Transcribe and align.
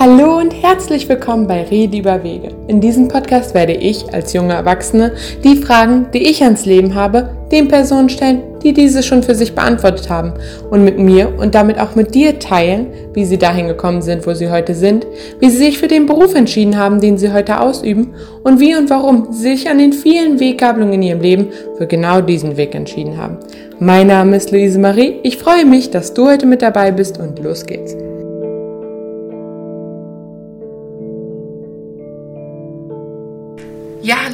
Hallo 0.00 0.38
und 0.38 0.54
herzlich 0.62 1.06
willkommen 1.10 1.46
bei 1.46 1.62
Rede 1.64 1.98
über 1.98 2.24
Wege. 2.24 2.52
In 2.68 2.80
diesem 2.80 3.08
Podcast 3.08 3.52
werde 3.52 3.74
ich 3.74 4.14
als 4.14 4.32
junge 4.32 4.54
Erwachsene 4.54 5.12
die 5.44 5.56
Fragen, 5.56 6.06
die 6.14 6.22
ich 6.26 6.42
ans 6.42 6.64
Leben 6.64 6.94
habe, 6.94 7.28
den 7.52 7.68
Personen 7.68 8.08
stellen, 8.08 8.40
die 8.62 8.72
diese 8.72 9.02
schon 9.02 9.22
für 9.22 9.34
sich 9.34 9.54
beantwortet 9.54 10.08
haben 10.08 10.32
und 10.70 10.86
mit 10.86 10.98
mir 10.98 11.38
und 11.38 11.54
damit 11.54 11.78
auch 11.78 11.96
mit 11.96 12.14
dir 12.14 12.38
teilen, 12.38 12.86
wie 13.12 13.26
sie 13.26 13.36
dahin 13.36 13.68
gekommen 13.68 14.00
sind, 14.00 14.26
wo 14.26 14.32
sie 14.32 14.50
heute 14.50 14.74
sind, 14.74 15.06
wie 15.38 15.50
sie 15.50 15.58
sich 15.58 15.78
für 15.78 15.88
den 15.88 16.06
Beruf 16.06 16.34
entschieden 16.34 16.78
haben, 16.78 17.02
den 17.02 17.18
sie 17.18 17.34
heute 17.34 17.60
ausüben 17.60 18.14
und 18.42 18.58
wie 18.58 18.74
und 18.76 18.88
warum 18.88 19.34
sie 19.34 19.54
sich 19.54 19.68
an 19.68 19.76
den 19.76 19.92
vielen 19.92 20.40
Weggabelungen 20.40 20.94
in 20.94 21.02
ihrem 21.02 21.20
Leben 21.20 21.48
für 21.76 21.86
genau 21.86 22.22
diesen 22.22 22.56
Weg 22.56 22.74
entschieden 22.74 23.18
haben. 23.18 23.36
Mein 23.78 24.06
Name 24.06 24.36
ist 24.36 24.50
Luise 24.50 24.78
Marie. 24.78 25.20
Ich 25.24 25.36
freue 25.36 25.66
mich, 25.66 25.90
dass 25.90 26.14
du 26.14 26.26
heute 26.26 26.46
mit 26.46 26.62
dabei 26.62 26.90
bist 26.90 27.18
und 27.18 27.38
los 27.40 27.66
geht's. 27.66 27.94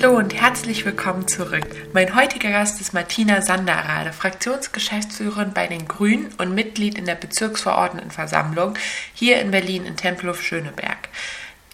Hallo 0.02 0.18
und 0.18 0.34
herzlich 0.34 0.84
willkommen 0.84 1.26
zurück. 1.26 1.64
Mein 1.94 2.14
heutiger 2.14 2.50
Gast 2.50 2.82
ist 2.82 2.92
Martina 2.92 3.40
Sanderade, 3.40 4.12
Fraktionsgeschäftsführerin 4.12 5.54
bei 5.54 5.68
den 5.68 5.88
Grünen 5.88 6.34
und 6.36 6.54
Mitglied 6.54 6.98
in 6.98 7.06
der 7.06 7.14
Bezirksverordnetenversammlung 7.14 8.74
hier 9.14 9.40
in 9.40 9.52
Berlin 9.52 9.86
in 9.86 9.96
Tempelhof-Schöneberg. 9.96 11.08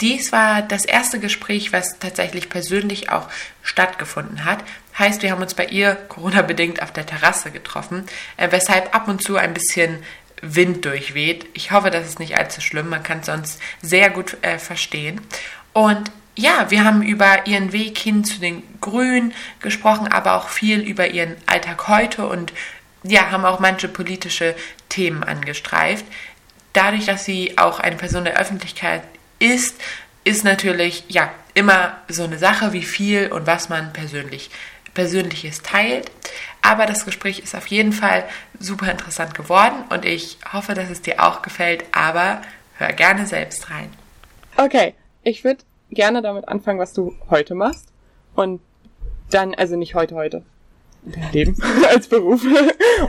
Dies 0.01 0.31
war 0.31 0.63
das 0.63 0.85
erste 0.85 1.19
Gespräch, 1.19 1.73
was 1.73 1.99
tatsächlich 1.99 2.49
persönlich 2.49 3.11
auch 3.11 3.29
stattgefunden 3.61 4.45
hat. 4.45 4.63
Heißt, 4.97 5.23
wir 5.23 5.33
haben 5.33 5.43
uns 5.43 5.55
bei 5.55 5.67
ihr 5.67 5.97
Corona-bedingt 5.97 6.81
auf 6.81 6.93
der 6.93 7.07
Terrasse 7.07 7.51
getroffen, 7.51 8.07
äh, 8.37 8.53
weshalb 8.53 8.95
ab 8.95 9.09
und 9.09 9.21
zu 9.21 9.37
ein 9.37 9.53
bisschen 9.53 9.99
Wind 10.43 10.85
durchweht. 10.85 11.47
Ich 11.55 11.73
hoffe, 11.73 11.91
das 11.91 12.07
ist 12.07 12.21
nicht 12.21 12.37
allzu 12.37 12.61
schlimm. 12.61 12.89
Man 12.89 13.03
kann 13.03 13.19
es 13.19 13.27
sonst 13.27 13.61
sehr 13.81 14.11
gut 14.11 14.37
äh, 14.43 14.59
verstehen. 14.59 15.21
Und 15.73 16.13
ja, 16.37 16.71
wir 16.71 16.85
haben 16.85 17.03
über 17.03 17.47
ihren 17.47 17.73
Weg 17.73 17.99
hin 17.99 18.25
zu 18.25 18.41
den 18.41 18.63
Grünen 18.81 19.35
gesprochen, 19.61 20.09
aber 20.09 20.35
auch 20.35 20.49
viel 20.49 20.81
über 20.81 21.09
ihren 21.09 21.37
Alltag 21.47 21.89
heute 21.89 22.27
und 22.27 22.53
ja, 23.03 23.31
haben 23.31 23.45
auch 23.45 23.61
manche 23.61 23.89
politische 23.89 24.55
Themen 24.89 25.25
angestreift. 25.25 26.05
Dadurch, 26.73 27.07
dass 27.07 27.25
sie 27.25 27.59
auch 27.59 27.81
eine 27.81 27.97
Person 27.97 28.25
der 28.25 28.39
Öffentlichkeit 28.39 29.03
ist, 29.39 29.77
ist 30.25 30.45
natürlich 30.45 31.05
ja 31.09 31.31
immer 31.55 31.99
so 32.09 32.25
eine 32.25 32.39
Sache, 32.39 32.73
wie 32.73 32.83
viel 32.83 33.31
und 33.31 33.47
was 33.47 33.69
man 33.69 33.93
persönlich 33.93 34.51
Persönliches 34.95 35.63
teilt. 35.63 36.11
Aber 36.61 36.87
das 36.87 37.05
Gespräch 37.05 37.41
ist 37.41 37.55
auf 37.55 37.67
jeden 37.67 37.93
Fall 37.93 38.25
super 38.59 38.91
interessant 38.91 39.35
geworden 39.35 39.85
und 39.91 40.05
ich 40.05 40.39
hoffe, 40.53 40.75
dass 40.75 40.91
es 40.91 41.03
dir 41.03 41.23
auch 41.23 41.43
gefällt. 41.43 41.85
Aber 41.93 42.43
hör 42.77 42.93
gerne 42.93 43.27
selbst 43.27 43.71
rein. 43.71 43.91
Okay, 44.57 44.95
ich 45.23 45.45
würde 45.45 45.65
gerne 45.93 46.23
damit 46.23 46.49
anfangen, 46.49 46.79
was 46.79 46.93
du 46.93 47.15
heute 47.31 47.55
machst. 47.55 47.89
Und 48.35 48.61
dann, 49.31 49.55
also 49.55 49.77
nicht 49.77 49.95
heute, 49.95 50.15
heute. 50.15 50.43
Leben 51.33 51.57
als 51.89 52.07
Beruf. 52.07 52.45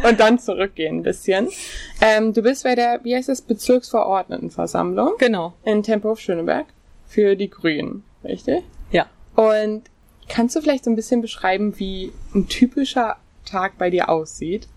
und 0.03 0.19
dann 0.19 0.39
zurückgehen 0.39 0.97
ein 0.97 1.03
bisschen. 1.03 1.49
Ähm, 2.01 2.33
du 2.33 2.41
bist 2.41 2.63
bei 2.63 2.75
der, 2.75 2.99
wie 3.03 3.15
heißt 3.15 3.29
das, 3.29 3.41
Bezirksverordnetenversammlung. 3.41 5.13
Genau. 5.19 5.53
In 5.63 5.83
Tempelhof-Schöneberg. 5.83 6.65
Für 7.05 7.35
die 7.35 7.49
Grünen. 7.49 8.03
Richtig? 8.23 8.63
Ja. 8.91 9.05
Und 9.35 9.83
kannst 10.27 10.55
du 10.55 10.61
vielleicht 10.61 10.85
so 10.85 10.89
ein 10.89 10.95
bisschen 10.95 11.21
beschreiben, 11.21 11.77
wie 11.77 12.11
ein 12.33 12.47
typischer 12.47 13.17
Tag 13.45 13.77
bei 13.77 13.89
dir 13.89 14.09
aussieht? 14.09 14.67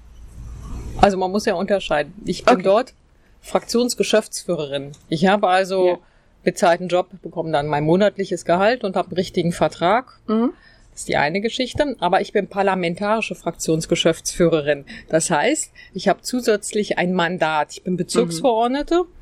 Also 1.01 1.17
man 1.17 1.31
muss 1.31 1.47
ja 1.47 1.55
unterscheiden. 1.55 2.13
Ich 2.27 2.45
bin 2.45 2.55
okay. 2.55 2.63
dort 2.63 2.95
Fraktionsgeschäftsführerin. 3.41 4.93
Ich 5.09 5.27
habe 5.27 5.49
also 5.49 5.87
ja 5.87 5.99
bezahlten 6.47 6.87
Job, 6.87 7.09
bekomme 7.23 7.51
dann 7.51 7.67
mein 7.67 7.85
monatliches 7.85 8.45
Gehalt 8.45 8.85
und 8.85 8.95
habe 8.95 9.09
einen 9.09 9.17
richtigen 9.17 9.53
Vertrag. 9.53 10.21
Mhm. 10.29 10.53
Das 10.93 11.01
ist 11.01 11.09
die 11.09 11.17
eine 11.17 11.41
Geschichte. 11.41 11.97
Aber 11.99 12.21
ich 12.23 12.33
bin 12.33 12.47
parlamentarische 12.47 13.35
Fraktionsgeschäftsführerin. 13.35 14.87
Das 15.09 15.29
heißt, 15.29 15.73
ich 15.93 16.09
habe 16.09 16.23
zusätzlich 16.23 16.97
ein 16.99 17.13
Mandat. 17.13 17.73
Ich 17.73 17.83
bin 17.83 17.97
Bezirksverordnete. 17.97 19.03
Mhm. 19.03 19.16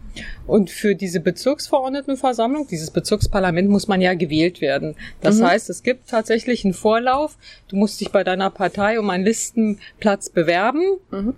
Und 0.47 0.71
für 0.71 0.95
diese 0.95 1.21
Bezirksverordnetenversammlung, 1.21 2.67
dieses 2.67 2.91
Bezirksparlament 2.91 3.69
muss 3.69 3.89
man 3.89 4.01
ja 4.01 4.15
gewählt 4.15 4.61
werden. 4.61 4.95
Das 5.21 5.39
mhm. 5.39 5.47
heißt, 5.47 5.71
es 5.71 5.83
gibt 5.83 6.09
tatsächlich 6.09 6.65
einen 6.65 6.75
Vorlauf. 6.75 7.37
Du 7.69 7.77
musst 7.77 8.01
dich 8.01 8.11
bei 8.11 8.25
deiner 8.25 8.51
Partei 8.51 8.99
um 8.99 9.11
einen 9.11 9.25
Listenplatz 9.25 10.31
bewerben. 10.31 10.83
Mhm. 11.11 11.35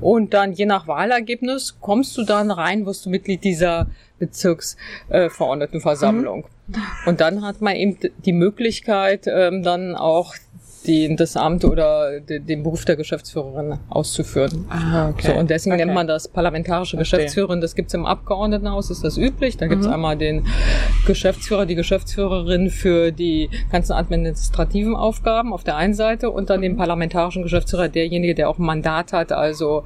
Und 0.00 0.34
dann 0.34 0.52
je 0.52 0.66
nach 0.66 0.86
Wahlergebnis 0.86 1.76
kommst 1.80 2.16
du 2.16 2.24
dann 2.24 2.50
rein, 2.50 2.86
wirst 2.86 3.06
du 3.06 3.10
Mitglied 3.10 3.44
dieser 3.44 3.88
Bezirksverordnetenversammlung. 4.18 6.46
Mhm. 6.66 6.82
Und 7.06 7.20
dann 7.20 7.42
hat 7.42 7.60
man 7.60 7.76
eben 7.76 7.98
die 8.24 8.32
Möglichkeit, 8.32 9.26
ähm, 9.26 9.62
dann 9.62 9.94
auch 9.96 10.34
den, 10.86 11.16
das 11.16 11.36
Amt 11.36 11.64
oder 11.64 12.20
den, 12.20 12.46
den 12.46 12.62
Beruf 12.62 12.84
der 12.84 12.96
Geschäftsführerin 12.96 13.78
auszuführen. 13.88 14.66
Ah, 14.68 15.08
okay. 15.10 15.28
So, 15.28 15.34
und 15.34 15.50
deswegen 15.50 15.74
okay. 15.74 15.84
nennt 15.84 15.94
man 15.94 16.06
das 16.06 16.28
parlamentarische 16.28 16.96
Verstehe. 16.96 17.20
Geschäftsführerin. 17.20 17.60
Das 17.60 17.74
gibt's 17.74 17.94
im 17.94 18.06
Abgeordnetenhaus, 18.06 18.90
ist 18.90 19.04
das 19.04 19.16
üblich. 19.16 19.56
Da 19.56 19.66
gibt's 19.66 19.86
mhm. 19.86 19.92
einmal 19.92 20.16
den 20.16 20.46
Geschäftsführer, 21.06 21.66
die 21.66 21.74
Geschäftsführerin 21.74 22.70
für 22.70 23.12
die 23.12 23.50
ganzen 23.70 23.92
administrativen 23.92 24.96
Aufgaben 24.96 25.52
auf 25.52 25.64
der 25.64 25.76
einen 25.76 25.94
Seite 25.94 26.30
und 26.30 26.50
dann 26.50 26.60
den 26.60 26.76
parlamentarischen 26.76 27.42
Geschäftsführer, 27.42 27.88
derjenige, 27.88 28.34
der 28.34 28.48
auch 28.48 28.58
ein 28.58 28.64
Mandat 28.64 29.12
hat, 29.12 29.32
also 29.32 29.84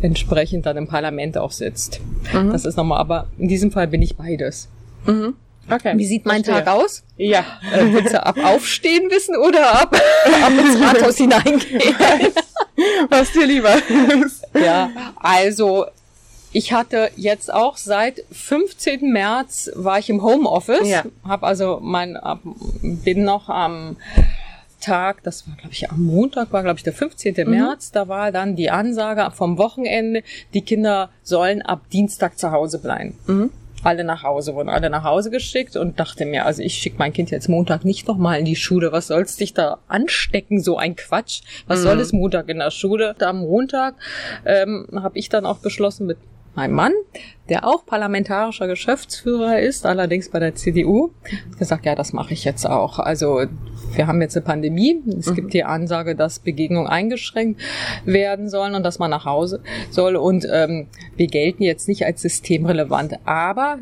entsprechend 0.00 0.66
dann 0.66 0.76
im 0.76 0.88
Parlament 0.88 1.38
auch 1.38 1.52
sitzt. 1.52 2.00
Mhm. 2.32 2.52
Das 2.52 2.64
ist 2.64 2.76
nochmal, 2.76 2.98
aber 2.98 3.26
in 3.38 3.48
diesem 3.48 3.70
Fall 3.70 3.88
bin 3.88 4.02
ich 4.02 4.16
beides. 4.16 4.68
Mhm. 5.06 5.34
Okay. 5.70 5.92
Wie 5.96 6.06
sieht 6.06 6.26
mein 6.26 6.44
Verstehe. 6.44 6.64
Tag 6.64 6.74
aus? 6.74 7.02
Ja. 7.16 7.44
Äh, 7.72 7.92
willst 7.92 8.14
du 8.14 8.24
ab 8.24 8.36
Aufstehen 8.42 9.10
wissen 9.10 9.36
oder 9.36 9.80
ab, 9.82 9.94
ab 10.42 10.52
ins 10.58 10.80
Rathaus 10.80 11.16
hineingehen? 11.18 11.94
Was 13.08 13.32
dir 13.32 13.46
lieber 13.46 13.74
Ja, 14.54 14.90
also 15.16 15.86
ich 16.52 16.72
hatte 16.72 17.10
jetzt 17.16 17.52
auch 17.52 17.76
seit 17.76 18.24
15. 18.32 19.12
März 19.12 19.70
war 19.74 19.98
ich 19.98 20.08
im 20.08 20.22
Homeoffice, 20.22 20.88
ja. 20.88 21.04
habe 21.24 21.46
also 21.46 21.78
mein 21.82 22.18
bin 22.82 23.24
noch 23.24 23.48
am 23.48 23.96
Tag, 24.80 25.22
das 25.24 25.46
war 25.48 25.56
glaube 25.56 25.72
ich 25.72 25.90
am 25.90 26.04
Montag, 26.04 26.52
war 26.52 26.62
glaube 26.62 26.78
ich 26.78 26.84
der 26.84 26.92
15. 26.92 27.34
Mhm. 27.36 27.50
März, 27.50 27.90
da 27.90 28.08
war 28.08 28.32
dann 28.32 28.56
die 28.56 28.70
Ansage 28.70 29.30
vom 29.34 29.58
Wochenende, 29.58 30.22
die 30.54 30.62
Kinder 30.62 31.10
sollen 31.22 31.62
ab 31.62 31.82
Dienstag 31.92 32.38
zu 32.38 32.52
Hause 32.52 32.78
bleiben. 32.78 33.18
Mhm 33.26 33.50
alle 33.84 34.04
nach 34.04 34.22
Hause, 34.22 34.54
wurden 34.54 34.68
alle 34.68 34.90
nach 34.90 35.04
Hause 35.04 35.30
geschickt 35.30 35.76
und 35.76 35.98
dachte 36.00 36.26
mir, 36.26 36.46
also 36.46 36.62
ich 36.62 36.74
schicke 36.74 36.96
mein 36.98 37.12
Kind 37.12 37.30
jetzt 37.30 37.48
Montag 37.48 37.84
nicht 37.84 38.06
nochmal 38.08 38.38
in 38.38 38.44
die 38.44 38.56
Schule. 38.56 38.92
Was 38.92 39.08
soll's 39.08 39.36
dich 39.36 39.54
da 39.54 39.78
anstecken, 39.88 40.60
so 40.60 40.76
ein 40.76 40.96
Quatsch? 40.96 41.42
Was 41.66 41.80
mhm. 41.80 41.82
soll 41.84 42.00
es 42.00 42.12
Montag 42.12 42.48
in 42.48 42.58
der 42.58 42.70
Schule? 42.70 43.14
Am 43.20 43.40
Montag 43.40 43.94
ähm, 44.44 44.86
habe 44.94 45.18
ich 45.18 45.28
dann 45.28 45.46
auch 45.46 45.58
beschlossen 45.58 46.06
mit 46.06 46.18
meinem 46.54 46.74
Mann, 46.74 46.92
der 47.48 47.66
auch 47.66 47.86
parlamentarischer 47.86 48.66
Geschäftsführer 48.66 49.60
ist, 49.60 49.86
allerdings 49.86 50.28
bei 50.28 50.40
der 50.40 50.56
CDU, 50.56 51.10
gesagt, 51.56 51.86
ja, 51.86 51.94
das 51.94 52.12
mache 52.12 52.34
ich 52.34 52.44
jetzt 52.44 52.66
auch. 52.66 52.98
Also 52.98 53.44
wir 53.94 54.06
haben 54.06 54.20
jetzt 54.20 54.36
eine 54.36 54.44
Pandemie. 54.44 55.02
Es 55.18 55.26
mhm. 55.26 55.34
gibt 55.34 55.54
die 55.54 55.64
Ansage, 55.64 56.14
dass 56.14 56.38
Begegnungen 56.38 56.88
eingeschränkt 56.88 57.60
werden 58.04 58.48
sollen 58.48 58.74
und 58.74 58.82
dass 58.82 58.98
man 58.98 59.10
nach 59.10 59.24
Hause 59.24 59.60
soll. 59.90 60.16
Und 60.16 60.46
ähm, 60.50 60.86
wir 61.16 61.26
gelten 61.26 61.62
jetzt 61.62 61.88
nicht 61.88 62.04
als 62.04 62.22
systemrelevant. 62.22 63.18
Aber 63.24 63.78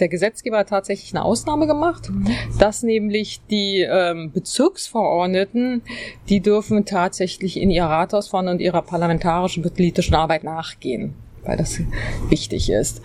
der 0.00 0.08
Gesetzgeber 0.08 0.58
hat 0.58 0.68
tatsächlich 0.68 1.14
eine 1.14 1.24
Ausnahme 1.24 1.66
gemacht, 1.66 2.10
mhm. 2.10 2.26
dass 2.58 2.82
nämlich 2.82 3.40
die 3.50 3.80
ähm, 3.80 4.30
Bezirksverordneten, 4.32 5.82
die 6.28 6.40
dürfen 6.40 6.84
tatsächlich 6.84 7.60
in 7.60 7.70
ihr 7.70 7.84
Rathaus 7.84 8.28
fahren 8.28 8.48
und 8.48 8.60
ihrer 8.60 8.82
parlamentarischen 8.82 9.62
politischen 9.62 10.14
Arbeit 10.14 10.44
nachgehen 10.44 11.14
weil 11.46 11.56
das 11.56 11.80
wichtig 12.28 12.70
ist. 12.70 13.00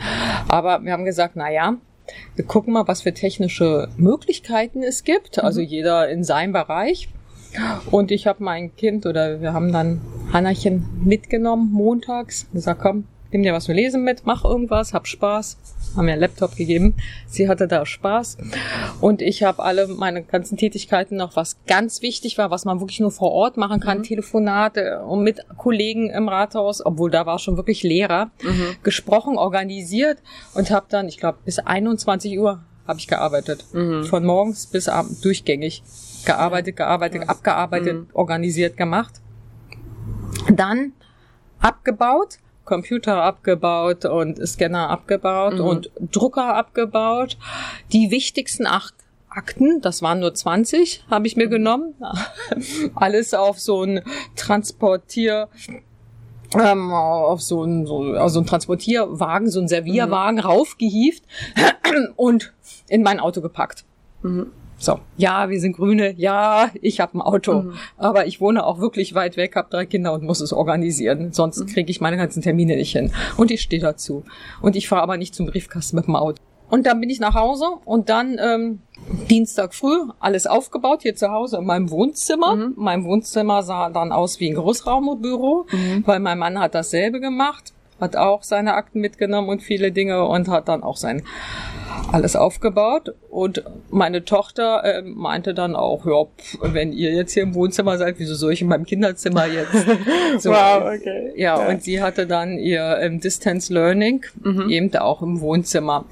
Aber 0.48 0.84
wir 0.84 0.94
haben 0.94 1.06
gesagt, 1.06 1.36
na 1.36 1.52
ja, 1.52 1.78
wir 2.36 2.46
gucken 2.46 2.74
mal, 2.74 2.88
was 2.88 3.02
für 3.02 3.14
technische 3.14 3.90
Möglichkeiten 3.98 4.84
es 4.84 5.04
gibt. 5.04 5.44
Also 5.44 5.62
mhm. 5.62 5.68
jeder 5.68 6.10
in 6.10 6.24
seinem 6.24 6.54
Bereich. 6.54 7.10
Und 7.90 8.12
ich 8.12 8.28
habe 8.28 8.44
mein 8.44 8.76
Kind 8.76 9.06
oder 9.06 9.42
wir 9.42 9.54
haben 9.54 9.74
dann 9.74 10.02
Hannachen 10.32 10.88
mitgenommen 11.04 11.72
montags. 11.72 12.48
Gesagt, 12.54 12.82
komm, 12.82 13.06
nimm 13.32 13.44
dir 13.44 13.54
was 13.54 13.66
zu 13.66 13.74
lesen 13.74 14.04
mit, 14.04 14.26
mach 14.26 14.44
irgendwas, 14.44 14.94
hab 14.94 15.08
Spaß. 15.08 15.58
Haben 15.96 16.06
mir 16.06 16.14
einen 16.14 16.22
Laptop 16.22 16.56
gegeben. 16.56 16.96
Sie 17.28 17.50
hatte 17.50 17.68
da 17.68 17.86
Spaß. 17.86 18.38
Und 19.02 19.22
ich 19.22 19.44
habe 19.44 19.62
alle 19.62 19.88
meine 19.88 20.24
ganzen 20.24 20.58
Tätigkeiten 20.58 21.18
noch, 21.18 21.36
was 21.36 21.58
ganz 21.68 22.02
wichtig 22.02 22.38
war, 22.38 22.50
was 22.50 22.64
man 22.64 22.80
wirklich 22.80 23.02
nur 23.02 23.12
vor 23.12 23.32
Ort 23.32 23.58
machen 23.58 23.82
kann, 23.82 24.00
mhm. 24.00 24.04
Telefonate 24.04 25.02
und 25.02 25.24
mit 25.24 25.46
Kollegen 25.58 26.10
im 26.10 26.30
Rathaus, 26.30 26.86
obwohl 26.86 27.12
da 27.12 27.26
war 27.26 27.40
schon 27.40 27.58
wirklich 27.58 27.84
Lehrer, 27.84 28.32
mhm. 28.42 28.76
gesprochen, 28.84 29.38
organisiert 29.38 30.20
und 30.54 30.72
habe 30.72 30.86
dann, 30.90 31.08
ich 31.08 31.18
glaube, 31.18 31.40
bis 31.44 31.60
21 31.60 32.40
Uhr 32.40 32.62
habe 32.88 33.00
ich 33.00 33.08
gearbeitet. 33.08 33.66
Mhm. 33.74 34.06
Von 34.06 34.26
morgens 34.26 34.68
bis 34.68 34.88
abends 34.88 35.22
durchgängig. 35.22 35.84
Gearbeitet, 36.26 36.78
gearbeitet, 36.78 37.28
abgearbeitet, 37.28 37.96
mhm. 37.96 38.08
organisiert, 38.14 38.78
gemacht. 38.78 39.22
Dann 40.50 40.94
abgebaut 41.60 42.38
Computer 42.72 43.22
abgebaut 43.22 44.06
und 44.06 44.48
Scanner 44.48 44.90
abgebaut 44.90 45.56
mhm. 45.56 45.62
und 45.62 45.92
Drucker 46.00 46.56
abgebaut. 46.56 47.38
Die 47.92 48.12
wichtigsten 48.12 48.66
acht 48.66 48.94
Akten, 49.28 49.82
das 49.82 50.02
waren 50.02 50.22
nur 50.22 50.34
20, 50.34 51.04
habe 51.10 51.28
ich 51.28 51.36
mir 51.36 51.48
mhm. 51.48 51.52
genommen. 51.52 51.96
Alles 52.96 53.34
auf 53.34 53.60
so 53.60 53.84
ein 53.84 54.02
Transportier 54.38 55.50
ähm, 56.54 56.92
auf 56.92 57.42
so 57.42 57.64
ein, 57.64 57.86
so, 57.86 58.14
also 58.14 58.40
ein 58.40 58.46
Transportierwagen, 58.46 59.50
so 59.50 59.60
ein 59.60 59.68
Servierwagen 59.68 60.38
mhm. 60.38 60.46
raufgehieft 60.46 61.24
und 62.16 62.54
in 62.88 63.04
mein 63.04 63.20
Auto 63.20 63.42
gepackt. 63.42 63.84
Mhm. 64.22 64.52
So, 64.82 65.00
ja, 65.16 65.48
wir 65.52 65.60
sind 65.60 65.78
Grüne, 65.78 66.16
ja, 66.18 66.72
ich 66.82 67.00
habe 67.00 67.16
ein 67.16 67.22
Auto, 67.22 67.62
mhm. 67.62 67.74
aber 67.98 68.26
ich 68.26 68.42
wohne 68.42 68.66
auch 68.66 68.80
wirklich 68.80 69.14
weit 69.14 69.38
weg, 69.38 69.56
habe 69.56 69.70
drei 69.70 69.86
Kinder 69.86 70.12
und 70.12 70.24
muss 70.24 70.42
es 70.42 70.54
organisieren, 70.54 71.34
sonst 71.34 71.60
mhm. 71.60 71.68
kriege 71.68 71.92
ich 71.92 72.02
meine 72.02 72.18
ganzen 72.18 72.42
Termine 72.42 72.76
nicht 72.76 72.92
hin. 72.92 73.12
Und 73.38 73.52
ich 73.52 73.62
stehe 73.62 73.80
dazu. 73.80 74.24
Und 74.60 74.76
ich 74.76 74.90
fahre 74.90 75.04
aber 75.04 75.18
nicht 75.18 75.36
zum 75.36 75.46
Briefkasten 75.46 75.98
mit 75.98 76.08
dem 76.08 76.16
Auto. 76.16 76.42
Und 76.72 76.88
dann 76.88 77.00
bin 77.00 77.12
ich 77.12 77.20
nach 77.20 77.36
Hause 77.36 77.66
und 77.86 78.10
dann 78.10 78.40
ähm, 78.42 78.80
Dienstag 79.30 79.76
früh 79.76 80.10
alles 80.20 80.48
aufgebaut 80.48 81.04
hier 81.04 81.16
zu 81.16 81.30
Hause 81.30 81.58
in 81.58 81.66
meinem 81.66 81.92
Wohnzimmer. 81.92 82.56
Mhm. 82.56 82.74
Mein 82.76 83.04
Wohnzimmer 83.04 83.62
sah 83.62 83.92
dann 83.92 84.12
aus 84.12 84.40
wie 84.40 84.50
ein 84.50 84.56
Großraumbüro, 84.56 85.68
mhm. 85.70 86.04
weil 86.08 86.20
mein 86.20 86.40
Mann 86.40 86.58
hat 86.60 86.74
dasselbe 86.74 87.20
gemacht, 87.20 87.74
hat 88.02 88.16
auch 88.16 88.44
seine 88.44 88.74
Akten 88.74 89.00
mitgenommen 89.00 89.48
und 89.50 89.62
viele 89.62 89.92
Dinge 89.92 90.26
und 90.26 90.48
hat 90.50 90.68
dann 90.68 90.84
auch 90.84 90.98
sein 90.98 91.24
alles 92.12 92.36
aufgebaut 92.36 93.14
und 93.30 93.64
meine 93.90 94.26
Tochter 94.26 94.84
äh, 94.84 95.02
meinte 95.02 95.54
dann 95.54 95.76
auch, 95.76 96.06
ja, 96.06 96.26
pf, 96.26 96.58
wenn 96.62 96.92
ihr 96.92 97.14
jetzt 97.14 97.34
hier 97.34 97.44
im 97.44 97.56
Wohnzimmer 97.56 97.98
seid, 97.98 98.16
wieso 98.18 98.36
soll 98.36 98.54
ich 98.54 98.62
in 98.62 98.68
meinem 98.68 98.86
Kinderzimmer 98.86 99.46
jetzt? 99.46 99.72
So, 100.40 100.52
wow, 100.52 100.84
okay. 100.96 101.34
Ja, 101.36 101.62
ja, 101.62 101.70
und 101.70 101.84
sie 101.84 102.02
hatte 102.02 102.26
dann 102.26 102.58
ihr 102.58 102.98
ähm, 103.02 103.20
Distance 103.20 103.74
Learning 103.74 104.26
mhm. 104.42 104.70
eben 104.70 104.96
auch 104.96 105.22
im 105.22 105.42
Wohnzimmer 105.42 106.06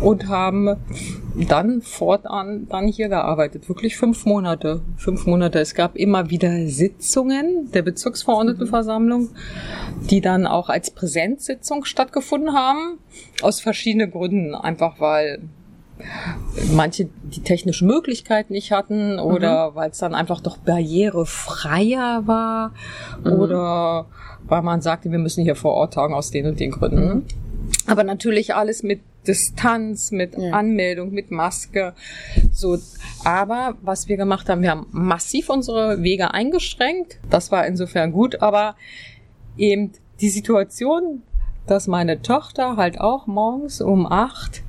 und 0.00 0.28
haben 0.28 0.76
dann 1.34 1.82
fortan 1.82 2.66
dann 2.68 2.86
hier 2.86 3.08
gearbeitet. 3.08 3.68
Wirklich 3.68 3.96
fünf 3.96 4.24
Monate. 4.24 4.82
Fünf 4.96 5.26
Monate. 5.26 5.58
Es 5.58 5.74
gab 5.74 5.96
immer 5.96 6.30
wieder 6.30 6.66
Sitzungen 6.68 7.70
der 7.72 7.82
Bezirksverordnetenversammlung, 7.82 9.30
die 10.10 10.20
dann 10.20 10.46
auch 10.46 10.68
als 10.68 10.90
Präsenzsitzung 10.92 11.84
stattgefunden 11.84 12.54
haben. 12.54 12.98
Aus 13.42 13.60
verschiedenen 13.60 14.10
Gründen. 14.10 14.54
Einfach 14.54 15.00
weil 15.00 15.40
manche 16.72 17.08
die 17.22 17.42
technischen 17.42 17.86
Möglichkeiten 17.86 18.52
nicht 18.52 18.72
hatten 18.72 19.18
oder 19.18 19.70
mhm. 19.70 19.74
weil 19.76 19.90
es 19.90 19.98
dann 19.98 20.14
einfach 20.14 20.40
doch 20.40 20.56
barrierefreier 20.56 22.26
war 22.26 22.72
mhm. 23.22 23.32
oder 23.32 24.06
weil 24.46 24.62
man 24.62 24.80
sagte, 24.80 25.10
wir 25.10 25.18
müssen 25.18 25.44
hier 25.44 25.56
vor 25.56 25.72
Ort 25.74 25.94
tagen 25.94 26.14
aus 26.14 26.30
den 26.30 26.46
und 26.46 26.60
den 26.60 26.72
Gründen. 26.72 27.08
Mhm. 27.08 27.22
Aber 27.86 28.04
natürlich 28.04 28.54
alles 28.54 28.82
mit 28.82 29.00
Distanz, 29.26 30.10
mit 30.10 30.36
ja. 30.36 30.50
Anmeldung, 30.50 31.12
mit 31.12 31.30
Maske. 31.30 31.94
So, 32.52 32.78
aber 33.24 33.76
was 33.82 34.08
wir 34.08 34.16
gemacht 34.16 34.48
haben, 34.48 34.62
wir 34.62 34.70
haben 34.70 34.86
massiv 34.90 35.48
unsere 35.50 36.02
Wege 36.02 36.32
eingeschränkt. 36.32 37.18
Das 37.30 37.50
war 37.50 37.66
insofern 37.66 38.12
gut, 38.12 38.42
aber 38.42 38.76
eben 39.56 39.92
die 40.20 40.28
Situation, 40.28 41.22
dass 41.66 41.86
meine 41.86 42.22
Tochter 42.22 42.76
halt 42.76 43.00
auch 43.00 43.26
morgens 43.26 43.80
um 43.80 44.06
acht 44.06 44.62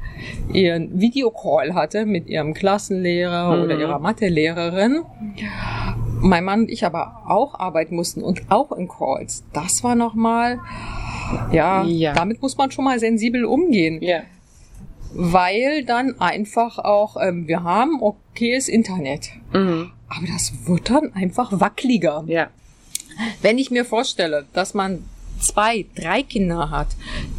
ihren 0.53 0.99
Videocall 0.99 1.73
hatte 1.73 2.05
mit 2.05 2.27
ihrem 2.27 2.53
Klassenlehrer 2.53 3.55
mhm. 3.55 3.63
oder 3.63 3.77
ihrer 3.77 3.99
Mathelehrerin. 3.99 5.03
Mein 6.21 6.45
Mann 6.45 6.61
und 6.61 6.71
ich 6.71 6.85
aber 6.85 7.23
auch 7.27 7.59
arbeiten 7.59 7.95
mussten 7.95 8.23
und 8.23 8.43
auch 8.49 8.71
in 8.71 8.87
Calls. 8.87 9.43
Das 9.51 9.83
war 9.83 9.95
nochmal, 9.95 10.59
ja, 11.51 11.83
ja, 11.83 12.13
damit 12.13 12.41
muss 12.41 12.57
man 12.57 12.71
schon 12.71 12.85
mal 12.85 12.97
sensibel 12.99 13.43
umgehen. 13.43 14.01
Ja 14.01 14.21
weil 15.15 15.85
dann 15.85 16.19
einfach 16.19 16.77
auch, 16.77 17.15
ähm, 17.19 17.47
wir 17.47 17.63
haben 17.63 18.01
okayes 18.01 18.67
Internet. 18.67 19.29
Mhm. 19.53 19.91
Aber 20.09 20.27
das 20.27 20.67
wird 20.67 20.89
dann 20.89 21.13
einfach 21.13 21.59
wackeliger. 21.59 22.23
Ja. 22.27 22.49
Wenn 23.41 23.57
ich 23.57 23.71
mir 23.71 23.85
vorstelle, 23.85 24.45
dass 24.53 24.73
man 24.73 25.05
zwei, 25.39 25.85
drei 25.95 26.21
Kinder 26.21 26.69
hat, 26.69 26.89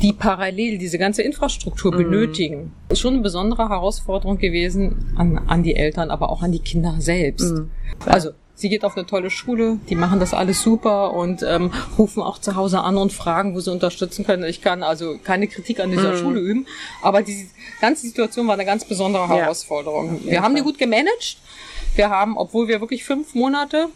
die 0.01 0.13
parallel 0.13 0.79
diese 0.79 0.99
ganze 0.99 1.23
Infrastruktur 1.23 1.93
mhm. 1.93 1.99
benötigen, 1.99 2.73
ist 2.89 3.01
schon 3.01 3.15
eine 3.15 3.23
besondere 3.23 3.69
Herausforderung 3.69 4.39
gewesen 4.39 5.13
an, 5.17 5.39
an 5.47 5.63
die 5.63 5.77
Eltern, 5.77 6.11
aber 6.11 6.31
auch 6.31 6.43
an 6.43 6.53
die 6.53 6.61
Kinder 6.61 6.97
selbst. 6.99 7.53
Mhm. 7.53 7.71
Also 8.07 8.31
sie 8.57 8.69
geht 8.69 8.85
auf 8.85 8.97
eine 8.97 9.07
tolle 9.07 9.31
Schule, 9.31 9.79
die 9.89 9.95
machen 9.95 10.19
das 10.19 10.35
alles 10.35 10.63
super 10.63 11.13
und 11.13 11.43
ähm, 11.43 11.73
rufen 11.99 12.23
auch 12.23 12.39
zu 12.39 12.57
Hause 12.57 12.81
an 12.81 12.97
und 12.97 13.13
fragen, 13.13 13.55
wo 13.55 13.61
sie 13.61 13.71
unterstützen 13.71 14.27
können. 14.27 14.45
Ich 14.45 14.63
kann 14.63 14.83
also 14.83 15.19
keine 15.23 15.47
Kritik 15.47 15.79
an 15.79 15.91
dieser 15.91 16.13
mhm. 16.15 16.19
Schule 16.19 16.41
üben, 16.41 16.67
aber 17.03 17.23
die 17.23 17.49
ganze 17.81 18.07
Situation 18.07 18.47
war 18.49 18.55
eine 18.55 18.65
ganz 18.65 18.85
besondere 18.85 19.29
Herausforderung. 19.29 20.21
Ja. 20.25 20.33
Wir 20.33 20.43
haben 20.43 20.57
die 20.57 20.63
gut 20.63 20.79
gemanagt. 20.79 21.37
Wir 21.95 22.11
haben, 22.11 22.37
obwohl 22.37 22.67
wir 22.69 22.81
wirklich 22.81 23.05
fünf 23.05 23.35
Monate 23.35 23.89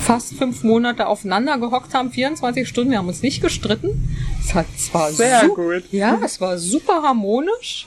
fast 0.00 0.34
fünf 0.34 0.62
Monate 0.62 1.06
aufeinander 1.06 1.58
gehockt 1.58 1.94
haben, 1.94 2.10
24 2.10 2.68
Stunden. 2.68 2.90
Wir 2.90 2.98
haben 2.98 3.08
uns 3.08 3.22
nicht 3.22 3.40
gestritten. 3.40 4.08
Es 4.40 4.54
hat 4.54 4.66
zwar 4.76 5.12
sehr 5.12 5.48
gut. 5.48 5.84
Ja, 5.90 6.18
es 6.24 6.40
war 6.40 6.58
super 6.58 7.02
harmonisch. 7.02 7.86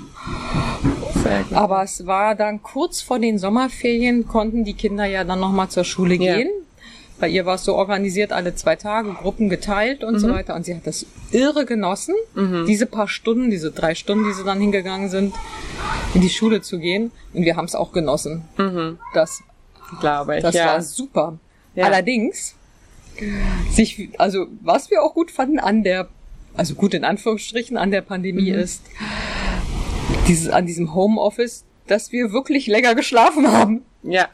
Sehr 1.23 1.43
gut. 1.43 1.53
Aber 1.53 1.83
es 1.83 2.05
war 2.05 2.35
dann 2.35 2.61
kurz 2.61 3.01
vor 3.01 3.19
den 3.19 3.37
Sommerferien 3.37 4.27
konnten 4.27 4.63
die 4.63 4.73
Kinder 4.73 5.05
ja 5.05 5.23
dann 5.23 5.39
noch 5.39 5.51
mal 5.51 5.69
zur 5.69 5.83
Schule 5.83 6.15
ja. 6.15 6.35
gehen. 6.35 6.49
Bei 7.19 7.27
ihr 7.27 7.45
war 7.45 7.55
es 7.55 7.65
so 7.65 7.75
organisiert, 7.75 8.31
alle 8.31 8.55
zwei 8.55 8.77
Tage, 8.77 9.13
Gruppen 9.13 9.49
geteilt 9.49 10.05
und 10.05 10.13
mhm. 10.13 10.19
so 10.19 10.29
weiter. 10.29 10.55
Und 10.55 10.63
sie 10.63 10.73
hat 10.73 10.87
das 10.87 11.05
irre 11.31 11.65
genossen, 11.65 12.15
mhm. 12.33 12.65
diese 12.65 12.85
paar 12.85 13.09
Stunden, 13.09 13.49
diese 13.49 13.71
drei 13.71 13.93
Stunden, 13.93 14.25
die 14.25 14.33
sie 14.33 14.45
dann 14.45 14.61
hingegangen 14.61 15.09
sind, 15.09 15.35
in 16.13 16.21
die 16.21 16.29
Schule 16.29 16.61
zu 16.61 16.79
gehen. 16.79 17.11
Und 17.33 17.43
wir 17.43 17.57
haben 17.57 17.65
es 17.65 17.75
auch 17.75 17.91
genossen. 17.91 18.43
Mhm. 18.57 18.99
Das, 19.13 19.43
glaube 19.99 20.37
ich. 20.37 20.43
Das 20.43 20.55
ja. 20.55 20.67
war 20.67 20.81
super. 20.81 21.37
Ja. 21.79 21.85
Allerdings, 21.85 22.55
sich, 23.71 24.09
also 24.17 24.47
was 24.61 24.91
wir 24.91 25.01
auch 25.01 25.13
gut 25.13 25.31
fanden 25.31 25.59
an 25.59 25.83
der, 25.83 26.09
also 26.55 26.75
gut 26.75 26.93
in 26.93 27.05
Anführungsstrichen 27.05 27.77
an 27.77 27.89
der 27.89 28.01
Pandemie 28.01 28.51
mhm. 28.51 28.59
ist, 28.59 28.81
dieses, 30.27 30.49
an 30.49 30.65
diesem 30.65 30.93
Homeoffice, 30.93 31.63
dass 31.87 32.11
wir 32.11 32.33
wirklich 32.33 32.67
länger 32.67 32.95
geschlafen 32.95 33.49
haben. 33.49 33.85
Ja. 34.03 34.27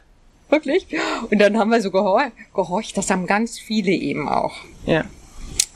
Wirklich. 0.48 0.88
Und 1.30 1.40
dann 1.40 1.56
haben 1.56 1.70
wir 1.70 1.80
so 1.80 1.92
gehor 1.92 2.32
gehorcht, 2.52 2.96
das 2.96 3.10
haben 3.10 3.26
ganz 3.26 3.60
viele 3.60 3.92
eben 3.92 4.28
auch. 4.28 4.56
Ja. 4.86 5.04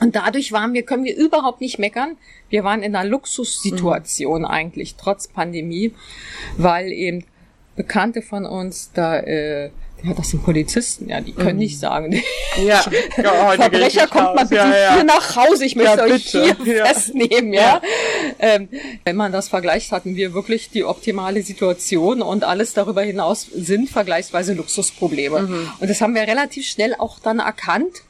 Und 0.00 0.16
dadurch 0.16 0.50
waren 0.50 0.72
wir, 0.72 0.82
können 0.82 1.04
wir 1.04 1.16
überhaupt 1.16 1.60
nicht 1.60 1.78
meckern. 1.78 2.16
Wir 2.48 2.64
waren 2.64 2.82
in 2.82 2.96
einer 2.96 3.08
Luxussituation 3.08 4.42
mhm. 4.42 4.46
eigentlich, 4.46 4.96
trotz 4.96 5.28
Pandemie, 5.28 5.94
weil 6.56 6.90
eben 6.90 7.24
Bekannte 7.76 8.22
von 8.22 8.44
uns 8.44 8.90
da 8.92 9.20
äh, 9.20 9.70
ja, 10.02 10.14
das 10.14 10.30
sind 10.30 10.42
Polizisten, 10.42 11.08
ja, 11.08 11.20
die 11.20 11.32
können 11.32 11.54
mhm. 11.54 11.58
nicht 11.58 11.78
sagen. 11.78 12.22
Ja, 12.56 12.84
ja 13.16 13.52
Verbrecher 13.52 14.08
kommt 14.08 14.34
mal 14.34 14.44
bitte 14.44 14.56
ja, 14.56 14.76
ja. 14.76 14.94
hier 14.94 15.04
nach 15.04 15.36
Hause, 15.36 15.64
ich 15.64 15.76
möchte 15.76 16.02
euch 16.02 16.26
hier 16.26 16.56
festnehmen, 16.56 17.52
ja. 17.52 17.80
Ähm, 18.40 18.68
wenn 19.04 19.14
man 19.14 19.30
das 19.30 19.48
vergleicht, 19.48 19.92
hatten 19.92 20.16
wir 20.16 20.34
wirklich 20.34 20.68
die 20.68 20.84
optimale 20.84 21.42
Situation 21.42 22.22
und 22.22 22.42
alles 22.42 22.74
darüber 22.74 23.02
hinaus 23.02 23.46
sind 23.54 23.88
vergleichsweise 23.88 24.54
Luxusprobleme. 24.54 25.42
Mhm. 25.42 25.70
Und 25.78 25.90
das 25.90 26.00
haben 26.00 26.14
wir 26.14 26.22
relativ 26.22 26.66
schnell 26.66 26.94
auch 26.98 27.20
dann 27.20 27.38
erkannt 27.38 28.02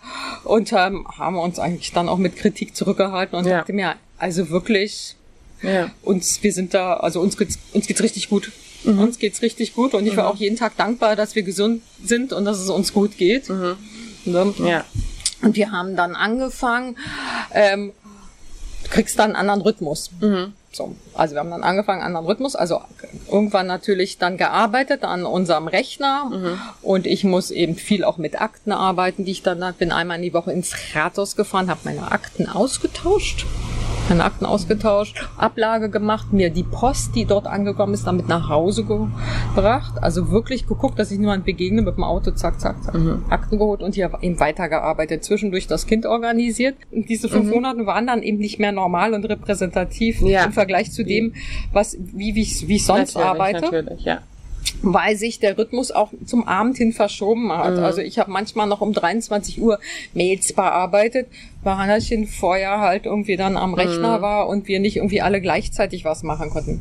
und 0.45 0.73
ähm, 0.73 1.07
haben 1.19 1.39
uns 1.39 1.59
eigentlich 1.59 1.93
dann 1.93 2.09
auch 2.09 2.19
mit 2.19 2.37
Kritik 2.37 2.75
zurückgehalten 2.75 3.39
und 3.39 3.47
dachte 3.47 3.75
mir, 3.75 3.97
also 4.19 4.49
wirklich, 4.49 5.17
uns, 6.03 6.43
wir 6.43 6.53
sind 6.53 6.73
da, 6.75 6.95
also 6.95 7.21
uns 7.21 7.37
geht's, 7.37 7.59
uns 7.73 7.87
geht's 7.87 8.03
richtig 8.03 8.29
gut. 8.29 8.51
Mhm. 8.85 8.99
Uns 8.99 9.19
geht's 9.19 9.43
richtig 9.43 9.75
gut 9.75 9.95
und 9.95 10.07
ich 10.07 10.17
war 10.17 10.25
mhm. 10.25 10.31
auch 10.31 10.37
jeden 10.37 10.57
Tag 10.57 10.77
dankbar, 10.77 11.17
dass 11.17 11.35
wir 11.35 11.43
gesund 11.43 11.83
sind 12.03 12.33
und 12.33 12.45
dass 12.45 12.59
es 12.59 12.71
uns 12.71 12.93
gut 12.93 13.17
geht. 13.19 13.49
Mhm. 13.49 13.77
Ne? 14.25 14.55
Ja. 14.59 14.85
Und 15.43 15.57
wir 15.57 15.73
haben 15.73 15.97
dann 15.97 16.15
angefangen, 16.15 16.97
ähm, 17.53 17.93
du 18.85 18.91
kriegst 18.91 19.19
dann 19.19 19.31
einen 19.31 19.37
anderen 19.37 19.63
Rhythmus. 19.63 20.11
Mhm. 20.21 20.53
So, 20.73 20.95
also 21.15 21.35
wir 21.35 21.41
haben 21.41 21.51
dann 21.51 21.65
angefangen, 21.65 22.01
einen 22.01 22.15
anderen 22.15 22.27
Rhythmus, 22.27 22.55
also 22.55 22.81
irgendwann 23.29 23.67
natürlich 23.67 24.19
dann 24.19 24.37
gearbeitet 24.37 25.03
an 25.03 25.27
unserem 25.27 25.67
Rechner 25.67 26.27
mhm. 26.27 26.59
und 26.83 27.09
ich 27.09 27.25
muss 27.25 27.51
eben 27.51 27.75
viel 27.75 28.05
auch 28.05 28.19
mit 28.19 28.41
Akten 28.41 28.71
arbeiten, 28.71 29.25
die 29.25 29.33
ich 29.33 29.43
dann 29.43 29.75
bin 29.79 29.91
einmal 29.91 30.19
in 30.19 30.23
die 30.23 30.33
Woche 30.33 30.53
ins 30.53 30.73
Rathaus 30.95 31.35
gefahren, 31.35 31.69
habe 31.69 31.81
meine 31.85 32.13
Akten 32.13 32.49
ausgetauscht 32.49 33.47
meine 34.11 34.25
Akten 34.25 34.45
ausgetauscht, 34.45 35.27
Ablage 35.37 35.89
gemacht, 35.89 36.33
mir 36.33 36.51
die 36.51 36.63
Post, 36.63 37.15
die 37.15 37.25
dort 37.25 37.47
angekommen 37.47 37.95
ist, 37.95 38.07
damit 38.07 38.29
nach 38.29 38.49
Hause 38.49 38.85
gebracht. 38.85 39.95
Also 40.03 40.31
wirklich 40.31 40.67
geguckt, 40.67 40.99
dass 40.99 41.11
ich 41.11 41.19
niemand 41.19 41.45
begegne 41.45 41.83
mit 41.83 41.97
dem 41.97 42.05
Auto, 42.05 42.33
zack, 42.33 42.61
zack, 42.61 42.83
zack, 42.83 42.95
mhm. 42.95 43.25
Akten 43.31 43.59
geholt 43.59 43.83
und 43.83 43.95
hier 43.95 44.11
eben 44.21 44.39
weitergearbeitet. 44.39 45.25
Zwischendurch 45.25 45.67
das 45.67 45.87
Kind 45.87 46.07
organisiert. 46.07 46.77
Und 46.91 47.09
diese 47.09 47.29
fünf 47.29 47.47
mhm. 47.47 47.53
Monate 47.53 47.87
waren 47.87 48.07
dann 48.07 48.23
eben 48.23 48.39
nicht 48.39 48.59
mehr 48.59 48.73
normal 48.73 49.15
und 49.15 49.25
repräsentativ 49.25 50.21
ja. 50.21 50.45
im 50.45 50.53
Vergleich 50.53 50.93
zu 50.93 51.05
dem, 51.05 51.35
was, 51.73 51.97
wie, 51.99 52.35
wie, 52.35 52.43
ich, 52.43 52.69
wie 52.69 52.77
ich 52.77 52.85
sonst 52.85 53.15
natürlich, 53.15 53.29
arbeite. 53.29 53.61
Natürlich, 53.63 54.05
ja. 54.05 54.19
Weil 54.83 55.17
sich 55.17 55.41
der 55.41 55.59
Rhythmus 55.59 55.91
auch 55.91 56.11
zum 56.25 56.47
Abend 56.47 56.77
hin 56.79 56.93
verschoben 56.93 57.53
hat. 57.53 57.77
Mhm. 57.77 57.85
Also 57.85 58.01
ich 58.01 58.19
habe 58.19 58.31
manchmal 58.31 58.67
noch 58.67 58.81
um 58.81 58.93
23 58.93 59.61
Uhr 59.61 59.79
Mails 60.15 60.53
bearbeitet, 60.53 61.29
weil 61.63 61.77
Hannachen 61.77 62.27
vorher 62.27 62.81
halt 62.81 63.07
irgendwie 63.07 63.37
dann 63.37 63.57
am 63.57 63.75
Rechner 63.75 64.19
mhm. 64.19 64.23
war 64.23 64.49
und 64.49 64.69
wir 64.69 64.81
nicht 64.81 64.97
irgendwie 64.97 65.21
alle 65.21 65.41
gleichzeitig 65.41 66.05
was 66.05 66.23
machen 66.23 66.51
konnten. 66.51 66.81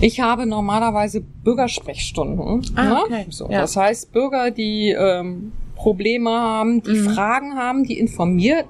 Ich 0.00 0.20
habe 0.20 0.46
normalerweise 0.46 1.20
Bürgersprechstunden. 1.20 2.62
Ah, 2.74 2.82
ne? 2.82 3.02
okay. 3.04 3.26
so, 3.28 3.48
ja. 3.48 3.60
Das 3.60 3.76
heißt, 3.76 4.12
Bürger, 4.12 4.50
die 4.50 4.90
ähm, 4.90 5.52
Probleme 5.76 6.30
haben, 6.30 6.82
die 6.82 6.92
mhm. 6.92 7.10
Fragen 7.10 7.54
haben, 7.54 7.84
die 7.84 7.98
informiert 7.98 8.66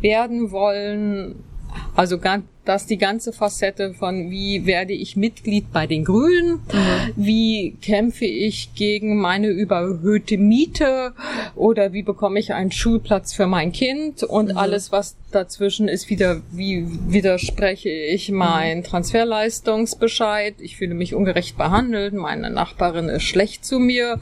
werden 0.00 0.50
wollen, 0.52 1.42
also 1.96 2.18
ganz 2.18 2.44
dass 2.68 2.84
die 2.84 2.98
ganze 2.98 3.32
Facette 3.32 3.94
von 3.94 4.30
wie 4.30 4.66
werde 4.66 4.92
ich 4.92 5.16
Mitglied 5.16 5.72
bei 5.72 5.86
den 5.86 6.04
Grünen, 6.04 6.60
mhm. 6.70 7.12
wie 7.16 7.74
kämpfe 7.80 8.26
ich 8.26 8.74
gegen 8.74 9.16
meine 9.16 9.48
überhöhte 9.48 10.36
Miete 10.36 11.14
oder 11.56 11.94
wie 11.94 12.02
bekomme 12.02 12.38
ich 12.38 12.52
einen 12.52 12.70
Schulplatz 12.70 13.32
für 13.32 13.46
mein 13.46 13.72
Kind 13.72 14.22
und 14.22 14.50
mhm. 14.50 14.58
alles, 14.58 14.92
was 14.92 15.16
dazwischen 15.30 15.88
ist, 15.88 16.10
wieder, 16.10 16.42
wie 16.52 16.86
widerspreche 17.06 17.88
ich 17.88 18.30
mein 18.30 18.84
Transferleistungsbescheid, 18.84 20.54
ich 20.58 20.76
fühle 20.76 20.94
mich 20.94 21.14
ungerecht 21.14 21.56
behandelt, 21.56 22.12
meine 22.12 22.50
Nachbarin 22.50 23.08
ist 23.08 23.22
schlecht 23.22 23.64
zu 23.64 23.78
mir 23.78 24.20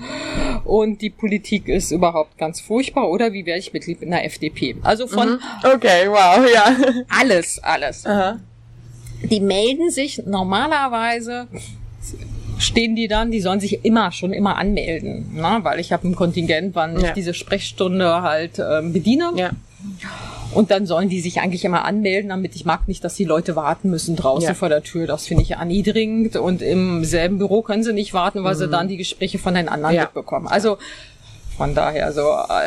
und 0.65 1.03
die 1.03 1.11
Politik 1.11 1.67
ist 1.67 1.91
überhaupt 1.91 2.39
ganz 2.39 2.61
furchtbar 2.61 3.11
oder 3.11 3.33
wie 3.33 3.45
werde 3.45 3.59
ich 3.59 3.73
Mitglied 3.73 4.03
in 4.03 4.13
der 4.13 4.25
FDP. 4.25 4.77
Also 4.83 5.09
von 5.09 5.31
mhm. 5.31 5.41
Okay, 5.65 6.07
wow, 6.09 6.47
ja. 6.53 6.77
Alles, 7.09 7.59
alles. 7.61 8.07
Aha 8.07 8.36
die 9.23 9.41
melden 9.41 9.91
sich 9.91 10.23
normalerweise 10.27 11.49
stehen 12.59 12.97
die 12.97 13.09
dann, 13.09 13.31
die 13.31 13.41
sollen 13.41 13.61
sich 13.61 13.85
immer 13.85 14.13
schon 14.13 14.33
immer 14.33 14.57
anmelden, 14.57 15.35
ne? 15.35 15.59
weil 15.63 15.81
ich 15.81 15.93
habe 15.93 16.09
ein 16.09 16.15
Kontingent, 16.15 16.75
wann 16.75 16.99
ja. 16.99 17.09
ich 17.09 17.13
diese 17.13 17.35
Sprechstunde 17.35 18.23
halt 18.23 18.59
ähm, 18.59 18.93
bediene. 18.93 19.33
Ja. 19.37 19.51
Und 20.53 20.71
dann 20.71 20.87
sollen 20.87 21.09
die 21.09 21.21
sich 21.21 21.41
eigentlich 21.41 21.65
immer 21.65 21.85
anmelden, 21.85 22.31
damit 22.31 22.57
ich 22.57 22.65
mag 22.65 22.89
nicht, 22.89 23.05
dass 23.05 23.15
die 23.15 23.25
Leute 23.25 23.57
warten 23.57 23.91
müssen 23.91 24.17
draußen 24.17 24.49
ja. 24.49 24.55
vor 24.55 24.69
der 24.69 24.83
Tür. 24.83 25.07
Das 25.07 25.27
finde 25.27 25.43
ich 25.43 25.53
erniedrigend. 25.53 26.37
Und 26.37 26.63
im 26.63 27.05
selben 27.05 27.39
Büro 27.39 27.63
können 27.63 27.83
sie 27.83 27.93
nicht 27.93 28.15
warten, 28.15 28.43
weil 28.43 28.55
mhm. 28.55 28.59
sie 28.59 28.69
dann 28.69 28.89
die 28.89 28.97
Gespräche 28.97 29.39
von 29.39 29.55
den 29.55 29.69
anderen 29.69 29.95
ja. 29.95 30.03
mitbekommen. 30.03 30.49
Also 30.49 30.79
von 31.57 31.75
daher, 31.75 32.13
so 32.13 32.23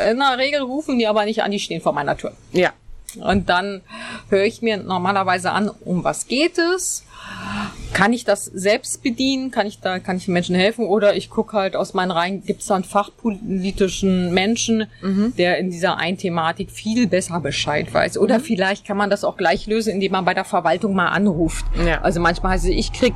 in 0.08 0.18
der 0.18 0.38
Regel 0.38 0.60
rufen 0.60 0.98
die 0.98 1.06
aber 1.06 1.24
nicht 1.24 1.42
an, 1.42 1.50
die 1.50 1.58
stehen 1.58 1.80
vor 1.80 1.92
meiner 1.92 2.16
Tür. 2.16 2.32
Ja. 2.52 2.70
Und 3.16 3.48
dann 3.48 3.82
höre 4.28 4.44
ich 4.44 4.62
mir 4.62 4.76
normalerweise 4.76 5.52
an, 5.52 5.68
um 5.68 6.04
was 6.04 6.26
geht 6.26 6.58
es? 6.58 7.04
Kann 7.92 8.12
ich 8.12 8.24
das 8.24 8.44
selbst 8.44 9.02
bedienen? 9.02 9.50
Kann 9.50 9.66
ich 9.66 9.80
da, 9.80 9.98
kann 9.98 10.16
ich 10.16 10.26
den 10.26 10.34
Menschen 10.34 10.54
helfen? 10.54 10.86
Oder 10.86 11.16
ich 11.16 11.28
gucke 11.28 11.56
halt 11.56 11.76
aus 11.76 11.92
meinen 11.92 12.12
Reihen, 12.12 12.44
gibt 12.44 12.60
es 12.62 12.68
da 12.68 12.76
einen 12.76 12.84
fachpolitischen 12.84 14.32
Menschen, 14.32 14.86
mhm. 15.02 15.34
der 15.36 15.58
in 15.58 15.70
dieser 15.70 15.96
einen 15.98 16.16
Thematik 16.16 16.70
viel 16.70 17.08
besser 17.08 17.40
Bescheid 17.40 17.92
weiß? 17.92 18.16
Oder 18.16 18.38
mhm. 18.38 18.42
vielleicht 18.42 18.86
kann 18.86 18.96
man 18.96 19.10
das 19.10 19.24
auch 19.24 19.36
gleich 19.36 19.66
lösen, 19.66 19.92
indem 19.92 20.12
man 20.12 20.24
bei 20.24 20.34
der 20.34 20.44
Verwaltung 20.44 20.94
mal 20.94 21.08
anruft. 21.08 21.66
Ja. 21.84 22.00
Also 22.00 22.20
manchmal 22.20 22.52
heißt 22.52 22.64
es, 22.64 22.70
ich 22.70 22.92
krieg 22.92 23.14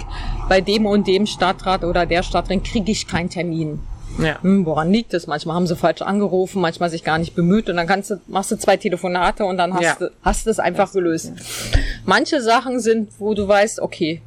bei 0.49 0.61
dem 0.61 0.87
und 0.87 1.07
dem 1.07 1.27
Stadtrat 1.27 1.85
oder 1.85 2.05
der 2.05 2.23
Stadtrat 2.23 2.65
kriege 2.65 2.91
ich 2.91 3.07
keinen 3.07 3.31
Termin. 3.31 3.81
Ja. 4.18 4.40
Hm, 4.42 4.64
woran 4.66 4.90
liegt 4.90 5.12
das? 5.12 5.26
Manchmal 5.26 5.56
haben 5.56 5.66
sie 5.66 5.76
falsch 5.76 6.02
angerufen, 6.02 6.61
manchmal 6.61 6.90
sich 6.90 7.04
gar 7.04 7.18
nicht 7.18 7.35
bemüht 7.35 7.68
und 7.68 7.76
dann 7.76 7.87
kannst 7.87 8.11
du, 8.11 8.21
machst 8.26 8.50
du 8.50 8.56
zwei 8.56 8.76
Telefonate 8.76 9.44
und 9.44 9.56
dann 9.56 9.75
hast 9.75 9.83
ja. 9.83 9.94
du, 9.99 10.11
hast 10.23 10.47
du 10.47 10.50
es 10.50 10.59
einfach 10.59 10.85
das, 10.85 10.92
gelöst. 10.92 11.33
Ja. 11.37 11.78
Manche 12.04 12.40
Sachen 12.40 12.80
sind, 12.80 13.11
wo 13.18 13.35
du 13.35 13.47
weißt, 13.47 13.80
okay, 13.80 14.21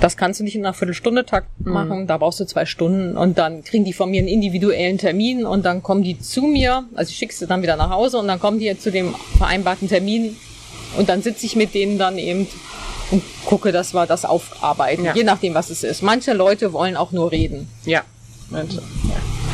das 0.00 0.16
kannst 0.16 0.40
du 0.40 0.44
nicht 0.44 0.54
in 0.54 0.64
einer 0.64 0.74
Viertelstunde 0.74 1.26
Takt 1.26 1.48
mhm. 1.58 1.72
machen, 1.72 2.00
mhm. 2.00 2.06
da 2.06 2.18
brauchst 2.18 2.40
du 2.40 2.44
zwei 2.44 2.66
Stunden 2.66 3.16
und 3.16 3.38
dann 3.38 3.64
kriegen 3.64 3.84
die 3.84 3.92
von 3.92 4.10
mir 4.10 4.20
einen 4.20 4.28
individuellen 4.28 4.98
Termin 4.98 5.44
und 5.44 5.64
dann 5.64 5.82
kommen 5.82 6.02
die 6.02 6.18
zu 6.18 6.42
mir, 6.42 6.84
also 6.94 7.10
ich 7.10 7.16
schickst 7.16 7.42
du 7.42 7.46
dann 7.46 7.62
wieder 7.62 7.76
nach 7.76 7.90
Hause 7.90 8.18
und 8.18 8.28
dann 8.28 8.40
kommen 8.40 8.58
die 8.58 8.78
zu 8.78 8.90
dem 8.90 9.14
vereinbarten 9.36 9.88
Termin 9.88 10.36
und 10.96 11.08
dann 11.08 11.22
sitze 11.22 11.46
ich 11.46 11.56
mit 11.56 11.74
denen 11.74 11.98
dann 11.98 12.16
eben 12.16 12.46
und 13.10 13.22
gucke, 13.44 13.72
dass 13.72 13.94
wir 13.94 14.06
das 14.06 14.24
aufarbeiten, 14.24 15.04
ja. 15.04 15.14
je 15.14 15.24
nachdem, 15.24 15.54
was 15.54 15.70
es 15.70 15.82
ist. 15.82 16.02
Manche 16.02 16.34
Leute 16.34 16.72
wollen 16.72 16.96
auch 16.96 17.12
nur 17.12 17.32
reden. 17.32 17.68
Ja. 17.84 18.02
Mensch. 18.50 18.76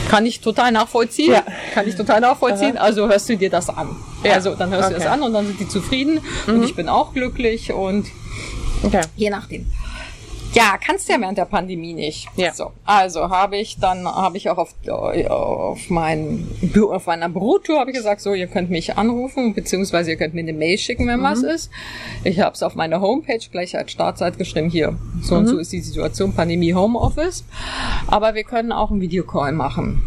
Kann 0.08 0.26
ich 0.26 0.40
total 0.40 0.72
nachvollziehen. 0.72 1.32
Ja. 1.32 1.44
Kann 1.72 1.88
ich 1.88 1.96
total 1.96 2.20
nachvollziehen. 2.20 2.76
Aha. 2.76 2.84
Also 2.84 3.08
hörst 3.08 3.28
du 3.28 3.36
dir 3.36 3.50
das 3.50 3.68
an. 3.68 3.96
Ja. 4.22 4.32
Also 4.32 4.54
dann 4.54 4.70
hörst 4.70 4.84
okay. 4.84 4.94
du 4.94 5.00
das 5.00 5.08
an 5.08 5.22
und 5.22 5.32
dann 5.32 5.46
sind 5.46 5.60
die 5.60 5.68
zufrieden 5.68 6.20
mhm. 6.46 6.54
und 6.54 6.62
ich 6.62 6.74
bin 6.74 6.88
auch 6.88 7.12
glücklich 7.12 7.72
und 7.72 8.06
okay. 8.82 9.02
je 9.16 9.30
nachdem. 9.30 9.66
Ja, 10.54 10.78
kannst 10.78 11.08
ja 11.08 11.20
während 11.20 11.36
der 11.36 11.46
Pandemie 11.46 11.94
nicht. 11.94 12.28
Ja. 12.36 12.54
So, 12.54 12.70
also 12.84 13.28
habe 13.28 13.56
ich 13.56 13.78
dann 13.80 14.06
habe 14.06 14.36
ich 14.36 14.48
auch 14.48 14.58
auf 14.58 14.74
auf 15.28 15.90
mein 15.90 16.46
auf 16.90 17.06
meiner 17.06 17.28
Bürotour 17.28 17.80
habe 17.80 17.90
ich 17.90 17.96
gesagt, 17.96 18.20
so 18.20 18.34
ihr 18.34 18.46
könnt 18.46 18.70
mich 18.70 18.96
anrufen 18.96 19.52
beziehungsweise 19.54 20.12
ihr 20.12 20.16
könnt 20.16 20.34
mir 20.34 20.40
eine 20.40 20.52
Mail 20.52 20.78
schicken, 20.78 21.08
wenn 21.08 21.20
mhm. 21.20 21.24
was 21.24 21.42
ist. 21.42 21.70
Ich 22.22 22.40
habe 22.40 22.54
es 22.54 22.62
auf 22.62 22.76
meiner 22.76 23.00
Homepage 23.00 23.40
gleich 23.50 23.76
als 23.76 23.90
Startseite 23.90 24.38
geschrieben 24.38 24.70
hier. 24.70 24.96
So 25.22 25.34
mhm. 25.34 25.40
und 25.40 25.46
so 25.48 25.58
ist 25.58 25.72
die 25.72 25.80
Situation 25.80 26.34
Pandemie 26.34 26.72
Homeoffice. 26.72 27.44
Aber 28.06 28.34
wir 28.34 28.44
können 28.44 28.70
auch 28.70 28.90
einen 28.90 29.00
Videocall 29.00 29.52
machen. 29.52 30.02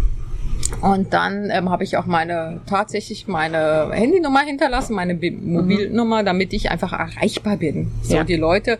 Und 0.81 1.13
dann 1.13 1.49
ähm, 1.49 1.69
habe 1.69 1.83
ich 1.83 1.97
auch 1.97 2.05
meine 2.05 2.61
tatsächlich 2.67 3.27
meine 3.27 3.89
Handynummer 3.91 4.41
hinterlassen, 4.41 4.95
meine 4.95 5.13
Mobilnummer, 5.13 6.23
damit 6.23 6.53
ich 6.53 6.69
einfach 6.69 6.93
erreichbar 6.93 7.57
bin. 7.57 7.91
So 8.01 8.15
ja. 8.15 8.23
die 8.23 8.35
Leute 8.35 8.79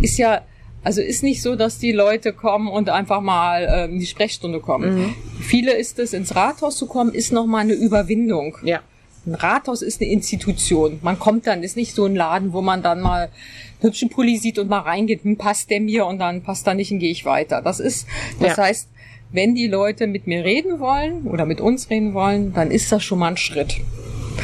ist 0.00 0.18
ja 0.18 0.42
also 0.84 1.00
ist 1.00 1.22
nicht 1.22 1.42
so, 1.42 1.56
dass 1.56 1.78
die 1.78 1.92
Leute 1.92 2.32
kommen 2.32 2.68
und 2.68 2.90
einfach 2.90 3.20
mal 3.20 3.66
ähm, 3.68 3.94
in 3.94 3.98
die 3.98 4.06
Sprechstunde 4.06 4.60
kommen. 4.60 4.94
Mhm. 4.94 5.14
Viele 5.40 5.72
ist 5.72 5.98
es, 5.98 6.12
ins 6.12 6.36
Rathaus 6.36 6.76
zu 6.76 6.86
kommen, 6.86 7.12
ist 7.12 7.32
nochmal 7.32 7.62
eine 7.62 7.72
Überwindung. 7.72 8.58
Ja. 8.62 8.80
Ein 9.26 9.34
Rathaus 9.34 9.80
ist 9.80 10.02
eine 10.02 10.10
Institution. 10.10 10.98
Man 11.02 11.18
kommt 11.18 11.46
dann, 11.46 11.62
ist 11.62 11.76
nicht 11.76 11.94
so 11.94 12.04
ein 12.04 12.14
Laden, 12.14 12.52
wo 12.52 12.60
man 12.60 12.82
dann 12.82 13.00
mal 13.00 13.30
hübschen 13.80 14.10
Pulli 14.10 14.36
sieht 14.36 14.58
und 14.58 14.68
mal 14.68 14.80
reingeht, 14.80 15.24
hm, 15.24 15.38
passt 15.38 15.70
der 15.70 15.80
mir 15.80 16.04
und 16.04 16.18
dann 16.18 16.42
passt 16.42 16.66
er 16.66 16.74
nicht 16.74 16.92
und 16.92 16.98
gehe 16.98 17.10
ich 17.10 17.24
weiter. 17.24 17.62
Das 17.62 17.80
ist, 17.80 18.06
das 18.38 18.56
ja. 18.56 18.64
heißt, 18.64 18.88
wenn 19.32 19.54
die 19.54 19.66
Leute 19.66 20.06
mit 20.06 20.26
mir 20.26 20.44
reden 20.44 20.78
wollen 20.78 21.26
oder 21.26 21.46
mit 21.46 21.60
uns 21.60 21.88
reden 21.88 22.12
wollen, 22.12 22.52
dann 22.52 22.70
ist 22.70 22.92
das 22.92 23.02
schon 23.02 23.18
mal 23.18 23.28
ein 23.28 23.36
Schritt. 23.38 23.80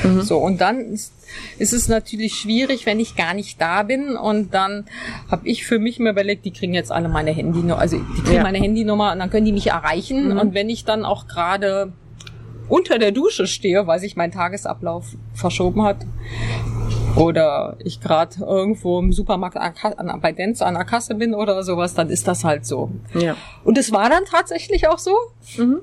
Mhm. 0.02 0.22
So, 0.22 0.38
und 0.38 0.60
dann 0.60 0.80
ist, 0.80 1.12
ist 1.58 1.72
es 1.72 1.88
natürlich 1.88 2.34
schwierig, 2.34 2.86
wenn 2.86 3.00
ich 3.00 3.16
gar 3.16 3.34
nicht 3.34 3.60
da 3.60 3.82
bin. 3.82 4.16
Und 4.16 4.54
dann 4.54 4.86
habe 5.30 5.48
ich 5.48 5.64
für 5.64 5.78
mich 5.78 5.98
mir 5.98 6.10
überlegt, 6.10 6.44
die 6.44 6.52
kriegen 6.52 6.74
jetzt 6.74 6.92
alle 6.92 7.08
meine 7.08 7.30
Handynummer, 7.30 7.78
also 7.78 7.98
die 7.98 8.22
kriegen 8.22 8.36
ja. 8.36 8.42
meine 8.42 8.58
Handynummer 8.58 9.12
und 9.12 9.18
dann 9.18 9.30
können 9.30 9.46
die 9.46 9.52
mich 9.52 9.68
erreichen. 9.68 10.30
Mhm. 10.30 10.38
Und 10.38 10.54
wenn 10.54 10.68
ich 10.68 10.84
dann 10.84 11.04
auch 11.04 11.26
gerade 11.26 11.92
unter 12.68 12.98
der 12.98 13.10
Dusche 13.10 13.46
stehe, 13.46 13.86
weil 13.86 13.98
sich 13.98 14.16
mein 14.16 14.30
Tagesablauf 14.30 15.16
verschoben 15.34 15.82
hat, 15.82 16.06
oder 17.16 17.76
ich 17.80 18.00
gerade 18.00 18.36
irgendwo 18.40 19.00
im 19.00 19.12
Supermarkt 19.12 19.58
bei 20.20 20.32
Dance 20.32 20.64
an 20.64 20.74
der 20.74 20.84
Kasse 20.84 21.16
bin 21.16 21.34
oder 21.34 21.62
sowas, 21.64 21.94
dann 21.94 22.08
ist 22.08 22.28
das 22.28 22.44
halt 22.44 22.64
so. 22.64 22.90
Ja. 23.14 23.36
Und 23.64 23.78
es 23.78 23.90
war 23.90 24.08
dann 24.08 24.24
tatsächlich 24.24 24.86
auch 24.86 24.98
so. 24.98 25.16
Mhm 25.56 25.80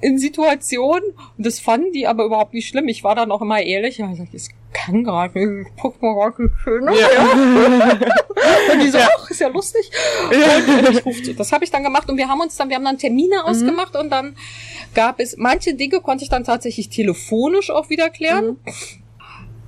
in 0.00 0.18
Situationen 0.18 1.10
und 1.36 1.46
das 1.46 1.58
fanden 1.58 1.92
die 1.92 2.06
aber 2.06 2.24
überhaupt 2.24 2.54
nicht 2.54 2.68
schlimm. 2.68 2.88
Ich 2.88 3.02
war 3.02 3.14
dann 3.14 3.30
auch 3.30 3.40
immer 3.40 3.62
ehrlich. 3.62 3.98
Ja, 3.98 4.10
ich 4.12 4.18
sag, 4.18 4.34
es 4.34 4.50
kann 4.76 5.04
gerade, 5.04 5.64
guck 5.80 6.00
mal, 6.02 6.14
gerade 6.14 6.50
schön. 6.62 6.84
Ja. 6.84 6.92
ja. 6.92 7.92
und 8.72 8.82
die 8.82 8.88
so, 8.88 8.98
ja. 8.98 9.08
ach, 9.18 9.30
ist 9.30 9.40
ja 9.40 9.48
lustig. 9.48 9.90
Und 10.28 10.90
ich 10.90 11.04
ruf, 11.04 11.16
das 11.36 11.52
habe 11.52 11.64
ich 11.64 11.70
dann 11.70 11.82
gemacht 11.82 12.08
und 12.08 12.16
wir 12.16 12.28
haben 12.28 12.40
uns 12.40 12.56
dann, 12.56 12.68
wir 12.68 12.76
haben 12.76 12.84
dann 12.84 12.98
Termine 12.98 13.36
mhm. 13.42 13.50
ausgemacht 13.50 13.96
und 13.96 14.10
dann 14.10 14.36
gab 14.94 15.18
es, 15.20 15.36
manche 15.36 15.74
Dinge 15.74 16.00
konnte 16.00 16.24
ich 16.24 16.30
dann 16.30 16.44
tatsächlich 16.44 16.88
telefonisch 16.88 17.70
auch 17.70 17.88
wieder 17.90 18.10
klären. 18.10 18.46
Mhm. 18.46 18.58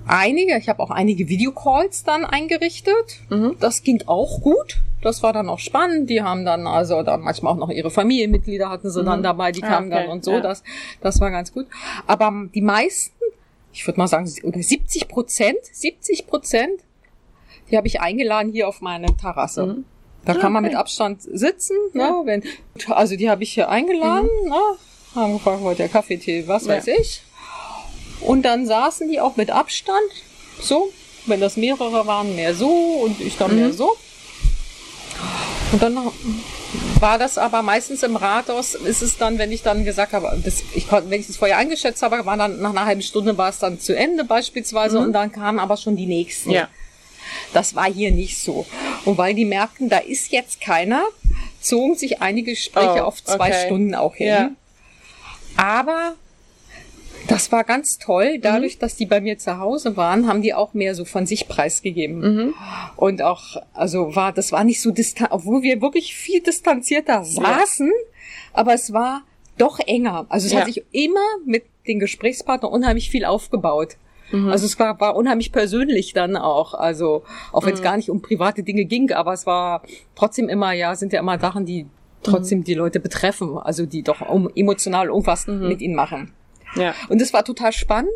Einige, 0.06 0.56
ich 0.56 0.68
habe 0.68 0.82
auch 0.82 0.90
einige 0.90 1.28
Videocalls 1.28 2.04
dann 2.04 2.24
eingerichtet. 2.24 3.20
Mhm. 3.28 3.56
Das 3.60 3.82
ging 3.82 4.02
auch 4.06 4.40
gut. 4.40 4.78
Das 5.02 5.22
war 5.22 5.32
dann 5.32 5.48
auch 5.48 5.58
spannend. 5.58 6.10
Die 6.10 6.22
haben 6.22 6.44
dann 6.44 6.66
also 6.66 7.02
dann 7.02 7.20
manchmal 7.20 7.52
auch 7.52 7.58
noch 7.58 7.70
ihre 7.70 7.90
Familienmitglieder 7.90 8.68
hatten 8.70 8.90
sie 8.90 9.02
mhm. 9.02 9.06
dann 9.06 9.22
dabei, 9.22 9.52
die 9.52 9.60
kamen 9.60 9.92
okay. 9.92 10.02
dann 10.02 10.10
und 10.10 10.24
so. 10.24 10.32
Ja. 10.32 10.40
Das, 10.40 10.62
das 11.00 11.20
war 11.20 11.30
ganz 11.30 11.52
gut. 11.52 11.66
Aber 12.06 12.32
die 12.54 12.62
meisten, 12.62 13.22
ich 13.78 13.86
würde 13.86 14.00
mal 14.00 14.08
sagen, 14.08 14.28
oder 14.42 14.60
70 14.60 15.06
Prozent, 15.06 15.58
70 15.70 16.26
Prozent, 16.26 16.80
die 17.70 17.76
habe 17.76 17.86
ich 17.86 18.00
eingeladen 18.00 18.50
hier 18.50 18.66
auf 18.66 18.80
meine 18.80 19.16
Terrasse. 19.16 19.66
Mhm. 19.66 19.84
Da 20.24 20.34
kann 20.34 20.52
man 20.52 20.64
mit 20.64 20.74
Abstand 20.74 21.22
sitzen. 21.22 21.76
Ne, 21.92 22.02
ja. 22.02 22.22
wenn, 22.24 22.42
also 22.88 23.14
die 23.14 23.30
habe 23.30 23.44
ich 23.44 23.54
hier 23.54 23.68
eingeladen. 23.68 24.28
Mhm. 24.42 24.48
Ne, 24.48 24.60
haben 25.14 25.32
gefragt, 25.34 25.62
wollt 25.62 25.78
ihr 25.78 25.86
Kaffee, 25.86 26.16
Tee, 26.16 26.48
was 26.48 26.66
ja. 26.66 26.74
weiß 26.74 26.88
ich. 26.88 27.22
Und 28.20 28.42
dann 28.42 28.66
saßen 28.66 29.08
die 29.08 29.20
auch 29.20 29.36
mit 29.36 29.52
Abstand. 29.52 30.10
So, 30.60 30.90
wenn 31.26 31.40
das 31.40 31.56
mehrere 31.56 32.04
waren, 32.08 32.34
mehr 32.34 32.56
so 32.56 32.68
und 32.68 33.20
ich 33.20 33.36
dann 33.36 33.54
mehr 33.54 33.68
mhm. 33.68 33.74
so. 33.74 33.96
Und 35.70 35.80
dann 35.80 35.96
war 37.00 37.18
das 37.18 37.38
aber 37.38 37.62
meistens 37.62 38.02
im 38.02 38.16
Rathaus, 38.16 38.74
ist 38.74 39.02
es 39.02 39.16
dann, 39.16 39.38
wenn 39.38 39.52
ich 39.52 39.62
dann 39.62 39.84
gesagt 39.84 40.12
habe, 40.12 40.38
das, 40.44 40.62
ich 40.74 40.88
konnte, 40.88 41.10
wenn 41.10 41.20
ich 41.20 41.28
es 41.28 41.36
vorher 41.36 41.56
eingeschätzt 41.56 42.02
habe, 42.02 42.26
war 42.26 42.36
dann 42.36 42.60
nach 42.60 42.70
einer 42.70 42.84
halben 42.84 43.02
Stunde 43.02 43.38
war 43.38 43.48
es 43.48 43.58
dann 43.58 43.80
zu 43.80 43.96
Ende 43.96 44.24
beispielsweise 44.24 44.98
mhm. 44.98 45.06
und 45.06 45.12
dann 45.12 45.32
kamen 45.32 45.58
aber 45.58 45.76
schon 45.76 45.96
die 45.96 46.06
nächsten. 46.06 46.50
Ja. 46.50 46.68
Das 47.52 47.74
war 47.74 47.90
hier 47.90 48.10
nicht 48.10 48.38
so. 48.38 48.66
Und 49.04 49.18
weil 49.18 49.34
die 49.34 49.44
merkten, 49.44 49.88
da 49.88 49.98
ist 49.98 50.32
jetzt 50.32 50.60
keiner, 50.60 51.04
zogen 51.60 51.94
sich 51.94 52.20
einige 52.20 52.52
Gespräche 52.52 53.02
Oh, 53.02 53.06
auf 53.06 53.22
zwei 53.22 53.50
okay. 53.50 53.66
Stunden 53.66 53.94
auch 53.94 54.14
hin. 54.14 54.26
Ja. 54.26 54.50
Aber 55.56 56.14
das 57.28 57.52
war 57.52 57.62
ganz 57.64 57.98
toll. 57.98 58.38
Dadurch, 58.40 58.78
dass 58.78 58.96
die 58.96 59.06
bei 59.06 59.20
mir 59.20 59.38
zu 59.38 59.58
Hause 59.58 59.96
waren, 59.96 60.26
haben 60.26 60.42
die 60.42 60.54
auch 60.54 60.74
mehr 60.74 60.94
so 60.94 61.04
von 61.04 61.26
sich 61.26 61.46
preisgegeben. 61.48 62.54
Und 62.96 63.22
auch, 63.22 63.56
also 63.74 64.16
war, 64.16 64.32
das 64.32 64.50
war 64.52 64.64
nicht 64.64 64.80
so 64.80 64.90
distant, 64.90 65.30
obwohl 65.30 65.62
wir 65.62 65.80
wirklich 65.80 66.14
viel 66.14 66.40
distanzierter 66.42 67.24
saßen, 67.24 67.92
aber 68.52 68.74
es 68.74 68.92
war 68.92 69.22
doch 69.58 69.78
enger. 69.80 70.26
Also 70.28 70.46
es 70.46 70.52
Ja. 70.52 70.60
hat 70.60 70.66
sich 70.66 70.82
immer 70.92 71.20
mit 71.44 71.64
den 71.86 71.98
Gesprächspartnern 71.98 72.72
unheimlich 72.72 73.10
viel 73.10 73.24
aufgebaut. 73.24 73.96
Also 74.30 74.66
es 74.66 74.78
war, 74.78 75.00
war 75.00 75.16
unheimlich 75.16 75.52
persönlich 75.52 76.12
dann 76.12 76.36
auch. 76.36 76.74
Also 76.74 77.22
auch 77.50 77.64
wenn 77.64 77.72
es 77.72 77.80
gar 77.80 77.96
nicht 77.96 78.10
um 78.10 78.20
private 78.20 78.62
Dinge 78.62 78.84
ging, 78.84 79.10
aber 79.10 79.32
es 79.32 79.46
war 79.46 79.82
trotzdem 80.14 80.50
immer, 80.50 80.72
ja, 80.72 80.94
sind 80.96 81.14
ja 81.14 81.20
immer 81.20 81.38
Sachen, 81.38 81.64
die 81.64 81.86
trotzdem 82.22 82.62
die 82.62 82.74
Leute 82.74 83.00
betreffen, 83.00 83.56
also 83.56 83.86
die 83.86 84.02
doch 84.02 84.20
emotional 84.54 85.06
irgendwas 85.06 85.46
mit 85.46 85.80
ihnen 85.80 85.94
machen. 85.94 86.32
Ja. 86.78 86.94
Und 87.08 87.20
es 87.20 87.32
war 87.32 87.44
total 87.44 87.72
spannend, 87.72 88.10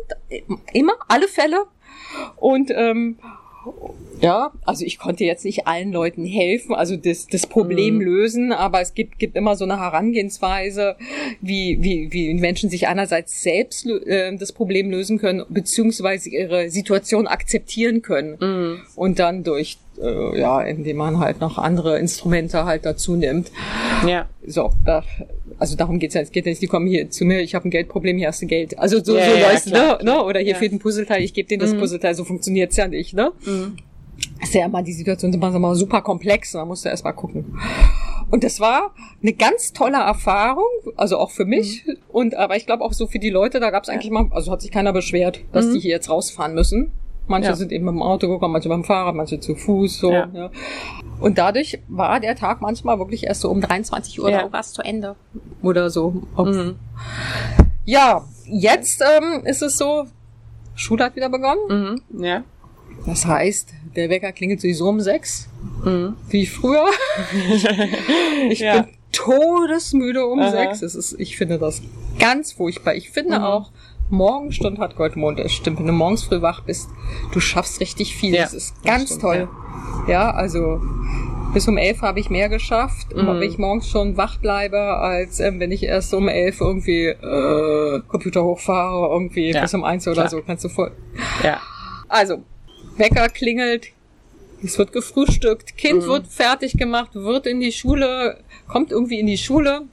immer, 0.73 0.93
alle 1.07 1.27
Fälle. 1.27 1.65
Und 2.37 2.71
ähm, 2.71 3.17
ja, 4.19 4.51
also 4.65 4.85
ich 4.85 4.99
konnte 4.99 5.25
jetzt 5.25 5.43
nicht 5.43 5.67
allen 5.67 5.91
Leuten 5.91 6.25
helfen, 6.25 6.73
also 6.73 6.95
das, 6.95 7.27
das 7.27 7.47
Problem 7.47 7.99
lösen, 7.99 8.51
aber 8.53 8.81
es 8.81 8.93
gibt, 8.93 9.19
gibt 9.19 9.35
immer 9.35 9.55
so 9.55 9.65
eine 9.65 9.79
Herangehensweise, 9.79 10.95
wie, 11.41 11.77
wie, 11.81 12.11
wie 12.13 12.33
Menschen 12.33 12.69
sich 12.69 12.87
einerseits 12.87 13.41
selbst 13.41 13.85
äh, 13.85 14.35
das 14.37 14.51
Problem 14.51 14.91
lösen 14.91 15.17
können, 15.17 15.43
beziehungsweise 15.49 16.29
ihre 16.29 16.69
Situation 16.69 17.27
akzeptieren 17.27 18.01
können. 18.01 18.81
Und 18.95 19.19
dann 19.19 19.43
durch, 19.43 19.77
äh, 20.01 20.39
ja, 20.39 20.61
indem 20.61 20.97
man 20.97 21.19
halt 21.19 21.41
noch 21.41 21.57
andere 21.57 21.99
Instrumente 21.99 22.65
halt 22.65 22.85
dazu 22.85 23.15
nimmt. 23.15 23.51
Ja. 24.07 24.29
So, 24.45 24.71
da, 24.85 25.03
also 25.63 25.77
darum 25.77 25.97
geht's 25.97 26.13
ja. 26.13 26.19
Es 26.19 26.31
geht 26.31 26.45
ja 26.45 26.49
nicht, 26.49 26.61
die 26.61 26.67
kommen 26.67 26.87
hier 26.87 27.09
zu 27.09 27.23
mir, 27.23 27.39
ich 27.39 27.55
habe 27.55 27.65
ein 27.69 27.71
Geldproblem, 27.71 28.17
hier 28.17 28.27
hast 28.27 28.41
du 28.41 28.47
Geld. 28.47 28.77
Also 28.77 29.01
so, 29.01 29.15
Ja, 29.17 29.29
so 29.29 29.35
ja, 29.37 29.47
läuft's, 29.49 29.65
klar, 29.71 29.97
ne? 29.99 30.11
ne? 30.11 30.23
Oder 30.25 30.41
hier 30.41 30.51
Ja. 30.51 30.57
fehlt 30.57 30.73
ein 30.73 30.79
Puzzleteil, 30.79 31.23
ich 31.23 31.33
gebe 31.33 31.47
denen 31.47 31.61
das 31.61 31.73
Puzzleteil, 31.73 32.13
so 32.15 32.25
funktioniert's 32.25 32.75
ja 32.75 32.89
nicht, 32.89 33.13
ne? 33.13 33.31
Ist 34.41 34.53
ja 34.53 34.65
immer, 34.65 34.83
die 34.83 34.91
Situation 34.91 35.31
ist 35.31 35.37
immer, 35.37 35.75
super 35.75 36.01
komplex, 36.01 36.53
man 36.53 36.67
muss 36.67 36.83
ja 36.83 36.91
erst 36.91 37.05
mal 37.05 37.13
gucken. 37.13 37.57
Und 38.29 38.43
das 38.43 38.59
war 38.59 38.93
eine 39.21 39.31
ganz 39.31 39.71
tolle 39.71 39.97
Erfahrung, 39.97 40.67
also 40.97 41.17
auch 41.17 41.31
für 41.31 41.45
mich 41.45 41.85
und 42.09 42.35
aber 42.35 42.57
ich 42.57 42.65
glaube 42.65 42.83
auch 42.83 42.91
so 42.91 43.07
für 43.07 43.19
die 43.19 43.29
Leute, 43.29 43.61
da 43.61 43.69
gab's 43.69 43.87
eigentlich 43.87 44.11
mal, 44.11 44.27
also 44.31 44.51
hat 44.51 44.61
sich 44.61 44.71
keiner 44.71 44.91
beschwert, 44.91 45.39
dass 45.53 45.71
die 45.71 45.79
hier 45.79 45.91
jetzt 45.91 46.09
rausfahren 46.09 46.53
müssen. 46.53 46.91
Manche 47.27 47.49
Ja. 47.49 47.55
sind 47.55 47.71
eben 47.71 47.85
mit 47.85 47.93
dem 47.93 48.01
Auto 48.01 48.27
gekommen, 48.27 48.51
manche 48.53 48.67
mit 48.69 48.75
dem 48.77 48.83
Fahrrad, 48.83 49.15
manche 49.15 49.39
zu 49.39 49.55
Fuß, 49.55 49.97
so. 49.99 50.11
Ja. 50.11 50.27
Ja. 50.33 50.49
Und 51.19 51.37
dadurch 51.37 51.79
war 51.87 52.19
der 52.19 52.35
Tag 52.35 52.61
manchmal 52.61 52.99
wirklich 52.99 53.23
erst 53.25 53.41
so 53.41 53.49
um 53.49 53.61
23 53.61 54.21
Uhr 54.21 54.29
Ja. 54.29 54.43
oder 54.43 54.53
was 54.53 54.73
zu 54.73 54.81
Ende. 54.81 55.15
Oder 55.61 55.89
so. 55.89 56.21
Ob- 56.35 56.75
Ja, 57.85 58.25
jetzt 58.45 59.01
ähm, 59.01 59.45
ist 59.45 59.61
es 59.61 59.77
so, 59.77 60.05
Schule 60.75 61.05
hat 61.05 61.15
wieder 61.15 61.29
begonnen. 61.29 62.01
Mhm. 62.13 62.23
Ja. 62.23 62.43
Das 63.05 63.25
heißt, 63.25 63.69
der 63.95 64.09
Wecker 64.09 64.31
klingelt 64.31 64.61
sowieso 64.61 64.87
um 64.89 64.99
sechs, 64.99 65.47
Mhm. 65.83 66.15
wie 66.29 66.45
früher. 66.45 66.85
ich 68.49 68.59
Ja. 68.59 68.81
bin 68.81 68.93
todesmüde 69.11 70.25
um 70.25 70.39
Aha. 70.39 70.51
sechs. 70.51 70.81
Es 70.81 70.95
ist, 70.95 71.13
ich 71.19 71.37
finde 71.37 71.57
das 71.59 71.81
ganz 72.19 72.51
furchtbar. 72.53 72.95
Ich 72.95 73.09
finde 73.11 73.39
Mhm. 73.39 73.43
auch, 73.45 73.71
Morgenstund 74.09 74.79
hat 74.79 74.95
Goldmond. 74.95 75.39
Das 75.39 75.51
stimmt. 75.51 75.79
Wenn 75.79 75.87
du 75.87 75.93
morgens 75.93 76.23
früh 76.23 76.41
wach 76.41 76.61
bist, 76.63 76.89
du 77.33 77.39
schaffst 77.39 77.79
richtig 77.79 78.15
viel. 78.15 78.33
Ja, 78.35 78.43
das 78.43 78.53
ist 78.53 78.75
das 78.77 78.83
ganz 78.83 79.05
stimmt, 79.09 79.21
toll. 79.21 79.49
Ja. 80.07 80.31
also 80.31 80.81
bis 81.53 81.67
um 81.67 81.77
elf 81.77 82.01
habe 82.01 82.19
ich 82.19 82.29
mehr 82.31 82.49
geschafft, 82.49 83.15
Mhm. 83.15 83.27
wenn 83.27 83.41
ich 83.43 83.57
morgens 83.59 83.87
schon 83.87 84.17
wach 84.17 84.37
bleibe, 84.37 84.79
als 84.79 85.39
ähm, 85.39 85.59
wenn 85.59 85.71
ich 85.71 85.83
erst 85.83 86.11
um 86.13 86.27
elf 86.27 86.59
irgendwie 86.61 87.05
äh, 87.07 88.01
Computer 88.07 88.43
hochfahre, 88.43 89.07
irgendwie 89.13 89.51
Ja, 89.51 89.61
bis 89.61 89.73
um 89.75 89.83
eins 89.83 90.07
oder 90.07 90.15
klar. 90.15 90.29
so. 90.29 90.41
Kannst 90.41 90.63
du 90.65 90.69
voll. 90.69 90.91
Ja. 91.43 91.59
Also, 92.09 92.43
Wecker 92.97 93.29
klingelt, 93.29 93.89
es 94.63 94.77
wird 94.79 94.93
gefrühstückt, 94.93 95.77
Kind 95.77 96.03
Mhm. 96.03 96.07
wird 96.07 96.27
fertig 96.27 96.73
gemacht, 96.73 97.11
wird 97.13 97.45
in 97.45 97.59
die 97.59 97.71
Schule, 97.71 98.39
kommt 98.67 98.91
irgendwie 98.91 99.19
in 99.19 99.27
die 99.27 99.37
Schule. 99.37 99.83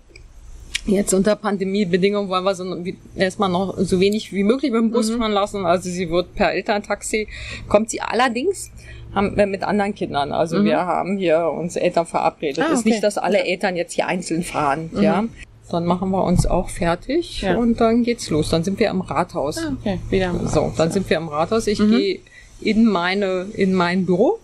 Jetzt 0.87 1.13
unter 1.15 1.37
Pandemiebedingungen 1.37 2.29
wollen 2.31 2.45
wir 2.45 2.85
wie- 2.85 2.97
erstmal 3.17 3.49
noch 3.51 3.77
so 3.79 4.01
wenig 4.01 4.33
wie 4.33 4.43
möglich 4.45 4.73
mit 4.73 4.81
dem 4.81 4.87
Mhm. 4.89 4.93
Bus 4.93 5.11
fahren 5.11 5.33
lassen. 5.33 5.67
Also 5.67 5.91
sie 5.91 6.09
wird 6.11 6.35
per 6.35 6.53
Elterntaxi, 6.53 7.29
kommt 7.69 7.91
sie 7.91 8.01
allerdings 8.01 8.71
haben 9.15 9.37
wir 9.37 9.47
mit 9.47 9.63
anderen 9.65 9.95
Kindern. 9.95 10.31
Also 10.33 10.63
wir 10.65 10.79
haben 10.79 11.19
hier 11.19 11.47
uns 11.47 11.75
Eltern 11.77 12.07
verabredet. 12.07 12.59
Mhm. 12.59 12.63
Ah, 12.63 12.67
Ist 12.73 12.81
okay. 12.81 12.89
Mhm. 12.89 12.93
nicht, 12.93 13.03
dass 13.05 13.19
alle 13.19 13.45
Eltern 13.45 13.77
jetzt 13.77 13.93
hier 13.95 14.07
einzeln 14.07 14.43
fahren, 14.43 14.91
ja. 15.01 15.25
Dann 15.71 15.85
machen 15.87 16.11
wir 16.11 16.25
uns 16.25 16.47
auch 16.47 16.69
fertig 16.69 17.43
Ja. 17.43 17.57
und 17.57 17.81
dann 17.81 18.03
geht's 18.03 18.29
los. 18.31 18.49
Dann 18.51 18.65
sind 18.65 18.79
wir 18.81 18.91
am 18.91 19.03
Rathaus. 19.03 19.59
Ah, 19.59 19.73
okay. 19.81 20.01
Wieder. 20.11 20.35
So, 20.47 20.73
dann 20.77 20.91
sind 20.91 21.09
wir 21.11 21.17
am 21.19 21.29
Rathaus. 21.29 21.67
Ich 21.69 21.79
Mhm. 21.79 21.91
gehe 21.91 22.21
in 22.61 22.85
meine, 22.87 23.47
in 23.55 23.73
mein 23.75 24.05
Büro. 24.07 24.39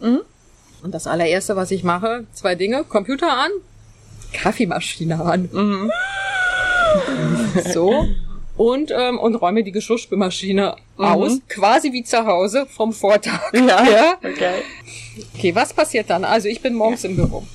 Und 0.82 0.94
das 0.94 1.06
allererste, 1.08 1.56
was 1.56 1.70
ich 1.72 1.82
mache, 1.82 2.26
zwei 2.32 2.54
Dinge. 2.54 2.84
Computer 2.84 3.32
an, 3.32 3.50
Kaffeemaschine 4.36 5.20
an. 5.20 5.48
Mhm. 5.52 5.90
So. 7.72 8.06
Und, 8.56 8.90
ähm, 8.90 9.18
und 9.18 9.34
räume 9.34 9.62
die 9.62 9.72
Geschirrspülmaschine 9.72 10.76
aus. 10.96 11.40
Quasi 11.48 11.92
wie 11.92 12.04
zu 12.04 12.24
Hause 12.24 12.66
vom 12.66 12.92
Vortag. 12.92 13.52
Mhm. 13.52 13.68
Ja. 13.68 13.84
ja. 13.84 14.14
Okay. 14.18 14.62
Okay, 15.34 15.54
was 15.54 15.72
passiert 15.72 16.10
dann? 16.10 16.24
Also 16.24 16.48
ich 16.48 16.60
bin 16.60 16.74
morgens 16.74 17.04
im 17.04 17.16
Büro. 17.16 17.46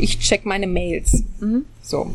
Ich 0.00 0.18
check 0.18 0.44
meine 0.46 0.66
Mails. 0.66 1.22
Mhm. 1.40 1.64
So, 1.82 2.10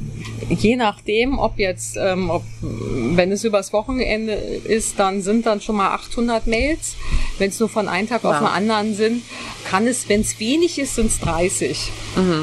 je 0.49 0.75
nachdem, 0.75 1.37
ob 1.39 1.57
jetzt, 1.59 1.97
ähm, 1.99 2.29
ob, 2.29 2.43
wenn 2.61 3.31
es 3.31 3.43
übers 3.43 3.73
Wochenende 3.73 4.33
ist, 4.33 4.99
dann 4.99 5.21
sind 5.21 5.45
dann 5.45 5.59
schon 5.59 5.75
mal 5.75 5.89
800 5.93 6.47
Mails. 6.47 6.95
Wenn 7.39 7.49
es 7.49 7.59
nur 7.59 7.67
von 7.69 7.87
einem 7.89 8.07
Tag 8.07 8.23
auf 8.23 8.33
Wow. 8.35 8.39
den 8.39 8.47
anderen 8.47 8.95
sind, 8.95 9.23
kann 9.69 9.85
es, 9.87 10.07
wenn 10.07 10.21
es 10.21 10.39
wenig 10.39 10.79
ist, 10.79 10.95
sind 10.95 11.07
es 11.07 11.19
30. 11.19 11.91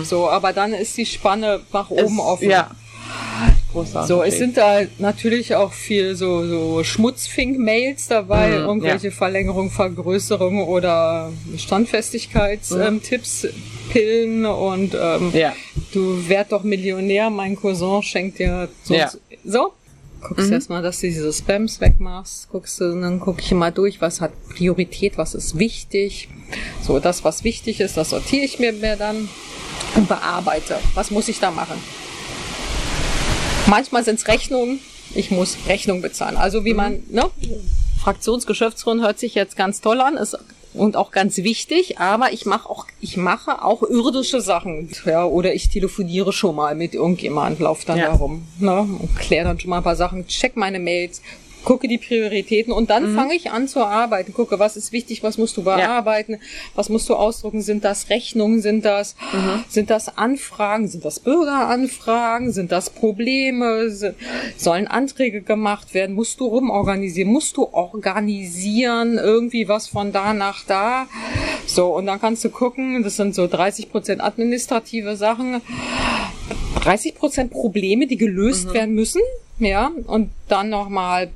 So, 0.04 0.28
aber 0.28 0.52
dann 0.52 0.74
ist 0.74 0.96
die 0.98 1.06
Spanne 1.06 1.60
nach 1.72 1.88
oben 1.90 2.20
offen. 2.20 2.50
Ja. 2.50 2.70
Großartig. 3.72 4.08
So, 4.08 4.22
es 4.22 4.36
sind 4.36 4.58
da 4.58 4.80
natürlich 4.98 5.54
auch 5.54 5.72
viel 5.72 6.14
so, 6.14 6.46
so 6.46 6.84
Schmutzfink-Mails 6.84 8.08
dabei, 8.08 8.48
Mhm, 8.50 8.54
irgendwelche 8.66 9.10
Verlängerung, 9.10 9.70
Vergrößerung 9.70 10.62
oder 10.66 11.32
Standfestigkeitstipps, 11.56 13.46
Pillen 13.92 14.46
und 14.46 14.94
ähm, 14.98 15.30
Ja. 15.34 15.52
du 15.92 16.28
werd 16.28 16.50
doch 16.52 16.62
Millionär, 16.62 17.28
mein 17.30 17.56
Cousin 17.56 18.02
schenkt 18.02 18.38
dir 18.38 18.68
so. 18.84 18.94
Ja. 18.94 19.10
So. 19.44 19.72
Guckst 20.22 20.46
Mhm. 20.46 20.52
erst 20.52 20.70
mal, 20.70 20.82
dass 20.82 21.00
du 21.00 21.08
diese 21.08 21.32
Spams 21.32 21.80
wegmachst, 21.80 22.48
guckst 22.50 22.80
du, 22.80 23.00
dann 23.00 23.18
gucke 23.18 23.40
ich 23.42 23.50
mal 23.52 23.72
durch, 23.72 24.00
was 24.00 24.20
hat 24.20 24.30
Priorität, 24.50 25.18
was 25.18 25.34
ist 25.34 25.58
wichtig. 25.58 26.28
So, 26.80 27.00
das, 27.00 27.24
was 27.24 27.42
wichtig 27.44 27.80
ist, 27.80 27.96
das 27.96 28.10
sortiere 28.10 28.44
ich 28.44 28.58
mir 28.60 28.72
dann 28.96 29.28
und 29.96 30.08
bearbeite. 30.08 30.78
Was 30.94 31.10
muss 31.10 31.28
ich 31.28 31.40
da 31.40 31.50
machen? 31.50 31.76
Manchmal 33.66 34.04
sind 34.04 34.18
es 34.20 34.28
Rechnungen. 34.28 34.80
Ich 35.14 35.30
muss 35.30 35.56
Rechnung 35.66 36.00
bezahlen. 36.02 36.36
Also 36.36 36.64
wie 36.64 36.74
man, 36.74 37.02
ne? 37.10 37.24
Fraktionsgeschäftsführer 38.02 39.02
hört 39.02 39.18
sich 39.18 39.34
jetzt 39.34 39.56
ganz 39.56 39.80
toll 39.80 40.00
an, 40.00 40.16
ist 40.16 40.36
und 40.74 40.96
auch 40.96 41.10
ganz 41.10 41.36
wichtig, 41.38 41.98
aber 41.98 42.32
ich 42.32 42.46
mache 42.46 42.68
auch, 42.70 42.86
ich 43.00 43.16
mache 43.16 43.62
auch 43.64 43.82
irdische 43.82 44.40
Sachen. 44.40 44.90
Ja, 45.04 45.24
oder 45.24 45.54
ich 45.54 45.68
telefoniere 45.68 46.32
schon 46.32 46.56
mal 46.56 46.74
mit 46.74 46.94
irgendjemand, 46.94 47.60
lauf 47.60 47.84
dann 47.84 47.98
Ja. 47.98 48.06
da 48.08 48.12
rum, 48.14 48.46
ne? 48.58 48.80
Und 48.80 49.16
kläre 49.16 49.44
dann 49.48 49.60
schon 49.60 49.70
mal 49.70 49.78
ein 49.78 49.82
paar 49.82 49.96
Sachen, 49.96 50.26
check 50.26 50.56
meine 50.56 50.78
Mails, 50.78 51.20
gucke 51.64 51.86
die 51.88 51.98
Prioritäten 51.98 52.72
und 52.72 52.90
dann 52.90 53.14
fange 53.14 53.34
ich 53.34 53.50
an 53.50 53.68
zu 53.68 53.84
arbeiten. 53.84 54.32
Gucke, 54.34 54.58
was 54.58 54.76
ist 54.76 54.92
wichtig, 54.92 55.22
was 55.22 55.38
musst 55.38 55.56
du 55.56 55.62
bearbeiten, 55.64 56.38
was 56.74 56.88
musst 56.88 57.08
du 57.08 57.14
ausdrucken, 57.14 57.62
sind 57.62 57.84
das 57.84 58.10
Rechnungen, 58.10 58.60
sind 58.62 58.84
das, 58.84 59.14
sind 59.68 59.90
das 59.90 60.16
Anfragen, 60.18 60.88
sind 60.88 61.04
das 61.04 61.20
Bürgeranfragen, 61.20 62.52
sind 62.52 62.72
das 62.72 62.90
Probleme, 62.90 63.90
Si- 63.90 64.10
sollen 64.56 64.86
Anträge 64.88 65.42
gemacht 65.42 65.94
werden, 65.94 66.14
musst 66.14 66.40
du 66.40 66.46
rumorganisieren, 66.46 67.30
musst 67.32 67.56
du 67.56 67.68
organisieren, 67.72 69.18
irgendwie 69.18 69.68
was 69.68 69.86
von 69.88 70.12
da 70.12 70.34
nach 70.34 70.64
da. 70.66 71.06
So, 71.66 71.94
und 71.96 72.06
dann 72.06 72.20
kannst 72.20 72.44
du 72.44 72.50
gucken, 72.50 73.02
das 73.02 73.16
sind 73.16 73.34
so 73.34 73.46
30 73.46 73.90
Prozent 73.90 74.20
administrative 74.22 75.16
Sachen, 75.16 75.60
30 76.82 77.14
Prozent 77.14 77.50
Probleme, 77.52 78.06
die 78.06 78.16
gelöst 78.16 78.72
werden 78.74 78.94
müssen, 78.94 79.20
ja, 79.58 79.90
und 80.06 80.30
dann 80.48 80.68
nochmal 80.70 81.30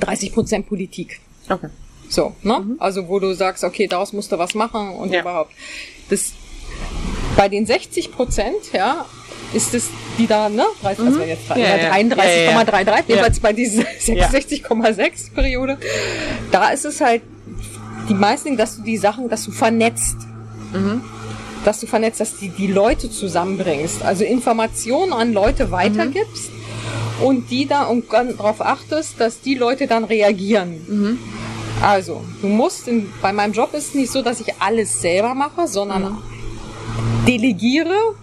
30 0.00 0.32
Prozent 0.32 0.68
Politik. 0.68 1.20
Okay. 1.48 1.68
So, 2.08 2.34
ne? 2.42 2.62
Also 2.78 3.08
wo 3.08 3.18
du 3.18 3.34
sagst, 3.34 3.64
okay, 3.64 3.86
daraus 3.86 4.12
musst 4.12 4.30
du 4.32 4.38
was 4.38 4.54
machen 4.54 4.90
und 4.90 5.12
Ja. 5.12 5.20
überhaupt. 5.20 5.52
Das, 6.10 6.32
bei 7.36 7.48
den 7.48 7.66
60 7.66 8.12
Prozent, 8.12 8.72
ja, 8.72 9.06
ist 9.52 9.74
es 9.74 9.88
die 10.18 10.26
da, 10.26 10.48
ne? 10.48 10.64
30, 10.82 11.06
also 11.06 11.20
jetzt 11.20 11.48
Mhm. 11.50 11.56
Ja, 11.56 11.76
ja. 11.76 11.90
33,33, 11.92 12.86
Ja, 12.86 12.94
ja. 13.08 13.16
jeweils 13.16 13.40
bei 13.40 13.52
dieser 13.52 13.82
66,6 13.98 15.32
Periode. 15.32 15.78
Da 16.50 16.68
ist 16.70 16.84
es 16.84 17.00
halt 17.00 17.22
die 18.08 18.14
meisten 18.14 18.56
dass 18.56 18.76
du 18.76 18.82
die 18.82 18.96
Sachen, 18.98 19.28
dass 19.28 19.44
du 19.44 19.50
vernetzt. 19.50 20.16
Dass 21.64 21.80
du 21.80 21.86
vernetzt, 21.86 22.20
dass 22.20 22.38
du 22.38 22.48
die 22.48 22.66
Leute 22.66 23.10
zusammenbringst. 23.10 24.02
Also 24.02 24.24
Informationen 24.24 25.12
an 25.12 25.32
Leute 25.32 25.70
weitergibst 25.70 26.50
mhm. 26.52 27.26
und 27.26 27.50
die 27.50 27.66
da 27.66 27.84
und 27.84 28.12
darauf 28.12 28.60
achtest, 28.60 29.20
dass 29.20 29.40
die 29.40 29.54
Leute 29.54 29.86
dann 29.86 30.04
reagieren. 30.04 30.84
Mhm. 30.86 31.18
Also, 31.82 32.22
du 32.40 32.46
musst, 32.46 32.86
in, 32.88 33.10
bei 33.20 33.32
meinem 33.32 33.52
Job 33.52 33.74
ist 33.74 33.88
es 33.88 33.94
nicht 33.94 34.10
so, 34.10 34.22
dass 34.22 34.40
ich 34.40 34.54
alles 34.60 35.00
selber 35.00 35.34
mache, 35.34 35.66
sondern 35.66 36.02
mhm. 36.02 36.18
delegiere 37.26 38.14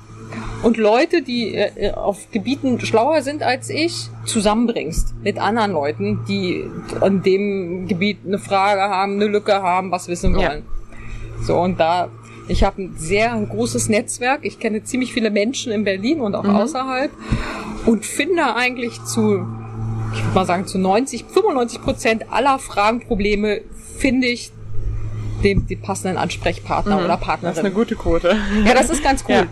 und 0.63 0.77
Leute, 0.77 1.23
die 1.23 1.55
äh, 1.55 1.91
auf 1.93 2.29
Gebieten 2.31 2.79
schlauer 2.79 3.23
sind 3.23 3.41
als 3.41 3.69
ich, 3.69 4.09
zusammenbringst 4.25 5.15
mit 5.23 5.39
anderen 5.39 5.71
Leuten, 5.71 6.19
die 6.27 6.65
an 7.01 7.23
dem 7.23 7.87
Gebiet 7.87 8.19
eine 8.25 8.37
Frage 8.37 8.81
haben, 8.81 9.13
eine 9.13 9.25
Lücke 9.25 9.61
haben, 9.61 9.91
was 9.91 10.07
wissen 10.07 10.35
wollen. 10.35 10.63
Ja. 10.63 11.43
So, 11.43 11.57
und 11.57 11.79
da, 11.79 12.09
ich 12.47 12.63
habe 12.63 12.83
ein 12.83 12.95
sehr 12.97 13.35
großes 13.49 13.89
Netzwerk. 13.89 14.41
Ich 14.43 14.59
kenne 14.59 14.83
ziemlich 14.83 15.13
viele 15.13 15.29
Menschen 15.29 15.71
in 15.71 15.83
Berlin 15.83 16.21
und 16.21 16.35
auch 16.35 16.43
mhm. 16.43 16.55
außerhalb 16.55 17.11
und 17.85 18.05
finde 18.05 18.55
eigentlich 18.55 19.03
zu, 19.03 19.45
ich 20.13 20.23
würde 20.23 20.35
mal 20.35 20.45
sagen, 20.45 20.67
zu 20.67 20.77
90, 20.77 21.25
95 21.25 21.81
Prozent 21.81 22.25
aller 22.31 22.59
Fragen, 22.59 23.01
Probleme 23.01 23.61
finde 23.97 24.27
ich 24.27 24.51
den, 25.43 25.67
den 25.67 25.81
passenden 25.81 26.17
Ansprechpartner 26.17 26.97
mhm. 26.97 27.05
oder 27.05 27.17
Partnerin. 27.17 27.55
Das 27.55 27.57
ist 27.57 27.65
eine 27.65 27.73
gute 27.73 27.95
Quote. 27.95 28.37
Ja, 28.65 28.73
das 28.73 28.89
ist 28.89 29.03
ganz 29.03 29.23
cool. 29.27 29.35
Ja. 29.35 29.47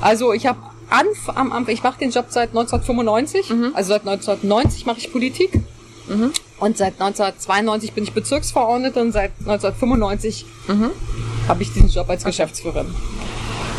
Also 0.00 0.32
ich 0.32 0.46
habe 0.46 0.58
am 0.90 1.52
Anfang, 1.52 1.74
ich 1.74 1.82
mache 1.82 1.98
den 1.98 2.10
Job 2.10 2.26
seit 2.28 2.50
1995, 2.50 3.50
mhm. 3.50 3.70
also 3.74 3.88
seit 3.88 4.06
1990 4.06 4.86
mache 4.86 4.98
ich 4.98 5.10
Politik. 5.10 5.60
Mhm. 6.08 6.32
Und 6.58 6.76
seit 6.76 7.00
1992 7.00 7.92
bin 7.92 8.04
ich 8.04 8.12
Bezirksverordnete 8.12 9.00
und 9.00 9.12
seit 9.12 9.32
1995 9.40 10.46
mhm. 10.68 10.90
Habe 11.48 11.62
ich 11.62 11.72
diesen 11.72 11.88
Job 11.88 12.08
als 12.08 12.24
Geschäftsführerin. 12.24 12.86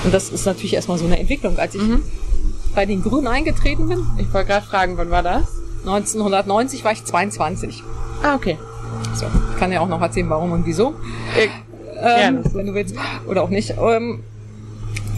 Und 0.04 0.14
das 0.14 0.30
ist 0.30 0.46
natürlich 0.46 0.74
erstmal 0.74 0.98
so 0.98 1.06
eine 1.06 1.20
Entwicklung. 1.20 1.58
Als 1.58 1.76
ich 1.76 1.82
mhm. 1.82 2.04
bei 2.76 2.86
den 2.86 3.02
Grünen 3.02 3.28
eingetreten 3.28 3.88
bin. 3.88 4.06
Ich 4.18 4.34
wollte 4.34 4.48
gerade 4.48 4.66
fragen, 4.66 4.98
wann 4.98 5.12
war 5.12 5.24
das? 5.24 5.44
1990 5.86 6.84
war 6.84 6.92
ich 6.92 7.04
22. 7.04 7.84
Ah, 8.22 8.36
okay. 8.36 8.58
So, 9.14 9.26
ich 9.26 9.60
kann 9.60 9.72
ja 9.72 9.82
auch 9.82 9.88
noch 9.88 10.02
erzählen, 10.02 10.30
warum 10.30 10.52
und 10.52 10.66
wieso. 10.66 10.96
Äh, 11.38 11.48
ähm, 12.02 12.42
ja, 12.44 12.54
wenn 12.54 12.68
du 12.68 12.74
willst. 12.74 12.96
Oder 13.28 13.44
auch 13.44 13.50
nicht. 13.50 13.76
Ähm, 13.80 14.24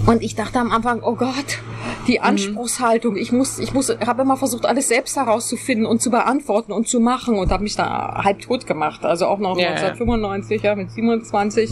und 0.05 0.21
ich 0.21 0.35
dachte 0.35 0.59
am 0.59 0.71
Anfang, 0.71 1.01
oh 1.01 1.15
Gott, 1.15 1.59
die 2.07 2.19
mhm. 2.19 2.25
Anspruchshaltung. 2.25 3.15
Ich 3.15 3.31
muss, 3.31 3.59
ich 3.59 3.73
muss, 3.73 3.89
habe 4.05 4.21
immer 4.21 4.37
versucht, 4.37 4.65
alles 4.65 4.87
selbst 4.87 5.15
herauszufinden 5.15 5.85
und 5.85 6.01
zu 6.01 6.11
beantworten 6.11 6.71
und 6.71 6.87
zu 6.87 6.99
machen 6.99 7.37
und 7.37 7.51
habe 7.51 7.63
mich 7.63 7.75
da 7.75 8.21
halb 8.23 8.41
tot 8.41 8.67
gemacht. 8.67 9.03
Also 9.03 9.25
auch 9.27 9.39
noch 9.39 9.57
ja, 9.57 9.69
1995, 9.69 10.61
ja, 10.61 10.75
mit 10.75 10.91
27. 10.91 11.71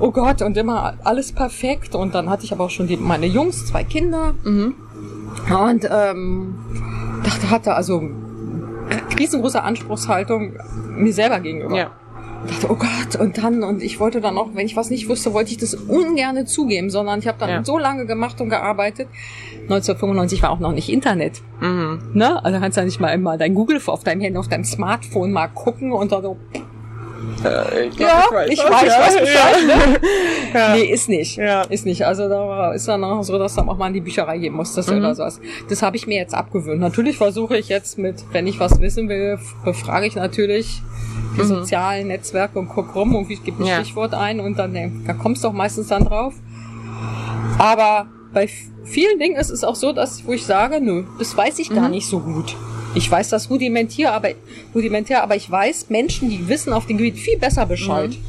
Oh 0.00 0.10
Gott, 0.10 0.42
und 0.42 0.56
immer 0.56 0.94
alles 1.04 1.32
perfekt. 1.32 1.94
Und 1.94 2.14
dann 2.14 2.28
hatte 2.28 2.44
ich 2.44 2.52
aber 2.52 2.64
auch 2.64 2.70
schon 2.70 2.86
die, 2.86 2.96
meine 2.96 3.26
Jungs, 3.26 3.66
zwei 3.66 3.84
Kinder. 3.84 4.34
Mhm. 4.44 4.74
Und 5.48 5.88
ähm, 5.90 6.54
dachte, 7.22 7.50
hatte 7.50 7.74
also 7.74 8.02
riesengroße 9.18 9.62
Anspruchshaltung 9.62 10.54
mir 10.96 11.12
selber 11.12 11.40
gegenüber. 11.40 11.76
Ja 11.76 11.90
dachte, 12.46 12.70
oh 12.70 12.76
Gott, 12.76 13.20
und 13.20 13.38
dann, 13.38 13.62
und 13.62 13.82
ich 13.82 14.00
wollte 14.00 14.20
dann 14.20 14.38
auch, 14.38 14.48
wenn 14.54 14.66
ich 14.66 14.76
was 14.76 14.90
nicht 14.90 15.08
wusste, 15.08 15.32
wollte 15.32 15.50
ich 15.50 15.58
das 15.58 15.74
ungern 15.74 16.46
zugeben, 16.46 16.90
sondern 16.90 17.18
ich 17.18 17.28
habe 17.28 17.38
dann 17.38 17.50
ja. 17.50 17.64
so 17.64 17.78
lange 17.78 18.06
gemacht 18.06 18.40
und 18.40 18.48
gearbeitet. 18.50 19.08
1995 19.62 20.42
war 20.42 20.50
auch 20.50 20.58
noch 20.58 20.72
nicht 20.72 20.88
Internet. 20.88 21.42
Mhm. 21.60 22.00
Ne? 22.14 22.42
Also 22.44 22.58
kannst 22.58 22.76
du 22.76 22.80
ja 22.80 22.84
nicht 22.84 23.00
mal 23.00 23.10
immer 23.10 23.36
dein 23.36 23.54
Google 23.54 23.80
auf 23.86 24.04
deinem 24.04 24.20
Handy, 24.20 24.38
auf 24.38 24.48
deinem 24.48 24.64
Smartphone 24.64 25.32
mal 25.32 25.48
gucken 25.48 25.92
und 25.92 26.12
dann 26.12 26.22
so, 26.22 26.36
äh, 27.44 27.86
ich 27.86 27.96
glaub, 27.96 28.08
ja, 28.08 28.24
ich 28.24 28.32
weiß, 28.32 28.50
ich 28.50 28.58
weiß 28.58 28.82
ja. 28.84 29.00
was 29.00 29.20
Bescheid, 29.20 29.66
ne? 29.66 30.00
ja. 30.54 30.74
Nee, 30.74 30.84
ist 30.84 31.08
nicht. 31.08 31.36
Ja. 31.36 31.62
Ist 31.62 31.86
nicht. 31.86 32.06
Also 32.06 32.28
da 32.28 32.72
ist 32.72 32.86
dann 32.88 33.02
auch 33.04 33.22
so, 33.22 33.38
dass 33.38 33.54
dann 33.54 33.68
auch 33.68 33.78
mal 33.78 33.88
in 33.88 33.94
die 33.94 34.00
Bücherei 34.00 34.38
gehen 34.38 34.54
muss, 34.54 34.74
das 34.74 34.88
mhm. 34.88 34.98
oder 34.98 35.14
sowas. 35.14 35.40
Das 35.68 35.82
habe 35.82 35.96
ich 35.96 36.06
mir 36.06 36.16
jetzt 36.16 36.34
abgewöhnt. 36.34 36.80
Natürlich 36.80 37.16
versuche 37.16 37.56
ich 37.56 37.68
jetzt 37.68 37.98
mit, 37.98 38.24
wenn 38.32 38.46
ich 38.46 38.60
was 38.60 38.80
wissen 38.80 39.08
will, 39.08 39.38
befrage 39.64 40.06
ich 40.06 40.16
natürlich 40.16 40.82
die 41.36 41.42
mhm. 41.42 41.46
sozialen 41.46 42.08
Netzwerke 42.08 42.58
und 42.58 42.68
guck 42.68 42.94
rum 42.94 43.14
und 43.14 43.30
ich 43.30 43.42
gebe 43.44 43.62
ein 43.62 43.66
ja. 43.66 43.76
Stichwort 43.76 44.14
ein 44.14 44.40
und 44.40 44.58
dann 44.58 44.72
denk, 44.72 45.06
da 45.06 45.12
kommst 45.12 45.44
du 45.44 45.48
auch 45.48 45.52
meistens 45.52 45.88
dann 45.88 46.04
drauf. 46.04 46.34
Aber 47.58 48.06
bei 48.32 48.48
vielen 48.84 49.18
Dingen 49.18 49.36
ist 49.36 49.50
es 49.50 49.64
auch 49.64 49.76
so, 49.76 49.92
dass 49.92 50.26
wo 50.26 50.32
ich 50.32 50.44
sage, 50.44 50.80
nö, 50.80 51.04
das 51.18 51.36
weiß 51.36 51.58
ich 51.58 51.70
mhm. 51.70 51.74
gar 51.74 51.88
nicht 51.88 52.06
so 52.06 52.20
gut. 52.20 52.56
Ich 52.94 53.10
weiß 53.10 53.28
das 53.28 53.50
rudimentär, 53.50 54.12
aber, 54.12 54.30
rudimentär, 54.74 55.22
aber 55.22 55.36
ich 55.36 55.50
weiß 55.50 55.90
Menschen, 55.90 56.28
die 56.28 56.48
wissen 56.48 56.72
auf 56.72 56.86
dem 56.86 56.98
Gebiet 56.98 57.18
viel 57.18 57.38
besser 57.38 57.66
Bescheid. 57.66 58.10
Mhm. 58.10 58.24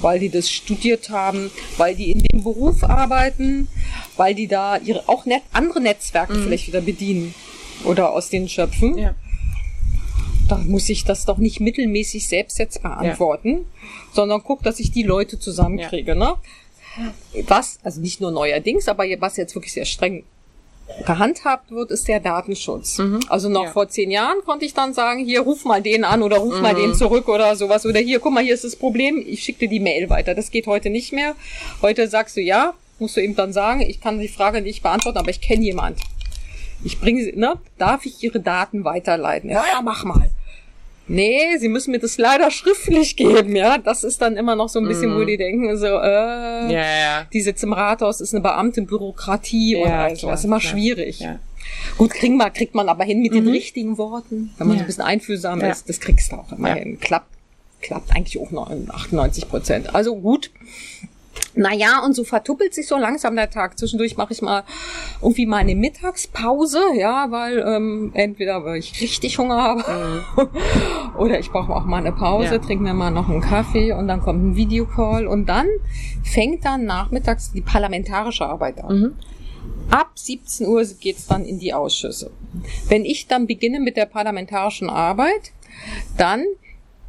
Weil 0.00 0.18
die 0.18 0.30
das 0.30 0.50
studiert 0.50 1.10
haben, 1.10 1.50
weil 1.76 1.94
die 1.94 2.10
in 2.10 2.20
dem 2.20 2.42
Beruf 2.42 2.84
arbeiten, 2.84 3.68
weil 4.16 4.34
die 4.34 4.46
da 4.46 4.78
ihre 4.78 5.06
auch 5.10 5.26
net, 5.26 5.42
andere 5.52 5.82
Netzwerke 5.82 6.32
mhm. 6.32 6.44
vielleicht 6.44 6.68
wieder 6.68 6.80
bedienen 6.80 7.34
oder 7.84 8.12
aus 8.12 8.30
denen 8.30 8.48
schöpfen. 8.48 8.96
Ja. 8.96 9.14
Da 10.48 10.56
muss 10.56 10.88
ich 10.88 11.04
das 11.04 11.26
doch 11.26 11.36
nicht 11.36 11.60
mittelmäßig 11.60 12.26
selbst 12.26 12.58
jetzt 12.58 12.82
beantworten, 12.82 13.48
ja. 13.50 13.88
sondern 14.14 14.42
guck, 14.42 14.62
dass 14.62 14.80
ich 14.80 14.90
die 14.90 15.02
Leute 15.02 15.38
zusammenkriege. 15.38 16.12
Ja. 16.12 16.14
Ne? 16.14 16.34
Was, 17.46 17.78
also 17.82 18.00
nicht 18.00 18.22
nur 18.22 18.30
neuerdings, 18.30 18.88
aber 18.88 19.04
was 19.18 19.36
jetzt 19.36 19.54
wirklich 19.54 19.74
sehr 19.74 19.84
streng 19.84 20.24
gehandhabt 21.06 21.70
wird, 21.70 21.90
ist 21.90 22.08
der 22.08 22.20
Datenschutz. 22.20 22.98
Mhm. 22.98 23.20
Also 23.28 23.48
noch 23.48 23.64
ja. 23.64 23.70
vor 23.70 23.88
zehn 23.88 24.10
Jahren 24.10 24.38
konnte 24.44 24.64
ich 24.64 24.74
dann 24.74 24.92
sagen, 24.94 25.24
hier 25.24 25.40
ruf 25.40 25.64
mal 25.64 25.82
den 25.82 26.04
an 26.04 26.22
oder 26.22 26.38
ruf 26.38 26.56
mhm. 26.56 26.62
mal 26.62 26.74
den 26.74 26.94
zurück 26.94 27.28
oder 27.28 27.56
sowas. 27.56 27.86
Oder 27.86 28.00
hier, 28.00 28.20
guck 28.20 28.32
mal, 28.32 28.42
hier 28.42 28.54
ist 28.54 28.64
das 28.64 28.76
Problem, 28.76 29.22
ich 29.26 29.42
schicke 29.42 29.60
dir 29.60 29.68
die 29.68 29.80
Mail 29.80 30.10
weiter. 30.10 30.34
Das 30.34 30.50
geht 30.50 30.66
heute 30.66 30.90
nicht 30.90 31.12
mehr. 31.12 31.34
Heute 31.82 32.08
sagst 32.08 32.36
du 32.36 32.40
ja, 32.40 32.74
musst 32.98 33.16
du 33.16 33.22
eben 33.22 33.36
dann 33.36 33.52
sagen, 33.52 33.80
ich 33.80 34.00
kann 34.00 34.18
die 34.18 34.28
Frage 34.28 34.60
nicht 34.60 34.82
beantworten, 34.82 35.18
aber 35.18 35.30
ich 35.30 35.40
kenne 35.40 35.64
jemand. 35.64 35.98
Ich 36.82 36.98
bringe 36.98 37.22
sie, 37.22 37.32
ne? 37.32 37.54
Darf 37.78 38.06
ich 38.06 38.22
ihre 38.22 38.40
Daten 38.40 38.84
weiterleiten? 38.84 39.50
Ja, 39.50 39.64
ja, 39.70 39.82
mach 39.82 40.04
mal 40.04 40.30
nee, 41.10 41.58
sie 41.58 41.68
müssen 41.68 41.90
mir 41.90 41.98
das 41.98 42.16
leider 42.18 42.50
schriftlich 42.50 43.16
geben, 43.16 43.56
ja. 43.56 43.78
Das 43.78 44.04
ist 44.04 44.22
dann 44.22 44.36
immer 44.36 44.56
noch 44.56 44.68
so 44.68 44.78
ein 44.78 44.86
bisschen, 44.86 45.12
mm. 45.12 45.14
wo 45.16 45.18
mhm. 45.18 45.26
die 45.26 45.36
denken, 45.36 45.76
so, 45.76 45.86
äh, 45.86 45.90
ja, 45.90 46.68
ja. 46.68 47.26
die 47.32 47.40
sitzt 47.40 47.62
im 47.64 47.72
Rathaus, 47.72 48.20
ist 48.20 48.32
eine 48.32 48.42
Beamtenbürokratie 48.42 49.78
ja, 49.78 50.06
oder 50.06 50.16
so. 50.16 50.28
Das 50.28 50.40
ist 50.40 50.44
immer 50.46 50.60
schwierig. 50.60 51.26
Gut, 51.98 52.10
kriegen 52.10 52.36
wir, 52.36 52.50
kriegt 52.50 52.74
man 52.74 52.88
aber 52.88 53.04
hin 53.04 53.20
mit 53.20 53.32
mhm. 53.32 53.44
den 53.44 53.48
richtigen 53.48 53.98
Worten, 53.98 54.50
wenn 54.58 54.68
man 54.68 54.76
so 54.76 54.84
ein 54.84 54.86
bisschen 54.86 55.04
einfühlsam 55.04 55.60
ist. 55.60 55.88
Das 55.88 56.00
kriegst 56.00 56.32
du 56.32 56.36
auch 56.36 56.52
immer 56.52 56.74
hin. 56.74 56.98
Klappt, 57.00 57.34
klappt 57.82 58.14
eigentlich 58.14 58.38
auch 58.38 58.50
noch 58.50 58.70
in 58.70 58.90
98 58.90 59.48
Prozent. 59.48 59.94
Also 59.94 60.16
gut. 60.16 60.50
Naja, 61.54 62.04
und 62.04 62.14
so 62.14 62.24
vertuppelt 62.24 62.74
sich 62.74 62.86
so 62.86 62.96
langsam 62.96 63.34
der 63.34 63.50
Tag. 63.50 63.78
Zwischendurch 63.78 64.16
mache 64.16 64.32
ich 64.32 64.40
mal 64.40 64.62
irgendwie 65.20 65.46
mal 65.46 65.58
eine 65.58 65.74
Mittagspause, 65.74 66.80
ja, 66.94 67.30
weil 67.30 67.58
ähm, 67.58 68.12
entweder 68.14 68.64
weil 68.64 68.78
ich 68.78 69.00
richtig 69.00 69.38
Hunger 69.38 69.56
habe 69.56 69.84
mhm. 70.36 70.48
oder 71.18 71.40
ich 71.40 71.50
brauche 71.50 71.74
auch 71.74 71.84
mal 71.84 71.98
eine 71.98 72.12
Pause, 72.12 72.54
ja. 72.54 72.58
trinke 72.58 72.84
mir 72.84 72.94
mal 72.94 73.10
noch 73.10 73.28
einen 73.28 73.40
Kaffee 73.40 73.92
und 73.92 74.06
dann 74.06 74.20
kommt 74.20 74.44
ein 74.44 74.56
Videocall 74.56 75.26
und 75.26 75.46
dann 75.46 75.66
fängt 76.22 76.64
dann 76.64 76.84
nachmittags 76.84 77.50
die 77.52 77.62
parlamentarische 77.62 78.46
Arbeit 78.46 78.82
an. 78.82 79.00
Mhm. 79.00 79.14
Ab 79.90 80.12
17 80.14 80.68
Uhr 80.68 80.84
geht's 81.00 81.26
dann 81.26 81.44
in 81.44 81.58
die 81.58 81.74
Ausschüsse. 81.74 82.30
Wenn 82.88 83.04
ich 83.04 83.26
dann 83.26 83.48
beginne 83.48 83.80
mit 83.80 83.96
der 83.96 84.06
parlamentarischen 84.06 84.88
Arbeit, 84.88 85.52
dann 86.16 86.44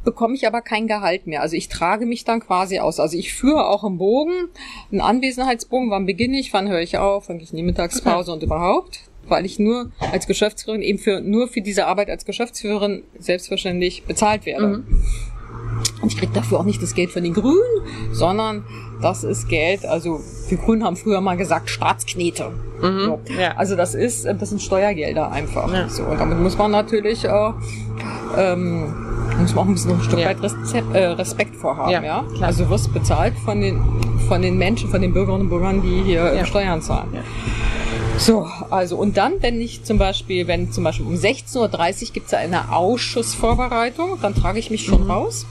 bekomme 0.04 0.34
ich 0.34 0.46
aber 0.46 0.62
kein 0.62 0.86
Gehalt 0.86 1.26
mehr. 1.26 1.42
Also 1.42 1.56
ich 1.56 1.68
trage 1.68 2.06
mich 2.06 2.24
dann 2.24 2.40
quasi 2.40 2.78
aus. 2.78 3.00
Also 3.00 3.16
ich 3.16 3.32
führe 3.32 3.68
auch 3.68 3.84
im 3.84 3.98
Bogen, 3.98 4.48
einen 4.90 5.00
Anwesenheitsbogen, 5.00 5.90
wann 5.90 6.06
beginne 6.06 6.38
ich, 6.38 6.52
wann 6.52 6.68
höre 6.68 6.80
ich 6.80 6.98
auf, 6.98 7.28
wann 7.28 7.38
gehe 7.38 7.44
ich 7.44 7.50
in 7.50 7.56
die 7.56 7.62
Mittagspause 7.62 8.30
okay. 8.30 8.38
und 8.38 8.42
überhaupt, 8.42 9.00
weil 9.28 9.44
ich 9.44 9.58
nur 9.58 9.92
als 10.12 10.26
Geschäftsführerin 10.26 10.82
eben 10.82 10.98
für, 10.98 11.20
nur 11.20 11.48
für 11.48 11.60
diese 11.60 11.86
Arbeit 11.86 12.10
als 12.10 12.24
Geschäftsführerin 12.24 13.02
selbstverständlich 13.18 14.04
bezahlt 14.04 14.46
werde. 14.46 14.66
Mhm. 14.78 15.04
Und 16.00 16.12
ich 16.12 16.18
kriege 16.18 16.32
dafür 16.32 16.60
auch 16.60 16.64
nicht 16.64 16.82
das 16.82 16.94
Geld 16.94 17.10
von 17.10 17.22
den 17.22 17.34
Grünen, 17.34 17.58
sondern 18.12 18.64
das 19.00 19.24
ist 19.24 19.48
Geld, 19.48 19.84
also 19.84 20.20
wir 20.48 20.58
Grünen 20.58 20.84
haben 20.84 20.96
früher 20.96 21.20
mal 21.20 21.36
gesagt 21.36 21.70
Staatsknete. 21.70 22.50
Mhm, 22.80 23.04
so. 23.04 23.20
ja. 23.40 23.56
Also 23.56 23.76
das 23.76 23.94
ist, 23.94 24.24
das 24.24 24.50
sind 24.50 24.62
Steuergelder 24.62 25.30
einfach. 25.30 25.72
Ja. 25.72 25.88
So, 25.88 26.04
und 26.04 26.18
damit 26.20 26.38
muss 26.38 26.56
man 26.56 26.70
natürlich 26.70 27.28
auch 27.28 27.54
ähm, 28.36 28.92
muss 29.38 29.54
man 29.54 29.64
auch 29.64 29.68
ein 29.68 29.74
bisschen 29.74 29.92
ein 29.92 30.02
Stück 30.02 30.18
ja. 30.18 30.28
weit 30.28 30.42
Respekt, 30.42 30.94
äh, 30.94 31.06
Respekt 31.06 31.56
vorhaben, 31.56 32.04
ja. 32.04 32.24
Also 32.40 32.64
du 32.64 32.70
wirst 32.70 32.92
bezahlt 32.92 33.34
von 33.44 33.60
den, 33.60 33.80
von 34.28 34.42
den 34.42 34.58
Menschen, 34.58 34.88
von 34.88 35.00
den 35.00 35.12
Bürgerinnen 35.12 35.44
und 35.44 35.48
Bürgern, 35.48 35.82
die 35.82 36.02
hier 36.02 36.34
ja. 36.34 36.44
Steuern 36.44 36.82
zahlen. 36.82 37.08
So, 38.18 38.46
also 38.70 38.96
und 38.96 39.16
dann, 39.16 39.34
wenn 39.40 39.60
ich 39.60 39.84
zum 39.84 39.98
Beispiel, 39.98 40.46
wenn 40.46 40.70
zum 40.70 40.84
Beispiel 40.84 41.06
um 41.06 41.14
16.30 41.14 41.56
Uhr 41.58 42.12
gibt 42.12 42.26
es 42.26 42.34
eine 42.34 42.72
Ausschussvorbereitung, 42.72 44.18
dann 44.20 44.34
trage 44.34 44.58
ich 44.58 44.70
mich 44.70 44.84
schon 44.84 45.04
mhm. 45.04 45.10
raus. 45.10 45.46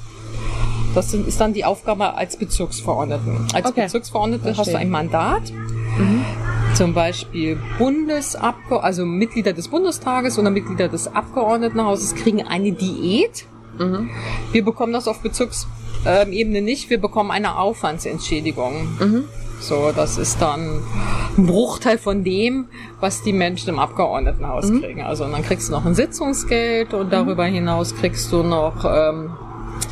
Das 0.94 1.14
ist 1.14 1.40
dann 1.40 1.54
die 1.54 1.64
Aufgabe 1.64 2.16
als 2.16 2.38
Bezirksverordneten. 2.38 3.48
Als 3.54 3.66
okay. 3.66 3.84
Bezirksverordnete 3.84 4.44
Verstehen. 4.44 4.66
hast 4.66 4.74
du 4.74 4.78
ein 4.78 4.90
Mandat. 4.90 5.52
Mhm. 5.98 6.26
Zum 6.74 6.94
Beispiel 6.94 7.58
Bundesabgeordnete, 7.78 8.84
also 8.84 9.06
Mitglieder 9.06 9.54
des 9.54 9.68
Bundestages 9.68 10.40
oder 10.40 10.50
Mitglieder 10.50 10.88
des 10.88 11.08
Abgeordnetenhauses 11.08 12.16
kriegen 12.16 12.46
eine 12.48 12.72
Diät 12.72 13.46
Mhm. 13.78 14.10
Wir 14.52 14.64
bekommen 14.64 14.94
das 14.94 15.08
auf 15.08 15.22
Bezirksebene 15.22 16.62
nicht. 16.62 16.90
Wir 16.90 17.00
bekommen 17.00 17.32
eine 17.32 17.58
Aufwandsentschädigung. 17.58 18.74
Mhm. 19.00 19.24
So, 19.60 19.92
das 19.96 20.18
ist 20.18 20.42
dann 20.42 20.82
ein 21.38 21.46
Bruchteil 21.46 21.98
von 21.98 22.24
dem, 22.24 22.68
was 23.00 23.22
die 23.22 23.34
Menschen 23.34 23.70
im 23.70 23.80
Abgeordnetenhaus 23.80 24.70
mhm. 24.70 24.82
kriegen. 24.82 25.02
Also 25.02 25.26
und 25.26 25.34
dann 25.34 25.44
kriegst 25.44 25.70
du 25.70 25.74
noch 25.74 25.86
ein 25.86 25.94
Sitzungsgeld 25.94 26.94
und 26.94 27.14
darüber 27.14 27.46
hinaus 27.46 27.96
kriegst 27.96 28.32
du 28.32 28.44
noch 28.44 28.86
ähm, 28.86 29.32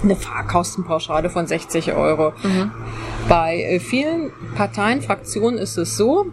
eine 0.04 0.16
Fahrkostenpauschale 0.16 1.30
von 1.30 1.48
60 1.48 1.94
Euro. 1.94 2.34
Mhm. 2.44 2.72
Bei 3.28 3.62
äh, 3.62 3.80
vielen 3.80 4.32
Parteien, 4.56 5.02
Fraktionen 5.02 5.60
ist 5.60 5.78
es 5.78 5.98
so, 5.98 6.28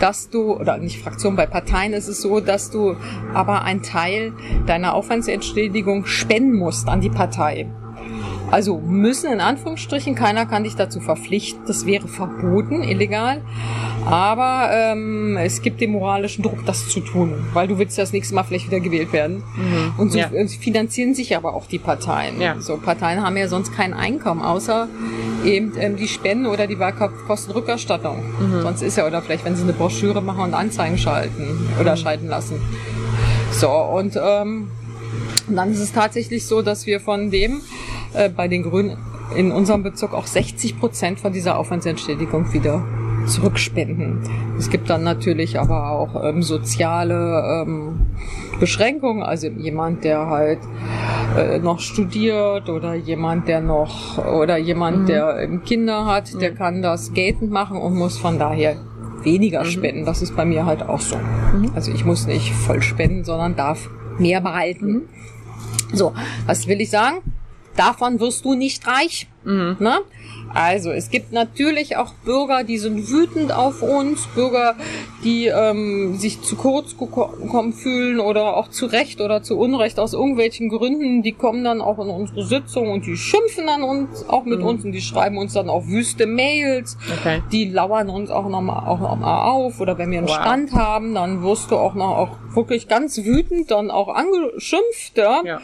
dass 0.00 0.30
du, 0.30 0.54
oder 0.54 0.78
nicht 0.78 1.02
Fraktionen, 1.02 1.36
bei 1.36 1.46
Parteien 1.46 1.92
ist 1.92 2.08
es 2.08 2.20
so, 2.20 2.40
dass 2.40 2.70
du 2.70 2.96
aber 3.34 3.62
einen 3.62 3.82
Teil 3.82 4.32
deiner 4.66 4.94
Aufwandsentschädigung 4.94 6.06
spenden 6.06 6.54
musst 6.54 6.88
an 6.88 7.00
die 7.00 7.10
Partei. 7.10 7.68
Also 8.50 8.78
müssen 8.78 9.32
in 9.32 9.40
Anführungsstrichen, 9.40 10.14
keiner 10.14 10.46
kann 10.46 10.64
dich 10.64 10.76
dazu 10.76 11.00
verpflichten, 11.00 11.62
das 11.66 11.84
wäre 11.84 12.06
verboten, 12.08 12.82
illegal. 12.82 13.42
Aber 14.04 14.70
ähm, 14.72 15.36
es 15.36 15.62
gibt 15.62 15.80
den 15.80 15.90
moralischen 15.90 16.44
Druck, 16.44 16.64
das 16.64 16.88
zu 16.88 17.00
tun, 17.00 17.34
weil 17.52 17.66
du 17.66 17.78
willst 17.78 17.98
ja 17.98 18.04
das 18.04 18.12
nächste 18.12 18.36
Mal 18.36 18.44
vielleicht 18.44 18.68
wieder 18.68 18.78
gewählt 18.78 19.12
werden. 19.12 19.42
Mhm. 19.56 19.94
Und 19.98 20.12
so 20.12 20.18
ja. 20.18 20.30
finanzieren 20.60 21.14
sich 21.14 21.36
aber 21.36 21.54
auch 21.54 21.66
die 21.66 21.80
Parteien. 21.80 22.40
Ja. 22.40 22.60
So 22.60 22.76
Parteien 22.76 23.24
haben 23.24 23.36
ja 23.36 23.48
sonst 23.48 23.74
kein 23.74 23.92
Einkommen, 23.94 24.42
außer 24.42 24.88
eben 25.44 25.72
ähm, 25.78 25.96
die 25.96 26.06
Spenden 26.06 26.46
oder 26.46 26.68
die 26.68 26.78
Wahlkostenrückerstattung. 26.78 28.18
Mhm. 28.18 28.62
Sonst 28.62 28.82
ist 28.82 28.96
ja, 28.96 29.06
oder 29.06 29.22
vielleicht, 29.22 29.44
wenn 29.44 29.56
sie 29.56 29.64
eine 29.64 29.72
Broschüre 29.72 30.22
machen 30.22 30.44
und 30.44 30.54
Anzeigen 30.54 30.98
schalten 30.98 31.68
oder 31.80 31.92
mhm. 31.92 31.96
schalten 31.96 32.28
lassen. 32.28 32.60
So, 33.50 33.70
und 33.70 34.16
ähm, 34.22 34.68
dann 35.54 35.70
ist 35.70 35.80
es 35.80 35.92
tatsächlich 35.92 36.46
so, 36.46 36.62
dass 36.62 36.86
wir 36.86 37.00
von 37.00 37.30
dem 37.30 37.60
äh, 38.14 38.28
bei 38.28 38.48
den 38.48 38.62
Grünen 38.62 38.96
in 39.36 39.52
unserem 39.52 39.82
Bezirk 39.82 40.14
auch 40.14 40.26
60 40.26 40.78
Prozent 40.78 41.20
von 41.20 41.32
dieser 41.32 41.58
Aufwandsentschädigung 41.58 42.52
wieder 42.52 42.84
zurückspenden. 43.26 44.20
Es 44.58 44.70
gibt 44.70 44.88
dann 44.88 45.02
natürlich 45.02 45.58
aber 45.58 45.90
auch 45.90 46.24
ähm, 46.24 46.42
soziale 46.42 47.64
ähm, 47.66 48.06
Beschränkungen, 48.60 49.22
also 49.22 49.48
jemand, 49.48 50.04
der 50.04 50.26
halt 50.28 50.60
äh, 51.36 51.58
noch 51.58 51.80
studiert 51.80 52.68
oder 52.68 52.94
jemand, 52.94 53.48
der 53.48 53.60
noch 53.60 54.18
oder 54.18 54.56
jemand, 54.56 55.02
mhm. 55.02 55.06
der 55.06 55.58
Kinder 55.64 56.06
hat, 56.06 56.40
der 56.40 56.52
mhm. 56.52 56.56
kann 56.56 56.82
das 56.82 57.12
geltend 57.12 57.50
machen 57.50 57.78
und 57.78 57.94
muss 57.94 58.16
von 58.16 58.38
daher 58.38 58.76
weniger 59.22 59.64
mhm. 59.64 59.68
spenden. 59.68 60.04
Das 60.04 60.22
ist 60.22 60.36
bei 60.36 60.44
mir 60.44 60.64
halt 60.64 60.82
auch 60.82 61.00
so. 61.00 61.16
Mhm. 61.16 61.72
Also 61.74 61.92
ich 61.92 62.04
muss 62.04 62.26
nicht 62.26 62.52
voll 62.52 62.82
spenden, 62.82 63.24
sondern 63.24 63.56
darf 63.56 63.90
mehr 64.18 64.40
behalten. 64.40 65.02
So, 65.92 66.14
was 66.46 66.66
will 66.66 66.80
ich 66.80 66.90
sagen? 66.90 67.22
Davon 67.76 68.18
wirst 68.20 68.44
du 68.44 68.54
nicht 68.54 68.86
reich. 68.86 69.28
Mhm. 69.44 69.76
Ne? 69.78 69.98
Also 70.52 70.90
es 70.90 71.10
gibt 71.10 71.32
natürlich 71.32 71.96
auch 71.96 72.12
Bürger, 72.24 72.64
die 72.64 72.78
sind 72.78 73.10
wütend 73.10 73.52
auf 73.52 73.82
uns, 73.82 74.26
Bürger, 74.28 74.74
die 75.24 75.46
ähm, 75.46 76.16
sich 76.16 76.42
zu 76.42 76.56
kurz 76.56 76.96
gekommen 76.96 77.72
fühlen 77.72 78.20
oder 78.20 78.56
auch 78.56 78.68
zu 78.68 78.86
Recht 78.86 79.20
oder 79.20 79.42
zu 79.42 79.58
Unrecht 79.58 79.98
aus 79.98 80.12
irgendwelchen 80.12 80.68
Gründen, 80.68 81.22
die 81.22 81.32
kommen 81.32 81.64
dann 81.64 81.80
auch 81.80 81.98
in 81.98 82.08
unsere 82.08 82.44
Sitzung 82.44 82.90
und 82.90 83.06
die 83.06 83.16
schimpfen 83.16 83.66
dann 83.66 83.82
uns 83.82 84.28
auch 84.28 84.44
mit 84.44 84.60
mhm. 84.60 84.66
uns 84.66 84.84
und 84.84 84.92
die 84.92 85.00
schreiben 85.00 85.36
uns 85.38 85.52
dann 85.52 85.68
auch 85.68 85.86
wüste 85.86 86.26
Mails, 86.26 86.96
okay. 87.20 87.42
die 87.52 87.66
lauern 87.70 88.08
uns 88.08 88.30
auch 88.30 88.48
nochmal 88.48 88.86
auch 88.88 89.00
noch 89.00 89.16
mal 89.16 89.48
auf 89.48 89.80
oder 89.80 89.98
wenn 89.98 90.10
wir 90.10 90.18
einen 90.18 90.28
wow. 90.28 90.36
Stand 90.36 90.72
haben, 90.72 91.14
dann 91.14 91.42
wirst 91.42 91.70
du 91.70 91.76
auch 91.76 91.94
noch 91.94 92.16
auch 92.16 92.30
wirklich 92.54 92.88
ganz 92.88 93.18
wütend 93.18 93.70
dann 93.70 93.90
auch 93.90 94.08
angeschimpft, 94.08 95.16
ja. 95.16 95.42
ja 95.44 95.60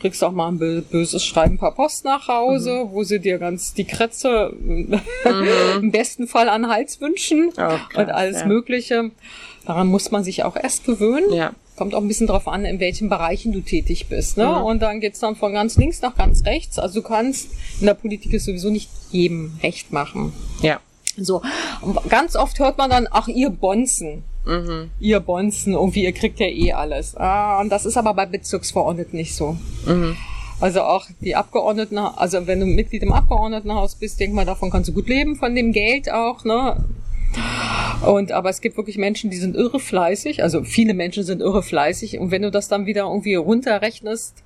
kriegst 0.00 0.22
auch 0.22 0.32
mal 0.32 0.48
ein 0.48 0.58
böses 0.58 1.24
Schreiben 1.24 1.58
per 1.58 1.72
Post 1.72 2.04
nach 2.04 2.28
Hause, 2.28 2.84
mhm. 2.84 2.92
wo 2.92 3.04
sie 3.04 3.20
dir 3.20 3.38
ganz 3.38 3.74
die 3.74 3.84
Kretze 3.84 4.52
mhm. 4.58 5.00
im 5.80 5.90
besten 5.90 6.26
Fall 6.26 6.48
an 6.48 6.68
Hals 6.68 7.00
wünschen 7.00 7.50
oh, 7.56 7.98
und 7.98 8.10
alles 8.10 8.40
ja. 8.40 8.46
Mögliche. 8.46 9.10
Daran 9.64 9.86
muss 9.86 10.10
man 10.10 10.24
sich 10.24 10.44
auch 10.44 10.56
erst 10.56 10.84
gewöhnen. 10.84 11.32
Ja. 11.32 11.52
Kommt 11.76 11.94
auch 11.94 12.00
ein 12.00 12.08
bisschen 12.08 12.26
drauf 12.26 12.46
an, 12.46 12.64
in 12.64 12.78
welchen 12.78 13.08
Bereichen 13.08 13.52
du 13.52 13.60
tätig 13.60 14.06
bist. 14.08 14.36
Ne? 14.36 14.46
Mhm. 14.46 14.62
Und 14.64 14.82
dann 14.82 15.00
geht's 15.00 15.20
dann 15.20 15.36
von 15.36 15.52
ganz 15.52 15.76
links 15.76 16.02
nach 16.02 16.16
ganz 16.16 16.44
rechts. 16.44 16.78
Also 16.78 17.00
du 17.00 17.08
kannst 17.08 17.48
in 17.80 17.86
der 17.86 17.94
Politik 17.94 18.32
ist 18.32 18.44
sowieso 18.44 18.70
nicht 18.70 18.90
jedem 19.10 19.58
recht 19.62 19.92
machen. 19.92 20.32
Ja. 20.60 20.80
So. 21.16 21.42
Und 21.80 21.98
ganz 22.10 22.36
oft 22.36 22.58
hört 22.58 22.78
man 22.78 22.90
dann, 22.90 23.08
ach, 23.10 23.28
ihr 23.28 23.50
Bonzen. 23.50 24.22
Mhm. 24.44 24.90
Ihr 25.00 25.20
Bonzen, 25.20 25.74
irgendwie, 25.74 26.04
ihr 26.04 26.12
kriegt 26.12 26.38
ja 26.40 26.46
eh 26.46 26.72
alles. 26.72 27.16
Ah, 27.16 27.60
und 27.60 27.70
das 27.70 27.86
ist 27.86 27.96
aber 27.96 28.14
bei 28.14 28.26
Bezirksverordneten 28.26 29.16
nicht 29.16 29.34
so. 29.34 29.56
Mhm. 29.86 30.16
Also 30.60 30.82
auch 30.82 31.06
die 31.20 31.34
Abgeordneten, 31.34 31.98
also 31.98 32.46
wenn 32.46 32.60
du 32.60 32.66
Mitglied 32.66 33.02
im 33.02 33.12
Abgeordnetenhaus 33.12 33.96
bist, 33.96 34.20
denk 34.20 34.34
mal, 34.34 34.44
davon 34.44 34.70
kannst 34.70 34.88
du 34.88 34.92
gut 34.92 35.08
leben, 35.08 35.36
von 35.36 35.54
dem 35.54 35.72
Geld 35.72 36.10
auch, 36.10 36.44
ne? 36.44 36.84
Und 38.06 38.32
aber 38.32 38.50
es 38.50 38.60
gibt 38.60 38.76
wirklich 38.76 38.98
Menschen, 38.98 39.30
die 39.30 39.36
sind 39.36 39.56
irre 39.56 39.80
fleißig. 39.80 40.42
Also 40.42 40.62
viele 40.62 40.94
Menschen 40.94 41.24
sind 41.24 41.40
irre 41.40 41.62
fleißig. 41.62 42.18
Und 42.18 42.30
wenn 42.30 42.42
du 42.42 42.50
das 42.50 42.68
dann 42.68 42.86
wieder 42.86 43.02
irgendwie 43.02 43.34
runterrechnest, 43.34 44.44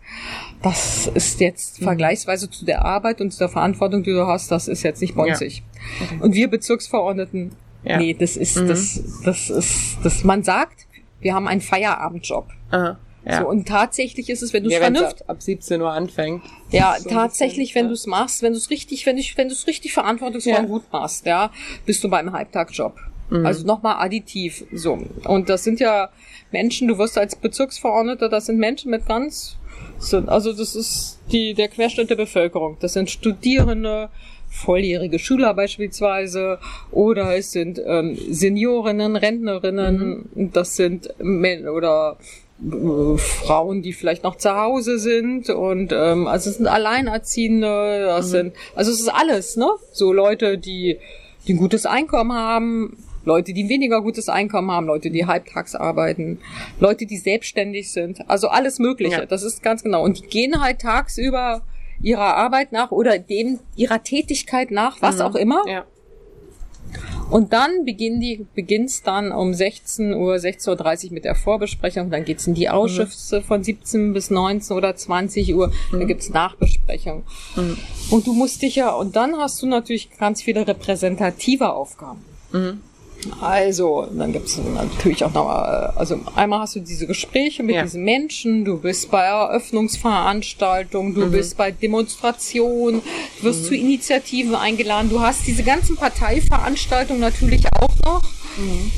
das 0.63 1.07
ist 1.13 1.41
jetzt 1.41 1.81
mhm. 1.81 1.85
vergleichsweise 1.85 2.49
zu 2.49 2.65
der 2.65 2.85
Arbeit 2.85 3.21
und 3.21 3.33
zu 3.33 3.39
der 3.39 3.49
Verantwortung, 3.49 4.03
die 4.03 4.13
du 4.13 4.27
hast, 4.27 4.51
das 4.51 4.69
ist 4.69 4.83
jetzt 4.85 5.01
nicht 5.01 5.15
bonzig. 5.15 5.63
Ja. 6.01 6.07
Okay. 6.07 6.19
Und 6.21 6.35
wir 6.35 6.49
Bezirksverordneten 6.49 7.53
ja. 7.89 7.99
Nee, 7.99 8.15
das 8.15 8.37
ist, 8.37 8.57
mhm. 8.57 8.69
das, 8.69 9.03
das 9.25 9.51
ist, 9.51 9.99
das, 10.03 10.25
man 10.25 10.43
sagt, 10.43 10.87
wir 11.21 11.35
haben 11.35 11.49
einen 11.49 11.61
Feierabendjob. 11.61 12.49
Aha. 12.71 12.99
Ja. 13.25 13.41
So, 13.43 13.49
und 13.49 13.67
tatsächlich 13.67 14.31
ist 14.31 14.43
es, 14.43 14.53
wenn 14.53 14.63
du 14.63 14.69
es 14.69 14.75
ja, 14.75 14.81
vernünftig 14.81 15.29
ab 15.29 15.43
17 15.43 15.83
Uhr 15.83 15.93
anfängt. 15.93 16.43
Ja, 16.71 16.97
so 16.99 17.11
tatsächlich, 17.11 17.75
wenn 17.75 17.87
ja. 17.87 17.89
du 17.89 17.95
es 17.95 18.07
machst, 18.07 18.43
wenn 18.43 18.53
du 18.53 18.59
es 18.59 18.71
richtig, 18.71 19.05
wenn 19.07 19.17
du 19.17 19.23
wenn 19.37 19.49
du 19.49 19.55
es 19.55 19.67
richtig 19.67 19.93
verantwortungsvoll 19.93 20.53
ja. 20.53 20.63
gut 20.63 20.85
machst, 20.93 21.27
ja, 21.27 21.51
bist 21.85 22.03
du 22.05 22.09
beim 22.09 22.33
Halbtagjob. 22.33 22.97
Mhm. 23.31 23.45
Also 23.45 23.67
nochmal 23.67 23.97
additiv, 24.05 24.65
so. 24.73 24.99
Und 25.25 25.49
das 25.49 25.65
sind 25.65 25.81
ja 25.81 26.11
Menschen, 26.53 26.89
du 26.89 26.97
wirst 26.97 27.19
als 27.19 27.37
Bezirksverordneter, 27.37 28.29
das 28.29 28.47
sind 28.47 28.59
Menschen 28.59 28.91
mit 28.91 29.07
ganz, 29.07 29.57
also 30.27 30.53
das 30.53 30.75
ist 30.75 31.19
die, 31.31 31.55
der 31.55 31.69
Querschnitt 31.69 32.09
der 32.09 32.17
Bevölkerung. 32.17 32.79
Das 32.81 32.95
sind 32.95 33.11
Studierende, 33.11 34.09
volljährige 34.49 35.19
Schüler 35.19 35.55
beispielsweise 35.55 36.59
oder 36.91 37.37
es 37.37 37.53
sind 37.53 37.81
ähm, 37.85 38.17
Seniorinnen, 38.31 39.17
Rentnerinnen, 39.17 40.29
mhm. 40.35 40.53
das 40.53 40.77
sind 40.77 41.15
Men 41.19 41.69
oder 41.69 42.17
äh, 42.63 43.19
Frauen, 43.19 43.83
die 43.83 43.93
vielleicht 43.93 44.25
noch 44.25 44.37
zu 44.37 44.55
Hause 44.55 44.99
sind 44.99 45.51
und 45.51 45.93
ähm, 45.93 46.27
also 46.27 46.51
es 46.51 46.57
sind 46.57 46.67
Alleinerziehende, 46.67 48.07
das 48.07 48.27
mhm. 48.27 48.31
sind 48.31 48.53
also 48.75 48.91
es 48.91 49.01
ist 49.01 49.09
alles, 49.09 49.57
ne? 49.57 49.69
So 49.93 50.13
Leute, 50.13 50.59
die 50.59 50.99
die 51.47 51.55
ein 51.55 51.59
gutes 51.59 51.87
Einkommen 51.87 52.33
haben, 52.33 52.97
Leute, 53.25 53.53
die 53.53 53.69
weniger 53.69 54.03
gutes 54.03 54.29
Einkommen 54.29 54.71
haben, 54.71 54.87
Leute, 54.87 55.11
die 55.11 55.27
halbtags 55.27 55.75
arbeiten, 55.75 56.39
Leute, 56.81 57.07
die 57.07 57.19
selbstständig 57.19 57.93
sind, 57.93 58.29
also 58.29 58.49
alles 58.49 58.79
Mögliche. 58.79 59.21
Ja. 59.21 59.27
Das 59.27 59.43
ist 59.43 59.63
ganz 59.63 59.83
genau. 59.83 60.03
Und 60.03 60.19
die 60.19 60.27
gehen 60.27 60.61
halt 60.61 60.81
tagsüber 60.81 61.63
ihrer 62.01 62.37
Arbeit 62.37 62.73
nach 62.73 62.91
oder 62.91 63.19
dem 63.19 63.61
ihrer 63.77 64.03
Tätigkeit 64.03 64.71
nach, 64.71 65.01
was 65.01 65.17
mhm. 65.17 65.23
auch 65.23 65.35
immer. 65.35 65.63
Ja. 65.67 65.85
Und 67.31 67.53
dann 67.53 67.85
beginnen 67.85 68.21
die, 68.21 68.47
beginnt's 68.55 69.03
dann 69.03 69.33
um 69.33 69.53
16 69.53 70.15
Uhr, 70.15 70.37
16.30 70.37 71.07
Uhr 71.09 71.13
mit 71.13 71.25
der 71.25 71.35
Vorbesprechung. 71.35 72.11
Dann 72.11 72.25
geht's 72.25 72.47
in 72.47 72.55
die 72.55 72.71
Ausschüsse 72.71 73.41
mhm. 73.41 73.45
von 73.45 73.65
17 73.65 74.13
bis 74.15 74.31
19 74.31 74.77
oder 74.77 74.97
20 74.97 75.55
Uhr. 75.55 75.71
Mhm. 75.93 76.01
Da 76.01 76.05
gibt's 76.07 76.31
Nachbesprechung. 76.31 77.25
Mhm. 77.57 77.77
Und 78.11 78.27
du 78.27 78.33
musst 78.33 78.63
dich 78.63 78.77
ja, 78.77 78.95
und 78.95 79.15
dann 79.17 79.37
hast 79.37 79.61
du 79.61 79.67
natürlich 79.67 80.11
ganz 80.17 80.41
viele 80.43 80.67
repräsentative 80.67 81.73
Aufgaben. 81.73 82.25
Also, 83.41 84.07
dann 84.13 84.33
gibt 84.33 84.47
es 84.47 84.59
natürlich 84.59 85.25
auch 85.25 85.33
noch, 85.33 85.49
äh, 85.49 85.99
also 85.99 86.21
einmal 86.37 86.61
hast 86.61 86.77
du 86.77 86.81
diese 86.81 87.07
Gespräche 87.07 87.63
mit 87.63 87.75
ja. 87.75 87.83
diesen 87.83 88.05
Menschen, 88.05 88.65
du 88.65 88.79
bist 88.79 89.11
bei 89.11 89.25
Eröffnungsveranstaltungen, 89.25 91.15
du 91.15 91.27
mhm. 91.27 91.33
bist 91.33 91.57
bei 91.57 91.73
Demonstrationen, 91.73 93.03
du 93.39 93.45
wirst 93.45 93.63
mhm. 93.63 93.67
zu 93.67 93.75
Initiativen 93.75 94.55
eingeladen, 94.55 95.11
du 95.11 95.21
hast 95.21 95.47
diese 95.47 95.65
ganzen 95.65 95.97
Parteiveranstaltungen 95.97 97.21
natürlich 97.21 97.67
auch 97.73 97.95
noch. 98.05 98.23
Mhm. 98.57 98.93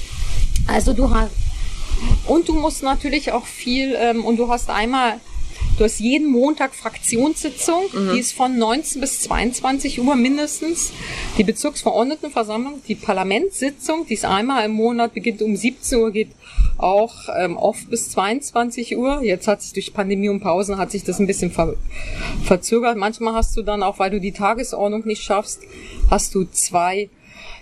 Also 0.67 0.93
du 0.93 1.11
hast, 1.11 1.33
und 2.27 2.49
du 2.49 2.55
musst 2.55 2.83
natürlich 2.83 3.33
auch 3.33 3.47
viel, 3.47 3.97
ähm, 3.99 4.25
und 4.25 4.37
du 4.37 4.49
hast 4.49 4.69
einmal 4.69 5.21
Du 5.81 5.85
hast 5.85 5.99
jeden 5.99 6.31
Montag 6.31 6.75
Fraktionssitzung, 6.75 7.85
mhm. 7.91 8.13
die 8.13 8.19
ist 8.19 8.35
von 8.35 8.59
19 8.59 9.01
bis 9.01 9.21
22 9.21 10.03
Uhr 10.03 10.15
mindestens. 10.15 10.93
Die 11.39 11.43
Bezirksverordnetenversammlung, 11.43 12.83
die 12.87 12.97
Parlamentssitzung, 12.97 14.05
die 14.07 14.13
ist 14.13 14.27
einmal 14.27 14.67
im 14.67 14.73
Monat, 14.73 15.15
beginnt 15.15 15.41
um 15.41 15.57
17 15.57 15.99
Uhr, 15.99 16.11
geht 16.11 16.33
auch 16.77 17.15
ähm, 17.35 17.57
oft 17.57 17.89
bis 17.89 18.11
22 18.11 18.99
Uhr. 18.99 19.23
Jetzt 19.23 19.49
hat 19.49 19.63
sich 19.63 19.73
durch 19.73 19.95
Pandemie 19.95 20.29
und 20.29 20.41
Pausen 20.41 20.77
hat 20.77 20.91
sich 20.91 21.03
das 21.03 21.19
ein 21.19 21.27
bisschen 21.27 21.51
ver 21.51 21.77
verzögert. 22.45 22.99
Manchmal 22.99 23.33
hast 23.33 23.57
du 23.57 23.63
dann 23.63 23.83
auch, 23.83 23.99
weil 23.99 24.11
du 24.11 24.21
die 24.21 24.33
Tagesordnung 24.33 25.07
nicht 25.07 25.23
schaffst, 25.23 25.63
hast 26.11 26.35
du 26.35 26.45
zwei 26.45 27.09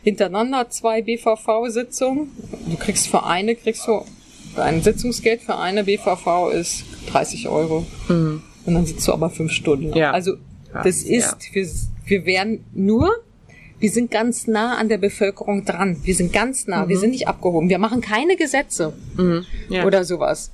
hintereinander 0.02 0.68
zwei 0.70 1.02
BVV-Sitzungen. 1.02 2.32
Du 2.66 2.76
kriegst 2.78 3.06
für 3.06 3.24
eine 3.24 3.54
kriegst 3.54 3.86
du 3.86 4.04
ein 4.58 4.82
Sitzungsgeld 4.82 5.42
für 5.42 5.56
eine 5.56 5.84
BVV 5.84 6.50
ist 6.52 6.84
30 7.10 7.48
Euro. 7.48 7.86
Mhm. 8.08 8.42
Und 8.64 8.74
dann 8.74 8.86
sitzt 8.86 9.06
du 9.08 9.12
aber 9.12 9.30
fünf 9.30 9.52
Stunden. 9.52 9.96
Ja. 9.96 10.12
Also 10.12 10.34
das 10.72 11.02
ist, 11.02 11.36
ja. 11.54 11.54
wir, 11.54 11.68
wir 12.06 12.26
werden 12.26 12.64
nur 12.74 13.10
wir 13.80 13.90
sind 13.90 14.10
ganz 14.10 14.46
nah 14.46 14.76
an 14.76 14.88
der 14.88 14.98
Bevölkerung 14.98 15.64
dran. 15.64 15.98
Wir 16.02 16.14
sind 16.14 16.32
ganz 16.32 16.66
nah. 16.66 16.84
Mhm. 16.84 16.88
Wir 16.88 16.98
sind 16.98 17.10
nicht 17.10 17.28
abgehoben. 17.28 17.68
Wir 17.68 17.78
machen 17.78 18.00
keine 18.00 18.36
Gesetze 18.36 18.92
mhm. 19.16 19.44
ja. 19.68 19.84
oder 19.86 20.04
sowas. 20.04 20.50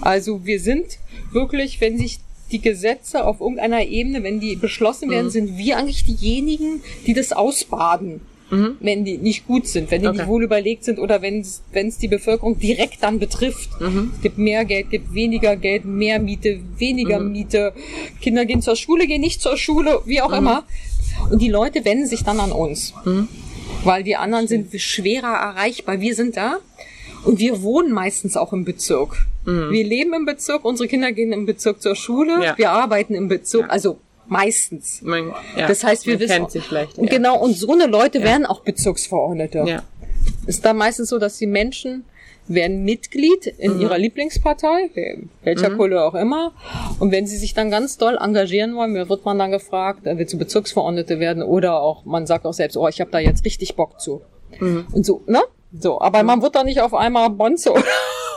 Also 0.00 0.44
wir 0.44 0.60
sind 0.60 0.98
wirklich, 1.30 1.80
wenn 1.80 1.98
sich 1.98 2.18
die 2.50 2.60
Gesetze 2.60 3.24
auf 3.24 3.40
irgendeiner 3.40 3.84
Ebene, 3.84 4.22
wenn 4.22 4.40
die 4.40 4.56
beschlossen 4.56 5.10
werden, 5.10 5.26
mhm. 5.26 5.30
sind 5.30 5.56
wir 5.56 5.78
eigentlich 5.78 6.04
diejenigen, 6.04 6.82
die 7.06 7.14
das 7.14 7.32
ausbaden. 7.32 8.20
Mhm. 8.50 8.76
wenn 8.80 9.04
die 9.04 9.16
nicht 9.16 9.46
gut 9.46 9.66
sind, 9.66 9.90
wenn 9.90 10.02
die 10.02 10.08
okay. 10.08 10.18
nicht 10.18 10.26
wohl 10.26 10.42
überlegt 10.42 10.84
sind 10.84 10.98
oder 10.98 11.22
wenn 11.22 11.40
es 11.40 11.98
die 11.98 12.08
Bevölkerung 12.08 12.58
direkt 12.58 13.02
dann 13.02 13.18
betrifft. 13.18 13.70
Mhm. 13.80 14.12
Gibt 14.22 14.38
mehr 14.38 14.64
Geld, 14.64 14.90
gibt 14.90 15.14
weniger 15.14 15.56
Geld, 15.56 15.84
mehr 15.84 16.18
Miete, 16.18 16.60
weniger 16.76 17.20
mhm. 17.20 17.32
Miete. 17.32 17.72
Kinder 18.20 18.44
gehen 18.44 18.60
zur 18.60 18.76
Schule, 18.76 19.06
gehen 19.06 19.22
nicht 19.22 19.40
zur 19.40 19.56
Schule, 19.56 20.02
wie 20.04 20.20
auch 20.20 20.30
mhm. 20.30 20.36
immer. 20.36 20.64
Und 21.30 21.40
die 21.40 21.48
Leute 21.48 21.84
wenden 21.84 22.06
sich 22.06 22.22
dann 22.22 22.38
an 22.38 22.52
uns. 22.52 22.92
Mhm. 23.04 23.28
Weil 23.82 24.02
die 24.02 24.16
anderen 24.16 24.46
sind 24.46 24.78
schwerer 24.78 25.34
erreichbar. 25.34 26.00
Wir 26.00 26.14
sind 26.14 26.36
da. 26.36 26.58
Und 27.24 27.38
wir 27.38 27.62
wohnen 27.62 27.92
meistens 27.92 28.36
auch 28.36 28.52
im 28.52 28.64
Bezirk. 28.64 29.26
Mhm. 29.46 29.70
Wir 29.70 29.84
leben 29.84 30.14
im 30.14 30.24
Bezirk, 30.24 30.64
unsere 30.64 30.88
Kinder 30.88 31.12
gehen 31.12 31.32
im 31.32 31.46
Bezirk 31.46 31.82
zur 31.82 31.94
Schule, 31.94 32.42
ja. 32.42 32.58
wir 32.58 32.70
arbeiten 32.70 33.14
im 33.14 33.28
Bezirk, 33.28 33.64
ja. 33.64 33.68
also 33.68 33.98
meistens. 34.26 35.02
Man, 35.02 35.32
ja, 35.56 35.68
das 35.68 35.84
heißt, 35.84 36.06
wir 36.06 36.18
wissen. 36.20 36.46
Ja. 36.70 36.86
Genau, 36.96 37.38
und 37.40 37.56
so 37.56 37.72
eine 37.72 37.86
Leute 37.86 38.22
werden 38.22 38.46
auch 38.46 38.60
Bezirksverordnete. 38.60 39.64
Ja. 39.66 39.82
Ist 40.46 40.64
da 40.64 40.72
meistens 40.72 41.08
so, 41.08 41.18
dass 41.18 41.38
die 41.38 41.46
Menschen 41.46 42.04
werden 42.46 42.84
Mitglied 42.84 43.46
in 43.46 43.74
mhm. 43.74 43.80
ihrer 43.80 43.98
Lieblingspartei, 43.98 44.90
welcher 45.42 45.70
mhm. 45.70 45.76
Kohle 45.78 46.04
auch 46.04 46.14
immer. 46.14 46.52
Und 46.98 47.10
wenn 47.10 47.26
sie 47.26 47.36
sich 47.36 47.54
dann 47.54 47.70
ganz 47.70 47.96
doll 47.96 48.18
engagieren 48.20 48.76
wollen, 48.76 48.94
wird 48.94 49.24
man 49.24 49.38
dann 49.38 49.50
gefragt, 49.50 50.00
willst 50.04 50.34
du 50.34 50.38
Bezirksverordnete 50.38 51.20
werden 51.20 51.42
oder 51.42 51.80
auch, 51.80 52.04
man 52.04 52.26
sagt 52.26 52.44
auch 52.44 52.52
selbst, 52.52 52.76
oh, 52.76 52.86
ich 52.88 53.00
habe 53.00 53.10
da 53.10 53.18
jetzt 53.18 53.44
richtig 53.44 53.76
Bock 53.76 54.00
zu. 54.00 54.20
Mhm. 54.60 54.86
Und 54.92 55.06
so, 55.06 55.22
ne? 55.26 55.42
So, 55.76 56.00
aber 56.00 56.22
man 56.22 56.40
wird 56.40 56.54
doch 56.54 56.64
nicht 56.64 56.80
auf 56.80 56.94
einmal 56.94 57.30
Bonze 57.30 57.72
oder 57.72 57.82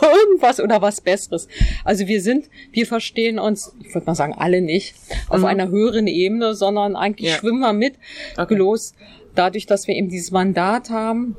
irgendwas 0.01 0.59
oder 0.59 0.81
was 0.81 1.01
Besseres. 1.01 1.47
Also 1.83 2.07
wir 2.07 2.21
sind, 2.21 2.49
wir 2.71 2.85
verstehen 2.85 3.39
uns, 3.39 3.73
ich 3.83 3.93
würde 3.93 4.07
mal 4.07 4.15
sagen, 4.15 4.33
alle 4.33 4.61
nicht 4.61 4.95
auf 5.29 5.39
mhm. 5.39 5.45
einer 5.45 5.69
höheren 5.69 6.07
Ebene, 6.07 6.55
sondern 6.55 6.95
eigentlich 6.95 7.31
ja. 7.31 7.37
schwimmen 7.37 7.59
wir 7.59 7.73
mit. 7.73 7.95
Okay. 8.37 8.55
Bloß 8.55 8.93
dadurch, 9.35 9.65
dass 9.65 9.87
wir 9.87 9.95
eben 9.95 10.09
dieses 10.09 10.31
Mandat 10.31 10.89
haben, 10.89 11.35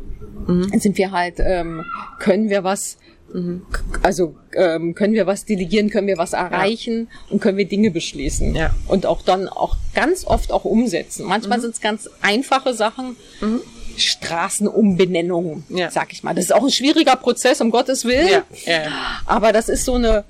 mhm. 0.47 0.79
sind 0.79 0.99
wir 0.99 1.11
halt, 1.11 1.37
ähm, 1.39 1.85
können 2.19 2.49
wir 2.49 2.65
was 2.65 2.99
Mhm. 3.33 3.67
Also 4.03 4.37
ähm, 4.55 4.95
können 4.95 5.13
wir 5.13 5.27
was 5.27 5.45
delegieren, 5.45 5.91
können 5.91 6.07
wir 6.07 6.17
was 6.17 6.33
erreichen 6.33 7.09
ja. 7.11 7.33
und 7.33 7.41
können 7.41 7.59
wir 7.59 7.67
Dinge 7.67 7.91
beschließen. 7.91 8.55
Ja. 8.55 8.75
Und 8.87 9.07
auch 9.07 9.23
dann 9.23 9.49
auch 9.49 9.77
ganz 9.95 10.25
oft 10.25 10.53
auch 10.53 10.65
umsetzen. 10.65 11.27
Manchmal 11.27 11.59
mhm. 11.59 11.63
sind 11.63 11.75
es 11.75 11.81
ganz 11.81 12.09
einfache 12.23 12.75
Sachen, 12.75 13.17
mhm. 13.41 13.61
Straßenumbenennung, 13.99 15.65
ja. 15.69 15.91
sag 15.91 16.13
ich 16.13 16.23
mal. 16.23 16.35
Das 16.35 16.47
ist 16.47 16.55
auch 16.55 16.63
ein 16.63 16.71
schwieriger 16.71 17.17
Prozess, 17.17 17.61
um 17.61 17.71
Gottes 17.71 18.05
Willen. 18.05 18.29
Ja. 18.29 18.45
Ja. 18.65 18.91
Aber 19.27 19.53
das 19.53 19.69
ist 19.69 19.85
so 19.85 19.95
eine, 19.95 20.25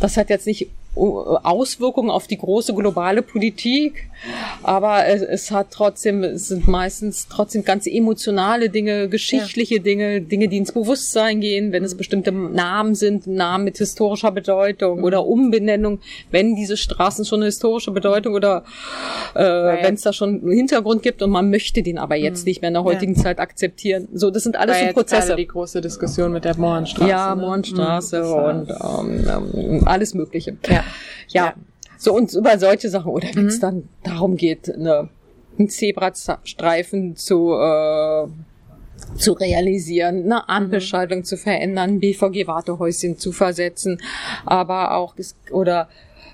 das 0.00 0.16
hat 0.16 0.30
jetzt 0.30 0.46
nicht 0.46 0.68
Auswirkungen 0.96 2.10
auf 2.10 2.26
die 2.26 2.38
große 2.38 2.74
globale 2.74 3.20
Politik, 3.20 4.08
aber 4.62 5.06
es, 5.06 5.20
es, 5.20 5.50
hat 5.50 5.66
trotzdem, 5.70 6.24
es 6.24 6.48
sind 6.48 6.66
meistens 6.66 7.28
trotzdem 7.28 7.64
ganz 7.64 7.86
emotionale 7.86 8.70
Dinge, 8.70 9.10
geschichtliche 9.10 9.76
ja. 9.76 9.82
Dinge, 9.82 10.22
Dinge, 10.22 10.48
die 10.48 10.56
ins 10.56 10.72
Bewusstsein 10.72 11.40
gehen, 11.40 11.72
wenn 11.72 11.84
es 11.84 11.96
bestimmte 11.96 12.32
Namen 12.32 12.94
sind, 12.94 13.26
Namen 13.26 13.64
mit 13.64 13.76
historischer 13.76 14.32
Bedeutung 14.32 14.98
mhm. 15.00 15.04
oder 15.04 15.26
Umbenennung, 15.26 16.00
wenn 16.30 16.56
diese 16.56 16.78
Straßen 16.78 17.26
schon 17.26 17.40
eine 17.40 17.46
historische 17.46 17.90
Bedeutung 17.90 18.32
oder 18.32 18.64
äh, 19.34 19.42
ja, 19.42 19.82
wenn 19.82 19.96
es 19.96 20.00
da 20.00 20.14
schon 20.14 20.40
einen 20.40 20.52
Hintergrund 20.52 21.02
gibt 21.02 21.20
und 21.20 21.30
man 21.30 21.50
möchte 21.50 21.82
den 21.82 21.98
aber 21.98 22.16
jetzt 22.16 22.44
mhm. 22.44 22.48
nicht 22.48 22.62
mehr 22.62 22.68
in 22.68 22.74
der 22.74 22.84
heutigen 22.84 23.16
ja. 23.16 23.22
Zeit 23.22 23.38
akzeptieren. 23.38 24.08
So, 24.14 24.30
das 24.30 24.44
sind 24.44 24.56
alles 24.56 24.80
so 24.80 24.92
Prozesse. 24.94 25.36
die 25.36 25.46
große 25.46 25.82
Diskussion 25.82 26.32
mit 26.32 26.46
der 26.46 26.56
Mohrenstraße. 26.56 27.10
Ja, 27.10 27.34
ne? 27.34 27.42
Mohrenstraße 27.42 28.22
mhm. 28.22 28.32
und 28.32 29.54
ähm, 29.54 29.82
alles 29.84 30.14
Mögliche. 30.14 30.56
Ja. 30.68 30.85
Ja. 31.28 31.54
So 31.98 32.14
und 32.14 32.32
über 32.34 32.58
solche 32.58 32.90
Sachen. 32.90 33.10
Oder 33.10 33.28
wenn 33.34 33.46
es 33.46 33.56
mhm. 33.56 33.60
dann 33.60 33.88
darum 34.04 34.36
geht, 34.36 34.70
eine, 34.72 35.08
einen 35.58 35.68
Zebrastreifen 35.68 37.16
zu, 37.16 37.54
äh, 37.54 38.28
zu 39.16 39.32
realisieren, 39.32 40.22
eine 40.24 40.48
Ampelschaltung 40.48 41.18
mhm. 41.20 41.24
zu 41.24 41.36
verändern, 41.36 42.00
BVG-Wartehäuschen 42.00 43.18
zu 43.18 43.32
versetzen, 43.32 44.00
aber 44.44 44.94
auch 44.94 45.14
oder 45.50 45.88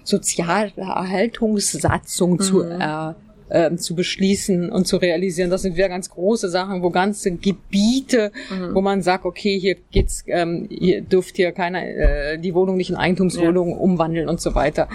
Sozialerhaltungssatzung 0.04 2.32
mhm. 2.32 2.40
zu 2.40 2.62
äh, 2.62 3.14
äh, 3.52 3.76
zu 3.76 3.94
beschließen 3.94 4.70
und 4.70 4.86
zu 4.86 4.96
realisieren. 4.96 5.50
Das 5.50 5.62
sind 5.62 5.76
wieder 5.76 5.88
ganz 5.88 6.10
große 6.10 6.48
Sachen, 6.48 6.82
wo 6.82 6.90
ganze 6.90 7.32
Gebiete, 7.32 8.32
mhm. 8.50 8.74
wo 8.74 8.80
man 8.80 9.02
sagt, 9.02 9.24
okay, 9.24 9.58
hier 9.58 9.76
geht's, 9.90 10.24
ähm, 10.26 10.66
hier 10.70 11.02
dürft 11.02 11.36
hier 11.36 11.52
keiner 11.52 11.82
äh, 11.82 12.38
die 12.38 12.54
Wohnung 12.54 12.76
nicht 12.76 12.90
in 12.90 12.96
Eigentumswohnung 12.96 13.70
ja. 13.70 13.76
umwandeln 13.76 14.28
und 14.28 14.40
so 14.40 14.54
weiter. 14.54 14.88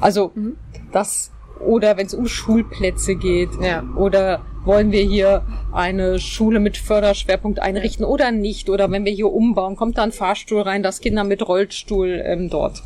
Also 0.00 0.32
mhm. 0.34 0.56
das 0.92 1.30
oder 1.60 1.96
wenn 1.96 2.06
es 2.06 2.14
um 2.14 2.26
Schulplätze 2.26 3.14
geht 3.14 3.50
ja. 3.62 3.84
oder 3.96 4.44
wollen 4.64 4.92
wir 4.92 5.02
hier 5.02 5.46
eine 5.72 6.18
Schule 6.18 6.58
mit 6.58 6.76
Förderschwerpunkt 6.76 7.60
einrichten 7.60 8.04
oder 8.04 8.32
nicht 8.32 8.68
oder 8.68 8.90
wenn 8.90 9.04
wir 9.04 9.12
hier 9.12 9.32
umbauen, 9.32 9.76
kommt 9.76 9.98
da 9.98 10.02
ein 10.02 10.12
Fahrstuhl 10.12 10.62
rein, 10.62 10.82
das 10.82 11.00
Kinder 11.00 11.24
mit 11.24 11.46
Rollstuhl 11.46 12.22
ähm, 12.24 12.50
dort. 12.50 12.82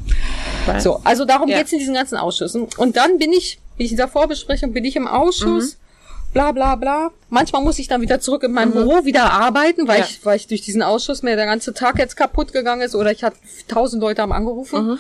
Okay. 0.67 0.81
So, 0.81 1.01
also 1.05 1.25
darum 1.25 1.49
ja. 1.49 1.59
geht's 1.59 1.73
in 1.73 1.79
diesen 1.79 1.95
ganzen 1.95 2.17
Ausschüssen. 2.17 2.67
Und 2.77 2.97
dann 2.97 3.19
bin 3.19 3.33
ich 3.33 3.59
bin 3.79 3.87
ich 3.87 3.93
in 3.93 3.97
der 3.97 4.09
Vorbesprechung, 4.09 4.73
bin 4.73 4.85
ich 4.85 4.97
im 4.97 5.07
Ausschuss, 5.07 5.75
mhm. 5.75 6.33
bla 6.33 6.53
bla 6.53 6.75
bla. 6.75 7.11
Manchmal 7.31 7.63
muss 7.63 7.79
ich 7.79 7.89
dann 7.89 8.01
wieder 8.01 8.21
zurück 8.21 8.43
in 8.43 8.53
mein 8.53 8.71
mhm. 8.71 8.73
Büro 8.75 9.05
wieder 9.05 9.33
arbeiten, 9.33 9.89
weil 9.89 10.01
ja. 10.01 10.05
ich, 10.05 10.25
weil 10.27 10.37
ich 10.37 10.49
durch 10.49 10.63
diesen 10.63 10.83
Ausschuss 10.83 11.23
mir 11.23 11.37
der 11.37 11.47
ganze 11.47 11.73
Tag 11.73 11.99
jetzt 11.99 12.17
kaputt 12.17 12.53
gegangen 12.53 12.83
ist 12.83 12.95
oder 12.95 13.13
ich 13.13 13.23
hatte 13.23 13.39
tausend 13.69 14.03
Leute 14.03 14.23
am 14.23 14.33
angerufen. 14.33 14.87
Mhm. 14.87 14.99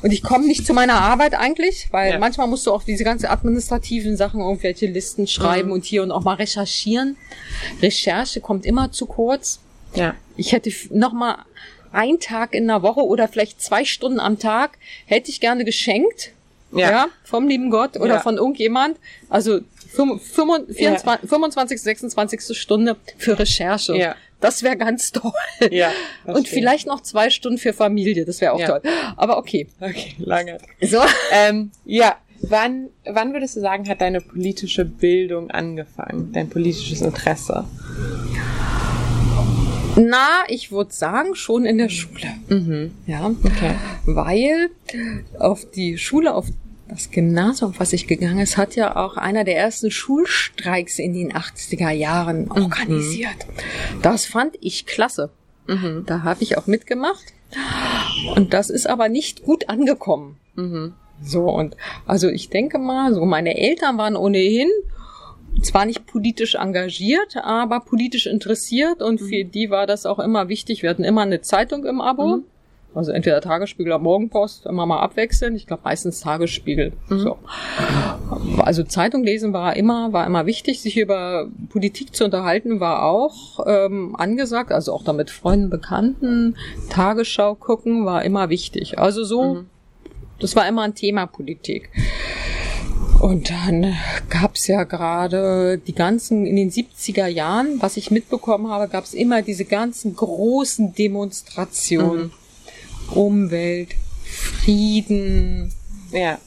Und 0.00 0.12
ich 0.12 0.22
komme 0.22 0.46
nicht 0.46 0.64
zu 0.64 0.74
meiner 0.74 1.00
Arbeit 1.00 1.34
eigentlich, 1.34 1.88
weil 1.90 2.12
ja. 2.12 2.18
manchmal 2.20 2.46
musst 2.46 2.64
du 2.68 2.72
auch 2.72 2.84
diese 2.84 3.02
ganze 3.02 3.30
administrativen 3.30 4.16
Sachen, 4.16 4.40
irgendwelche 4.40 4.86
Listen 4.86 5.26
schreiben 5.26 5.68
mhm. 5.68 5.74
und 5.74 5.84
hier 5.84 6.04
und 6.04 6.12
auch 6.12 6.22
mal 6.22 6.34
recherchieren. 6.34 7.16
Recherche 7.82 8.40
kommt 8.40 8.64
immer 8.64 8.92
zu 8.92 9.06
kurz. 9.06 9.58
Ja. 9.94 10.14
Ich 10.36 10.52
hätte 10.52 10.70
noch 10.90 11.12
mal 11.12 11.44
einen 11.90 12.20
Tag 12.20 12.54
in 12.54 12.68
der 12.68 12.82
Woche 12.82 13.00
oder 13.00 13.26
vielleicht 13.26 13.60
zwei 13.60 13.84
Stunden 13.84 14.20
am 14.20 14.38
Tag 14.38 14.78
hätte 15.06 15.30
ich 15.30 15.40
gerne 15.40 15.64
geschenkt 15.64 16.32
ja. 16.72 16.90
ja, 16.90 17.06
vom 17.24 17.48
lieben 17.48 17.70
Gott 17.70 17.96
oder 17.96 18.14
ja. 18.14 18.20
von 18.20 18.36
irgendjemand. 18.36 18.98
Also 19.28 19.60
25, 19.92 20.78
ja. 20.78 20.96
25, 20.96 21.80
26. 21.80 22.58
Stunde 22.58 22.96
für 23.16 23.38
Recherche. 23.38 23.96
Ja. 23.96 24.14
Das 24.40 24.62
wäre 24.62 24.76
ganz 24.76 25.10
toll. 25.10 25.32
Ja, 25.70 25.90
Und 26.24 26.46
vielleicht 26.46 26.86
noch 26.86 27.00
zwei 27.00 27.30
Stunden 27.30 27.58
für 27.58 27.72
Familie, 27.72 28.24
das 28.24 28.40
wäre 28.40 28.52
auch 28.52 28.60
ja. 28.60 28.66
toll. 28.66 28.82
Aber 29.16 29.38
okay. 29.38 29.66
Okay, 29.80 30.14
lange. 30.18 30.58
So. 30.80 31.00
Ähm, 31.32 31.72
ja, 31.84 32.16
wann, 32.40 32.88
wann 33.04 33.32
würdest 33.32 33.56
du 33.56 33.60
sagen, 33.60 33.88
hat 33.88 34.00
deine 34.00 34.20
politische 34.20 34.84
Bildung 34.84 35.50
angefangen? 35.50 36.32
Dein 36.32 36.48
politisches 36.48 37.00
Interesse? 37.02 37.64
Na, 39.98 40.44
ich 40.48 40.70
würde 40.70 40.92
sagen, 40.92 41.34
schon 41.34 41.64
in 41.64 41.78
der 41.78 41.88
Schule. 41.88 42.34
Mhm. 42.48 42.94
Ja, 43.06 43.26
okay. 43.26 43.74
Weil 44.06 44.70
auf 45.38 45.68
die 45.70 45.98
Schule, 45.98 46.34
auf 46.34 46.46
das 46.88 47.10
Gymnasium, 47.10 47.74
was 47.78 47.92
ich 47.92 48.06
gegangen 48.06 48.38
ist, 48.38 48.56
hat 48.56 48.76
ja 48.76 48.96
auch 48.96 49.16
einer 49.16 49.44
der 49.44 49.58
ersten 49.58 49.90
Schulstreiks 49.90 50.98
in 50.98 51.12
den 51.12 51.32
80er 51.32 51.90
Jahren 51.90 52.44
mhm. 52.44 52.50
organisiert. 52.52 53.46
Mhm. 53.46 54.02
Das 54.02 54.24
fand 54.24 54.56
ich 54.60 54.86
klasse. 54.86 55.30
Mhm. 55.66 56.04
Da 56.06 56.22
habe 56.22 56.42
ich 56.42 56.56
auch 56.56 56.66
mitgemacht. 56.66 57.34
Und 58.34 58.54
das 58.54 58.70
ist 58.70 58.86
aber 58.86 59.08
nicht 59.08 59.42
gut 59.42 59.68
angekommen. 59.68 60.36
Mhm. 60.54 60.94
So, 61.22 61.48
und 61.48 61.76
also 62.06 62.28
ich 62.28 62.48
denke 62.48 62.78
mal, 62.78 63.12
so 63.12 63.24
meine 63.24 63.58
Eltern 63.58 63.98
waren 63.98 64.16
ohnehin 64.16 64.68
zwar 65.62 65.86
nicht 65.86 66.06
politisch 66.06 66.54
engagiert, 66.54 67.36
aber 67.36 67.80
politisch 67.80 68.26
interessiert 68.26 69.02
und 69.02 69.18
für 69.18 69.44
mhm. 69.44 69.50
die 69.50 69.70
war 69.70 69.86
das 69.86 70.06
auch 70.06 70.18
immer 70.18 70.48
wichtig. 70.48 70.82
Wir 70.82 70.90
hatten 70.90 71.04
immer 71.04 71.22
eine 71.22 71.40
Zeitung 71.40 71.84
im 71.84 72.00
Abo. 72.00 72.38
Mhm. 72.38 72.44
Also 72.94 73.12
entweder 73.12 73.40
Tagesspiegel 73.40 73.92
oder 73.92 74.02
Morgenpost, 74.02 74.64
immer 74.66 74.86
mal 74.86 75.00
abwechseln. 75.00 75.54
Ich 75.54 75.66
glaube 75.66 75.82
meistens 75.84 76.20
Tagesspiegel. 76.20 76.94
Mhm. 77.08 77.18
So. 77.18 77.38
Also 78.58 78.82
Zeitung 78.82 79.22
lesen 79.22 79.52
war 79.52 79.76
immer, 79.76 80.12
war 80.12 80.26
immer 80.26 80.46
wichtig. 80.46 80.80
Sich 80.80 80.96
über 80.96 81.48
Politik 81.68 82.16
zu 82.16 82.24
unterhalten 82.24 82.80
war 82.80 83.04
auch 83.04 83.60
ähm, 83.66 84.16
angesagt. 84.16 84.72
Also 84.72 84.94
auch 84.94 85.04
damit 85.04 85.30
Freunden, 85.30 85.68
Bekannten, 85.68 86.56
Tagesschau 86.88 87.54
gucken 87.54 88.06
war 88.06 88.24
immer 88.24 88.48
wichtig. 88.48 88.98
Also 88.98 89.22
so, 89.22 89.54
mhm. 89.54 89.66
das 90.40 90.56
war 90.56 90.66
immer 90.66 90.82
ein 90.82 90.94
Thema 90.94 91.26
Politik. 91.26 91.90
Und 93.20 93.50
dann 93.50 93.96
gab's 94.30 94.68
ja 94.68 94.84
gerade 94.84 95.78
die 95.78 95.94
ganzen, 95.94 96.46
in 96.46 96.56
den 96.56 96.70
70er 96.70 97.26
Jahren, 97.26 97.82
was 97.82 97.96
ich 97.96 98.10
mitbekommen 98.10 98.68
habe, 98.68 98.88
gab's 98.88 99.12
immer 99.12 99.42
diese 99.42 99.64
ganzen 99.64 100.14
großen 100.14 100.94
Demonstrationen. 100.94 102.24
Mhm. 102.26 102.32
Umwelt, 103.16 103.94
Frieden, 104.24 105.72
ja. 106.12 106.38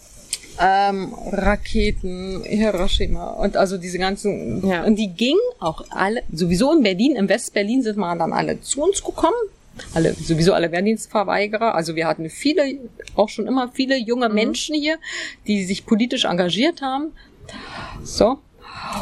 ähm, 0.59 1.13
Raketen, 1.31 2.43
Hiroshima 2.43 3.31
und 3.31 3.57
also 3.57 3.77
diese 3.77 3.97
ganzen, 3.97 4.65
Ja. 4.67 4.83
und 4.83 4.95
die 4.95 5.07
gingen 5.07 5.39
auch 5.59 5.83
alle, 5.89 6.21
sowieso 6.31 6.71
in 6.73 6.83
Berlin, 6.83 7.15
in 7.15 7.27
West-Berlin 7.27 7.81
sind 7.81 7.97
wir 7.97 8.15
dann 8.15 8.31
alle 8.31 8.61
zu 8.61 8.83
uns 8.83 9.03
gekommen. 9.03 9.33
Alle, 9.93 10.13
sowieso 10.13 10.53
alle 10.53 10.71
Wehrdienstverweigerer. 10.71 11.75
Also 11.75 11.95
wir 11.95 12.07
hatten 12.07 12.29
viele, 12.29 12.63
auch 13.15 13.29
schon 13.29 13.47
immer 13.47 13.71
viele 13.73 13.97
junge 13.97 14.29
Menschen 14.29 14.75
hier, 14.75 14.97
die 15.47 15.63
sich 15.63 15.85
politisch 15.85 16.25
engagiert 16.25 16.81
haben. 16.81 17.11
So. 18.03 18.39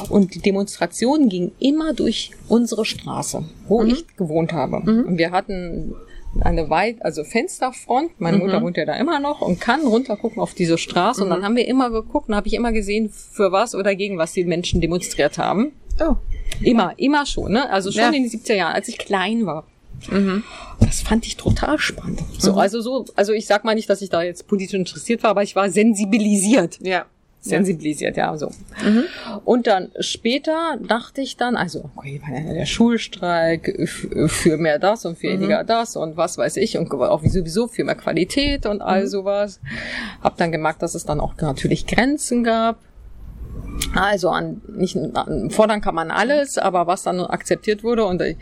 Und 0.10 0.36
die 0.36 0.40
Demonstrationen 0.40 1.30
gingen 1.30 1.52
immer 1.60 1.94
durch 1.94 2.32
unsere 2.48 2.86
Straße, 2.86 3.44
wo 3.68 3.84
ich 3.84 4.06
gewohnt 4.18 4.54
habe. 4.54 4.78
Und 4.78 5.18
wir 5.18 5.32
hatten 5.32 5.96
eine 6.42 6.70
weit, 6.70 7.04
also 7.04 7.24
Fensterfront. 7.24 8.20
Meine 8.20 8.38
Mutter 8.38 8.62
wohnt 8.62 8.78
ja 8.78 8.86
da 8.86 8.96
immer 8.96 9.20
noch 9.20 9.42
und 9.42 9.60
kann 9.60 9.82
runtergucken 9.82 10.42
auf 10.42 10.54
diese 10.54 10.78
Straße. 10.78 11.24
Und 11.24 11.30
dann 11.30 11.44
haben 11.44 11.56
wir 11.56 11.68
immer 11.68 11.90
geguckt 11.90 12.30
und 12.30 12.36
habe 12.36 12.48
ich 12.48 12.54
immer 12.54 12.72
gesehen, 12.72 13.10
für 13.10 13.52
was 13.52 13.74
oder 13.74 13.96
gegen 13.96 14.18
was 14.18 14.34
die 14.34 14.46
Menschen 14.46 14.80
demonstriert 14.82 15.38
haben. 15.38 15.72
Oh. 16.00 16.16
Immer, 16.62 16.94
immer 16.98 17.26
schon, 17.26 17.54
ne? 17.54 17.70
Also 17.70 17.92
schon 17.92 18.02
Ja. 18.02 18.08
in 18.10 18.24
den 18.24 18.30
70er 18.30 18.54
Jahren, 18.56 18.74
als 18.74 18.88
ich 18.88 18.98
klein 18.98 19.46
war. 19.46 19.66
Das 20.80 21.02
fand 21.02 21.26
ich 21.26 21.38
total 21.38 21.78
spannend. 21.80 22.22
So, 22.38 22.54
also 22.56 22.82
so, 22.82 23.06
also 23.16 23.34
ich 23.34 23.46
sag 23.46 23.64
mal 23.66 23.76
nicht, 23.76 23.90
dass 23.90 24.02
ich 24.02 24.10
da 24.10 24.22
jetzt 24.22 24.48
politisch 24.48 24.74
interessiert 24.74 25.24
war, 25.24 25.32
aber 25.32 25.44
ich 25.44 25.56
war 25.56 25.70
sensibilisiert. 25.70 26.80
Ja. 26.82 27.06
Sensibilisiert, 27.42 28.18
ja, 28.18 28.36
so. 28.38 28.52
Und 29.46 29.66
dann 29.68 29.92
später 30.02 30.78
dachte 30.86 31.22
ich 31.22 31.38
dann, 31.38 31.56
also, 31.56 31.90
okay, 31.96 32.22
war 32.22 32.38
ja 32.38 32.54
der 32.54 32.66
Schulstreik 32.66 33.90
für 34.28 34.58
mehr 34.58 34.78
das 34.78 35.06
und 35.06 35.18
für 35.18 35.30
weniger 35.30 35.64
das 35.64 35.96
und 35.96 36.18
was 36.18 36.38
weiß 36.38 36.58
ich 36.58 36.78
und 36.78 36.92
auch 36.92 37.24
wie 37.24 37.30
sowieso 37.30 37.70
für 37.70 37.86
mehr 37.86 37.96
Qualität 37.96 38.66
und 38.66 38.82
all 38.82 39.08
sowas. 39.08 39.62
Hab 40.22 40.36
dann 40.36 40.52
gemerkt, 40.52 40.82
dass 40.82 40.96
es 40.96 41.06
dann 41.06 41.22
auch 41.22 41.34
natürlich 41.38 41.88
Grenzen 41.88 42.44
gab. 42.44 42.78
Also 43.96 44.30
an, 44.30 44.62
nicht, 44.68 44.96
an, 44.98 45.50
fordern 45.50 45.82
kann 45.82 45.96
man 45.96 46.12
alles, 46.12 46.58
aber 46.58 46.86
was 46.86 47.04
dann 47.04 47.20
akzeptiert 47.22 47.84
wurde 47.84 48.06
und 48.06 48.22
ich, 48.22 48.38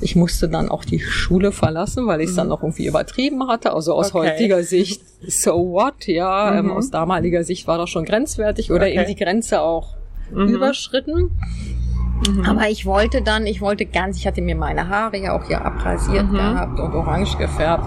ich 0.00 0.16
musste 0.16 0.48
dann 0.48 0.70
auch 0.70 0.84
die 0.84 1.00
Schule 1.00 1.52
verlassen, 1.52 2.06
weil 2.06 2.20
ich 2.22 2.30
es 2.30 2.36
dann 2.36 2.48
noch 2.48 2.62
irgendwie 2.62 2.86
übertrieben 2.86 3.46
hatte. 3.48 3.74
Also 3.74 3.92
aus 3.92 4.14
Okay. 4.14 4.30
heutiger 4.30 4.62
Sicht, 4.62 5.02
so 5.26 5.72
what, 5.72 6.06
ja, 6.06 6.58
ähm, 6.58 6.70
aus 6.70 6.90
damaliger 6.90 7.44
Sicht 7.44 7.66
war 7.66 7.76
das 7.76 7.90
schon 7.90 8.04
grenzwertig 8.04 8.70
oder 8.70 8.86
Okay. 8.86 8.98
eben 8.98 9.06
die 9.06 9.16
Grenze 9.16 9.60
auch 9.60 9.94
überschritten. 10.30 11.30
Aber 12.46 12.68
ich 12.68 12.86
wollte 12.86 13.22
dann, 13.22 13.46
ich 13.46 13.60
wollte 13.60 13.84
ganz, 13.86 14.16
ich 14.18 14.26
hatte 14.26 14.40
mir 14.42 14.54
meine 14.56 14.88
Haare 14.88 15.16
ja 15.18 15.36
auch 15.36 15.44
hier 15.46 15.64
abrasiert 15.64 16.30
gehabt 16.30 16.78
und 16.78 16.94
orange 16.94 17.36
gefärbt. 17.36 17.86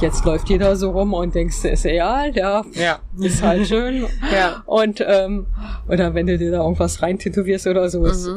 Jetzt 0.00 0.24
läuft 0.24 0.48
jeder 0.48 0.76
so 0.76 0.90
rum 0.90 1.12
und 1.14 1.34
denkst, 1.34 1.64
ist 1.64 1.84
egal, 1.84 2.34
ja, 2.36 2.62
Ja. 2.74 2.98
ist 3.18 3.42
halt 3.42 3.66
schön. 3.66 4.06
Ja. 4.32 4.62
Und, 4.66 5.04
ähm, 5.06 5.46
oder 5.88 6.14
wenn 6.14 6.26
du 6.26 6.38
dir 6.38 6.50
da 6.52 6.58
irgendwas 6.62 7.02
rein 7.02 7.18
tätowierst 7.18 7.66
oder 7.66 7.88
so, 7.90 8.06
es 8.06 8.28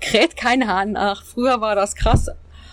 kräht 0.00 0.36
kein 0.36 0.66
Hahn 0.68 0.92
nach. 0.92 1.22
Früher 1.24 1.60
war 1.60 1.74
das 1.74 1.94
krass. 1.94 2.28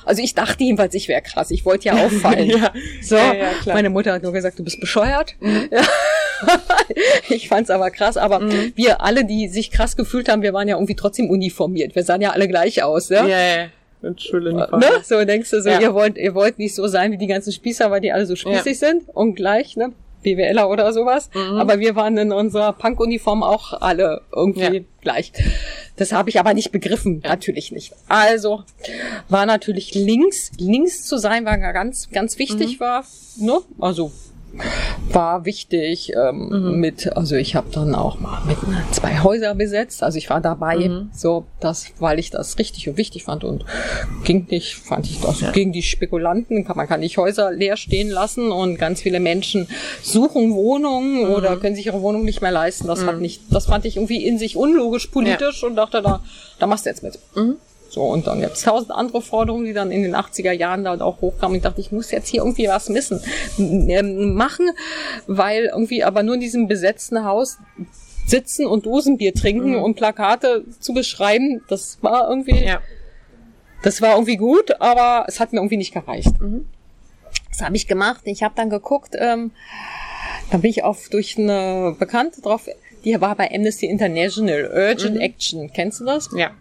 Also 0.07 0.21
ich 0.21 0.33
dachte 0.33 0.63
jedenfalls, 0.63 0.93
ich 0.95 1.07
wäre 1.07 1.21
krass. 1.21 1.51
Ich 1.51 1.65
wollte 1.65 1.85
ja 1.89 1.93
auffallen. 1.93 2.49
Ja. 2.57 2.73
So, 3.01 3.15
Ja, 3.15 3.33
ja, 3.33 3.49
klar. 3.61 3.75
meine 3.75 3.89
Mutter 3.89 4.13
hat 4.13 4.23
nur 4.23 4.31
gesagt, 4.31 4.57
du 4.57 4.63
bist 4.63 4.79
bescheuert. 4.79 5.35
Ja. 5.41 5.81
ich 7.29 7.47
fand's 7.49 7.69
aber 7.69 7.91
krass. 7.91 8.17
Aber 8.17 8.41
wir 8.75 9.01
alle, 9.01 9.25
die 9.25 9.47
sich 9.49 9.69
krass 9.71 9.95
gefühlt 9.97 10.29
haben, 10.29 10.41
wir 10.41 10.53
waren 10.53 10.67
ja 10.67 10.75
irgendwie 10.75 10.95
trotzdem 10.95 11.29
uniformiert. 11.29 11.95
Wir 11.95 12.03
sahen 12.03 12.21
ja 12.21 12.31
alle 12.31 12.47
gleich 12.47 12.83
aus, 12.83 13.09
ja. 13.09 13.25
Ja, 13.25 13.39
ja. 13.39 13.65
Mit 14.01 14.21
Schuluniform. 14.21 14.79
Ne? 14.79 14.87
So 15.03 15.23
denkst 15.25 15.49
du 15.49 15.61
so, 15.61 15.69
ihr 15.69 15.93
wollt, 15.93 16.17
ihr 16.17 16.35
wollt 16.35 16.59
nicht 16.59 16.75
so 16.75 16.87
sein 16.87 17.11
wie 17.11 17.17
die 17.17 17.27
ganzen 17.27 17.51
Spießer, 17.51 17.89
weil 17.89 17.99
die 18.01 18.11
alle 18.11 18.25
so 18.25 18.35
spießig 18.35 18.77
sind 18.79 19.03
und 19.09 19.35
gleich, 19.35 19.75
ne? 19.75 19.91
BWLer 20.23 20.69
oder 20.69 20.91
sowas. 20.93 21.29
Mhm. 21.33 21.57
Aber 21.57 21.79
wir 21.79 21.95
waren 21.95 22.17
in 22.17 22.31
unserer 22.31 22.73
Punk-Uniform 22.73 23.43
auch 23.43 23.73
alle 23.73 24.21
irgendwie 24.35 24.77
Ja. 24.77 24.83
gleich. 25.01 25.31
Das 25.95 26.11
habe 26.11 26.29
ich 26.29 26.39
aber 26.39 26.53
nicht 26.53 26.71
begriffen, 26.71 27.21
natürlich 27.23 27.71
nicht. 27.71 27.93
Also 28.07 28.63
war 29.29 29.45
natürlich 29.45 29.93
links, 29.95 30.51
links 30.59 31.03
zu 31.03 31.17
sein, 31.17 31.45
war 31.45 31.57
ganz, 31.57 32.09
ganz 32.11 32.37
wichtig 32.37 32.75
Mhm. 32.75 32.79
war, 32.79 33.05
ne? 33.39 33.59
Also 33.79 34.11
war 35.11 35.45
wichtig 35.45 36.11
ähm, 36.15 36.49
Mhm. 36.49 36.79
mit, 36.79 37.15
also 37.15 37.35
ich 37.35 37.55
habe 37.55 37.67
dann 37.71 37.93
auch 37.95 38.19
mal 38.19 38.41
mit 38.47 38.57
zwei 38.91 39.19
Häuser 39.19 39.53
besetzt, 39.55 40.03
also 40.03 40.17
ich 40.17 40.29
war 40.29 40.41
dabei, 40.41 40.89
Mhm. 40.89 41.09
so 41.13 41.45
das, 41.59 41.87
weil 41.99 42.19
ich 42.19 42.31
das 42.31 42.57
richtig 42.57 42.89
und 42.89 42.97
wichtig 42.97 43.23
fand 43.23 43.43
und 43.43 43.65
ging 44.23 44.47
nicht, 44.49 44.75
fand 44.75 45.05
ich 45.05 45.19
das 45.21 45.43
gegen 45.53 45.71
die 45.71 45.83
Spekulanten, 45.83 46.65
kann, 46.65 46.75
man 46.77 46.87
kann 46.87 46.99
nicht 47.01 47.17
Häuser 47.17 47.51
leer 47.51 47.77
stehen 47.77 48.09
lassen 48.09 48.51
und 48.51 48.77
ganz 48.77 49.01
viele 49.01 49.19
Menschen 49.19 49.67
suchen 50.01 50.53
Wohnungen 50.53 51.25
Mhm. 51.25 51.31
oder 51.33 51.57
können 51.57 51.75
sich 51.75 51.85
ihre 51.85 52.01
Wohnung 52.01 52.23
nicht 52.25 52.41
mehr 52.41 52.51
leisten, 52.51 52.87
das 52.87 53.05
hat 53.05 53.19
nicht, 53.21 53.41
das 53.51 53.65
fand 53.67 53.85
ich 53.85 53.97
irgendwie 53.97 54.25
in 54.25 54.37
sich 54.39 54.57
unlogisch 54.57 55.07
politisch 55.07 55.63
und 55.63 55.75
dachte 55.75 56.01
da, 56.01 56.21
da 56.59 56.67
machst 56.67 56.85
du 56.85 56.89
jetzt 56.89 57.03
mit. 57.03 57.19
So, 57.89 58.03
und 58.03 58.27
dann 58.27 58.41
jetzt 58.41 58.65
tausend 58.65 58.91
andere 58.91 59.21
Forderungen, 59.21 59.65
die 59.65 59.73
dann 59.73 59.91
in 59.91 60.03
den 60.03 60.15
80er 60.15 60.51
Jahren 60.51 60.83
da 60.83 60.99
auch 61.01 61.21
hochkamen. 61.21 61.55
Ich 61.57 61.63
dachte, 61.63 61.79
ich 61.81 61.91
muss 61.91 62.11
jetzt 62.11 62.27
hier 62.27 62.41
irgendwie 62.41 62.67
was 62.67 62.89
missen, 62.89 63.21
ähm, 63.57 64.33
machen, 64.33 64.69
weil 65.25 65.65
irgendwie 65.73 66.03
aber 66.03 66.21
nur 66.23 66.35
in 66.35 66.41
diesem 66.41 66.67
besetzten 66.67 67.23
Haus 67.23 67.57
sitzen 68.25 68.65
und 68.65 68.85
Dosenbier 68.85 69.33
trinken 69.33 69.75
und 69.75 69.95
Plakate 69.95 70.65
zu 70.79 70.93
beschreiben, 70.93 71.61
das 71.69 71.97
war 72.01 72.29
irgendwie, 72.29 72.61
Ja. 72.65 72.81
das 73.83 74.01
war 74.01 74.15
irgendwie 74.15 74.35
gut, 74.35 74.81
aber 74.81 75.25
es 75.29 75.39
hat 75.39 75.53
mir 75.53 75.59
irgendwie 75.59 75.77
nicht 75.77 75.93
gereicht. 75.93 76.33
Das 77.49 77.61
habe 77.61 77.75
ich 77.77 77.87
gemacht. 77.87 78.21
Ich 78.25 78.43
habe 78.43 78.53
dann 78.57 78.69
geguckt, 78.69 79.15
ähm, 79.17 79.51
da 80.51 80.57
bin 80.57 80.69
ich 80.69 80.83
auf 80.83 81.07
durch 81.09 81.37
eine 81.37 81.95
Bekannte 81.97 82.41
drauf, 82.41 82.67
die 83.05 83.19
war 83.21 83.35
bei 83.35 83.49
Amnesty 83.49 83.85
International, 83.85 84.69
Urgent 84.73 85.19
Action. 85.21 85.71
Kennst 85.73 86.01
du 86.01 86.05
das? 86.05 86.29
Ja. 86.35 86.51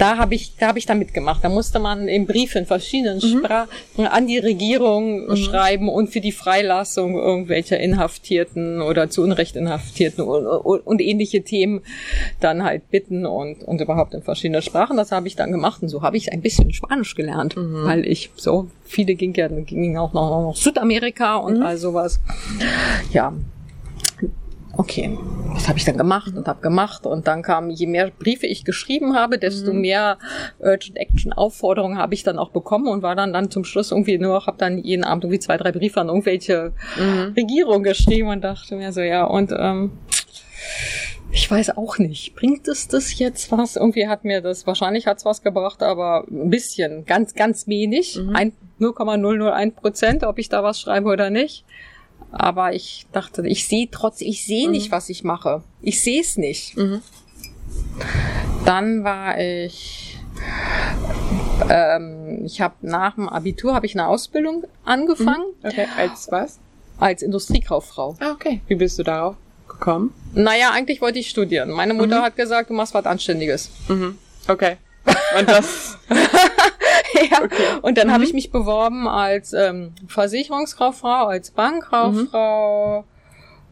Da 0.00 0.16
habe 0.16 0.34
ich, 0.34 0.56
da 0.56 0.68
habe 0.68 0.78
ich 0.78 0.86
da 0.86 0.94
mitgemacht. 0.94 1.44
Da 1.44 1.50
musste 1.50 1.78
man 1.78 2.08
im 2.08 2.24
Brief 2.24 2.54
in 2.54 2.64
verschiedenen 2.64 3.20
Sprachen 3.20 3.68
an 3.96 4.26
die 4.26 4.38
Regierung 4.38 5.36
schreiben 5.36 5.90
und 5.90 6.08
für 6.08 6.22
die 6.22 6.32
Freilassung 6.32 7.18
irgendwelcher 7.18 7.78
Inhaftierten 7.78 8.80
oder 8.80 9.10
zu 9.10 9.22
Unrecht 9.22 9.56
Inhaftierten 9.56 10.24
und, 10.24 10.46
und, 10.46 10.86
und 10.86 11.00
ähnliche 11.02 11.42
Themen 11.42 11.82
dann 12.40 12.64
halt 12.64 12.90
bitten 12.90 13.26
und, 13.26 13.62
und 13.62 13.82
überhaupt 13.82 14.14
in 14.14 14.22
verschiedenen 14.22 14.62
Sprachen. 14.62 14.96
Das 14.96 15.12
habe 15.12 15.28
ich 15.28 15.36
dann 15.36 15.52
gemacht 15.52 15.82
und 15.82 15.90
so 15.90 16.00
habe 16.00 16.16
ich 16.16 16.32
ein 16.32 16.40
bisschen 16.40 16.72
Spanisch 16.72 17.14
gelernt, 17.14 17.54
weil 17.58 18.06
ich 18.06 18.30
so 18.36 18.68
viele 18.84 19.14
ging 19.14 19.34
ja, 19.34 19.48
gingen 19.48 19.98
auch 19.98 20.14
noch 20.14 20.48
nach 20.48 20.56
Südamerika 20.56 21.36
und 21.36 21.62
all 21.62 21.76
sowas. 21.76 22.20
Ja, 23.12 23.34
Okay, 24.80 25.18
das 25.52 25.68
habe 25.68 25.78
ich 25.78 25.84
dann 25.84 25.98
gemacht 25.98 26.34
und 26.34 26.48
habe 26.48 26.62
gemacht? 26.62 27.04
Und 27.04 27.28
dann 27.28 27.42
kam, 27.42 27.68
je 27.68 27.86
mehr 27.86 28.10
Briefe 28.10 28.46
ich 28.46 28.64
geschrieben 28.64 29.14
habe, 29.14 29.36
desto 29.36 29.74
mehr 29.74 30.16
Urgent 30.58 30.96
Action 30.96 31.34
Aufforderungen 31.34 31.98
habe 31.98 32.14
ich 32.14 32.22
dann 32.22 32.38
auch 32.38 32.48
bekommen 32.48 32.88
und 32.88 33.02
war 33.02 33.14
dann 33.14 33.34
dann 33.34 33.50
zum 33.50 33.64
Schluss 33.64 33.90
irgendwie 33.90 34.16
nur, 34.16 34.46
habe 34.46 34.56
dann 34.56 34.78
jeden 34.78 35.04
Abend 35.04 35.24
irgendwie 35.24 35.38
zwei, 35.38 35.58
drei 35.58 35.70
Briefe 35.70 36.00
an 36.00 36.08
irgendwelche 36.08 36.72
Regierungen 37.36 37.84
geschrieben 37.84 38.28
und 38.28 38.40
dachte 38.42 38.74
mir 38.74 38.90
so, 38.94 39.02
ja 39.02 39.24
und 39.24 39.52
ähm, 39.52 39.98
ich 41.30 41.50
weiß 41.50 41.76
auch 41.76 41.98
nicht, 41.98 42.34
bringt 42.34 42.66
es 42.66 42.88
das 42.88 43.18
jetzt 43.18 43.52
was? 43.52 43.76
Irgendwie 43.76 44.08
hat 44.08 44.24
mir 44.24 44.40
das, 44.40 44.66
wahrscheinlich 44.66 45.06
hat's 45.06 45.26
was 45.26 45.42
gebracht, 45.42 45.82
aber 45.82 46.24
ein 46.30 46.48
bisschen, 46.48 47.04
ganz, 47.04 47.34
ganz 47.34 47.68
wenig, 47.68 48.18
ein 48.32 48.54
0,001 48.78 49.74
Prozent, 49.74 50.24
ob 50.24 50.38
ich 50.38 50.48
da 50.48 50.62
was 50.62 50.80
schreibe 50.80 51.10
oder 51.10 51.28
nicht. 51.28 51.66
Aber 52.32 52.74
ich 52.74 53.06
dachte, 53.12 53.46
ich 53.46 53.66
sehe 53.66 53.88
trotz, 53.90 54.20
ich 54.20 54.44
sehe 54.46 54.70
nicht, 54.70 54.90
was 54.92 55.08
ich 55.08 55.24
mache. 55.24 55.62
Ich 55.82 56.02
sehe 56.02 56.20
es 56.20 56.36
nicht. 56.36 56.76
Dann 58.64 59.04
war 59.04 59.38
ich, 59.38 60.18
ähm, 61.68 62.42
ich 62.44 62.60
habe 62.60 62.74
nach 62.82 63.14
dem 63.16 63.28
Abitur 63.28 63.74
habe 63.74 63.86
ich 63.86 63.94
eine 63.94 64.06
Ausbildung 64.06 64.64
angefangen 64.84 65.44
Okay. 65.62 65.86
Als 65.96 66.30
was? 66.30 66.58
als 66.98 67.22
Industriekauffrau. 67.22 68.16
Ah, 68.20 68.32
okay. 68.32 68.60
Wie 68.68 68.74
bist 68.74 68.98
du 68.98 69.02
darauf 69.02 69.34
gekommen? 69.68 70.12
Naja, 70.34 70.70
eigentlich 70.72 71.00
wollte 71.00 71.18
ich 71.18 71.30
studieren. 71.30 71.70
Meine 71.70 71.94
Mutter 71.94 72.20
hat 72.22 72.36
gesagt, 72.36 72.68
du 72.68 72.74
machst 72.74 72.92
was 72.92 73.06
Anständiges. 73.06 73.70
Mhm. 73.88 74.18
Okay. 74.46 74.76
Und 75.38 75.48
das. 75.48 75.96
ja. 77.30 77.40
Und 77.82 77.98
dann 77.98 78.12
habe 78.12 78.24
ich 78.24 78.32
mich 78.32 78.50
beworben 78.50 79.06
als 79.08 79.52
ähm, 79.52 79.92
Versicherungskauffrau, 80.06 81.26
als 81.26 81.50
Bankkauffrau 81.50 83.04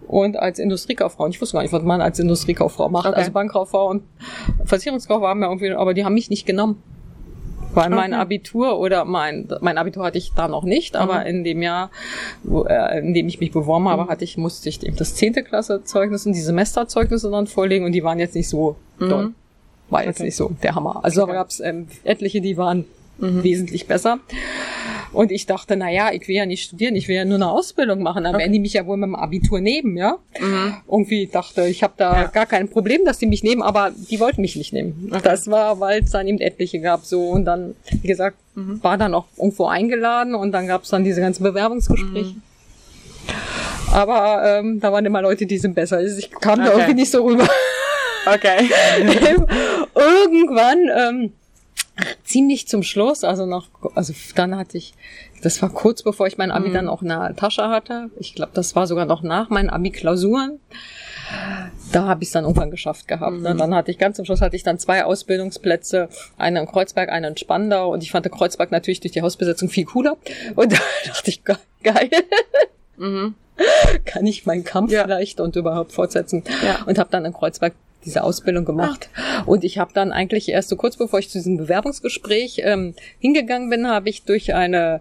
und 0.07 0.37
als 0.39 0.59
Industriekauffrau. 0.59 1.25
Und 1.25 1.31
ich 1.35 1.41
wusste 1.41 1.55
gar 1.55 1.63
nicht, 1.63 1.73
was 1.73 1.83
man 1.83 2.01
als 2.01 2.19
Industriekauffrau 2.19 2.89
macht. 2.89 3.07
Okay. 3.07 3.17
Also 3.17 3.31
Bankkauffrau 3.33 3.89
und 3.89 4.03
Versicherungskauffrau 4.65 5.27
haben 5.29 5.41
ja 5.43 5.49
irgendwie, 5.49 5.71
aber 5.73 5.95
die 5.95 6.05
haben 6.05 6.15
mich 6.15 6.31
nicht 6.31 6.47
genommen. 6.47 6.83
Weil 7.75 7.91
mein 7.91 8.13
Okay. 8.13 8.23
Abitur 8.23 8.79
oder 8.79 9.05
mein, 9.05 9.47
mein 9.61 9.77
Abitur 9.77 10.03
hatte 10.07 10.17
ich 10.17 10.33
da 10.35 10.49
noch 10.49 10.65
nicht, 10.65 10.97
aber 10.97 11.27
in 11.27 11.45
dem 11.45 11.61
Jahr, 11.61 11.91
wo, 12.43 12.65
äh, 12.65 12.99
in 13.01 13.13
dem 13.13 13.29
ich 13.29 13.41
mich 13.41 13.53
beworben 13.53 13.89
habe, 13.91 14.07
hatte 14.09 14.25
ich, 14.25 14.39
musste 14.39 14.71
ich 14.71 14.83
eben 14.83 14.97
das 14.97 15.15
zehnte 15.15 15.43
Klasse 15.43 15.85
Zeugnis 15.85 16.25
und 16.25 16.33
die 16.33 16.41
Semesterzeugnisse 16.41 17.31
dann 17.31 17.47
vorlegen 17.47 17.85
und 17.85 17.93
die 17.93 18.03
waren 18.03 18.19
jetzt 18.19 18.35
nicht 18.35 18.49
so 18.49 18.77
doll. 18.99 19.33
War 19.91 20.05
jetzt 20.05 20.17
Okay. 20.17 20.25
nicht 20.25 20.37
so 20.37 20.51
der 20.63 20.75
Hammer. 20.75 21.01
Also 21.05 21.21
da 21.21 21.25
Okay. 21.25 21.33
gab's 21.35 21.61
ähm, 21.61 21.89
etliche, 22.05 22.41
die 22.41 22.57
waren 22.57 22.87
wesentlich 23.19 23.87
besser. 23.87 24.21
Und 25.13 25.33
ich 25.33 25.47
dachte, 25.47 25.77
na 25.77 25.91
ja, 25.91 26.13
ich 26.13 26.29
will 26.29 26.37
ja 26.37 26.47
nicht 26.47 26.65
studieren, 26.65 26.95
ich 26.95 27.09
will 27.09 27.17
ja 27.17 27.25
nur 27.25 27.37
eine 27.37 27.51
Ausbildung 27.51 28.03
machen. 28.03 28.25
Dann 28.25 28.35
okay. 28.35 28.43
werden 28.43 28.53
die 28.53 28.59
mich 28.59 28.75
ja 28.75 28.87
wohl 28.87 28.97
mit 28.97 29.09
dem 29.09 29.15
Abitur 29.15 29.61
nehmen, 29.61 29.97
ja. 29.97 30.19
Mhm. 30.39 30.77
Irgendwie 30.87 31.27
dachte, 31.27 31.67
ich 31.67 31.83
habe 31.83 31.95
da 31.97 32.23
ja. 32.23 32.27
gar 32.29 32.47
kein 32.47 32.69
Problem, 32.69 33.05
dass 33.05 33.19
die 33.19 33.27
mich 33.27 33.43
nehmen, 33.43 33.63
aber 33.63 33.93
die 34.11 34.21
wollten 34.21 34.43
mich 34.43 34.57
nicht 34.57 34.73
nehmen. 34.73 35.09
Okay. 35.11 35.21
Das 35.25 35.51
war, 35.51 35.81
weil 35.81 36.03
es 36.03 36.11
dann 36.11 36.29
eben 36.29 36.39
etliche 36.39 36.81
gab 36.81 37.05
so. 37.05 37.31
Und 37.31 37.47
dann, 37.47 37.75
wie 38.03 38.09
gesagt, 38.09 38.37
mhm. 38.55 38.83
war 38.83 38.99
dann 38.99 39.15
auch 39.15 39.27
irgendwo 39.37 39.67
eingeladen 39.67 40.35
und 40.35 40.53
dann 40.53 40.67
gab 40.67 40.85
es 40.85 40.91
dann 40.91 41.05
diese 41.05 41.21
ganzen 41.21 41.43
Bewerbungsgespräche. 41.43 42.35
Mhm. 42.35 42.43
Aber 43.93 44.43
ähm, 44.45 44.81
da 44.81 44.93
waren 44.93 45.07
immer 45.07 45.23
Leute, 45.23 45.47
die 45.47 45.59
sind 45.59 45.75
besser. 45.75 46.03
Ich 46.03 46.31
kam 46.31 46.61
okay. 46.61 46.69
da 46.69 46.73
irgendwie 46.73 46.95
nicht 46.95 47.11
so 47.11 47.25
rüber. 47.25 47.49
Okay. 48.27 48.69
Irgendwann, 49.95 50.79
ähm, 50.95 51.33
ziemlich 52.25 52.69
zum 52.69 52.83
Schluss, 52.83 53.25
also 53.25 53.47
noch, 53.47 53.69
also 53.95 54.13
dann 54.35 54.57
hatte 54.57 54.79
ich, 54.79 54.95
das 55.43 55.61
war 55.63 55.71
kurz 55.71 56.03
bevor 56.03 56.27
ich 56.27 56.39
mein 56.39 56.51
Abi 56.51 56.69
mhm. 56.69 56.75
dann 56.75 56.89
auch 56.89 57.03
in 57.03 57.09
der 57.09 57.35
Tasche 57.37 57.69
hatte. 57.69 58.11
Ich 58.19 58.35
glaube, 58.35 58.53
das 58.55 58.77
war 58.77 58.87
sogar 58.87 59.07
noch 59.07 59.23
nach 59.23 59.51
meinen 59.51 59.71
Abi-Klausuren. 59.71 60.61
Da 61.93 62.07
habe 62.07 62.23
ich 62.23 62.29
es 62.29 62.33
dann 62.33 62.45
irgendwann 62.45 62.71
geschafft 62.71 63.07
gehabt. 63.09 63.41
Ne? 63.41 63.55
Mhm. 63.55 63.59
Dann 63.59 63.75
hatte 63.75 63.91
ich 63.91 63.99
ganz 63.99 64.17
zum 64.17 64.25
Schluss 64.25 64.41
hatte 64.41 64.57
ich 64.57 64.63
dann 64.63 64.79
zwei 64.79 65.05
Ausbildungsplätze, 65.05 66.09
einen 66.37 66.57
in 66.57 66.67
Kreuzberg, 66.67 67.11
einen 67.11 67.33
in 67.33 67.37
Spandau 67.37 67.93
und 67.93 68.03
ich 68.03 68.11
fand 68.11 68.31
Kreuzberg 68.31 68.71
natürlich 68.71 69.01
durch 69.01 69.13
die 69.13 69.23
Hausbesetzung 69.23 69.69
viel 69.69 69.85
cooler. 69.85 70.17
Und 70.55 70.73
da 70.73 70.79
dachte 71.07 71.31
ich, 71.31 71.43
geil. 71.45 72.11
Mhm. 72.97 73.35
Kann 74.05 74.27
ich 74.27 74.47
meinen 74.47 74.65
Kampf 74.65 74.93
ja. 74.93 75.05
vielleicht 75.05 75.41
und 75.41 75.57
überhaupt 75.57 75.93
fortsetzen. 75.93 76.45
Ja. 76.65 76.85
Und 76.87 76.99
habe 76.99 77.11
dann 77.11 77.25
in 77.25 77.33
Kreuzberg 77.33 77.75
diese 78.09 78.25
Ausbildung 78.25 78.65
gemacht. 78.65 79.11
Ah. 79.15 79.43
Und 79.47 79.65
ich 79.65 79.79
habe 79.79 79.93
dann 79.93 80.13
eigentlich 80.13 80.49
erst 80.49 80.69
so 80.69 80.77
kurz 80.77 80.97
bevor 80.97 81.19
ich 81.19 81.29
zu 81.29 81.39
diesem 81.39 81.57
Bewerbungsgespräch 81.57 82.63
ähm, 82.65 82.95
hingegangen 83.19 83.71
bin, 83.71 83.87
habe 83.87 84.09
ich 84.09 84.25
durch 84.25 84.55
eine, 84.55 85.01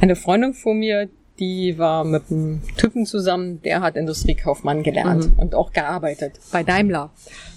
eine 0.00 0.16
Freundin 0.16 0.54
von 0.54 0.78
mir, 0.78 1.08
die 1.38 1.78
war 1.78 2.04
mit 2.04 2.24
einem 2.30 2.62
Typen 2.76 3.06
zusammen, 3.06 3.60
der 3.62 3.80
hat 3.80 3.96
Industriekaufmann 3.96 4.82
gelernt 4.82 5.30
mhm. 5.30 5.38
und 5.38 5.54
auch 5.54 5.72
gearbeitet 5.72 6.34
bei 6.52 6.62
Daimler. 6.62 7.10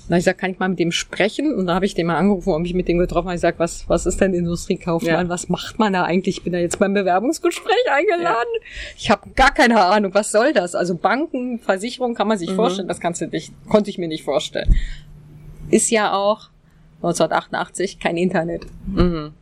Und 0.08 0.12
da 0.12 0.16
habe 0.16 0.20
ich 0.20 0.26
gesagt, 0.26 0.40
kann 0.40 0.52
ich 0.52 0.60
mal 0.60 0.70
mit 0.70 0.80
dem 0.80 0.94
sprechen? 0.94 1.54
Und 1.54 1.68
da 1.68 1.76
habe 1.76 1.86
ich 1.86 1.94
den 1.94 2.08
mal 2.08 2.16
angerufen 2.16 2.54
und 2.54 2.62
mich 2.62 2.74
mit 2.74 2.88
dem 2.88 2.98
getroffen. 2.98 3.28
Und 3.28 3.34
ich 3.34 3.42
gesagt, 3.42 3.60
was, 3.60 3.90
was 3.90 4.06
ist 4.06 4.22
denn 4.22 4.34
Industriekaufmann? 4.34 5.26
Ja. 5.26 5.30
Was 5.30 5.50
macht 5.50 5.80
man 5.80 5.92
da 5.92 6.04
eigentlich? 6.04 6.38
Ich 6.38 6.44
bin 6.44 6.54
da 6.54 6.60
jetzt 6.60 6.80
beim 6.80 6.94
Bewerbungsgespräch 6.94 7.92
eingeladen. 7.92 8.48
Ja. 8.54 8.62
Ich 8.96 9.12
habe 9.12 9.30
gar 9.36 9.54
keine 9.54 9.84
Ahnung, 9.84 10.14
was 10.14 10.32
soll 10.32 10.54
das? 10.54 10.76
Also 10.76 10.96
Banken, 10.96 11.60
Versicherung 11.60 12.16
kann 12.16 12.30
man 12.30 12.38
sich 12.38 12.52
mhm. 12.52 12.56
vorstellen, 12.56 12.88
das 12.88 13.02
kannst 13.02 13.20
du 13.20 13.28
nicht, 13.28 13.52
konnte 13.68 13.90
ich 13.90 13.98
mir 13.98 14.08
nicht 14.08 14.24
vorstellen. 14.24 14.74
Ist 15.70 15.92
ja 15.92 16.14
auch 16.14 16.52
1988 17.02 18.00
kein 18.00 18.16
Internet. 18.16 18.66
Mhm 18.86 19.34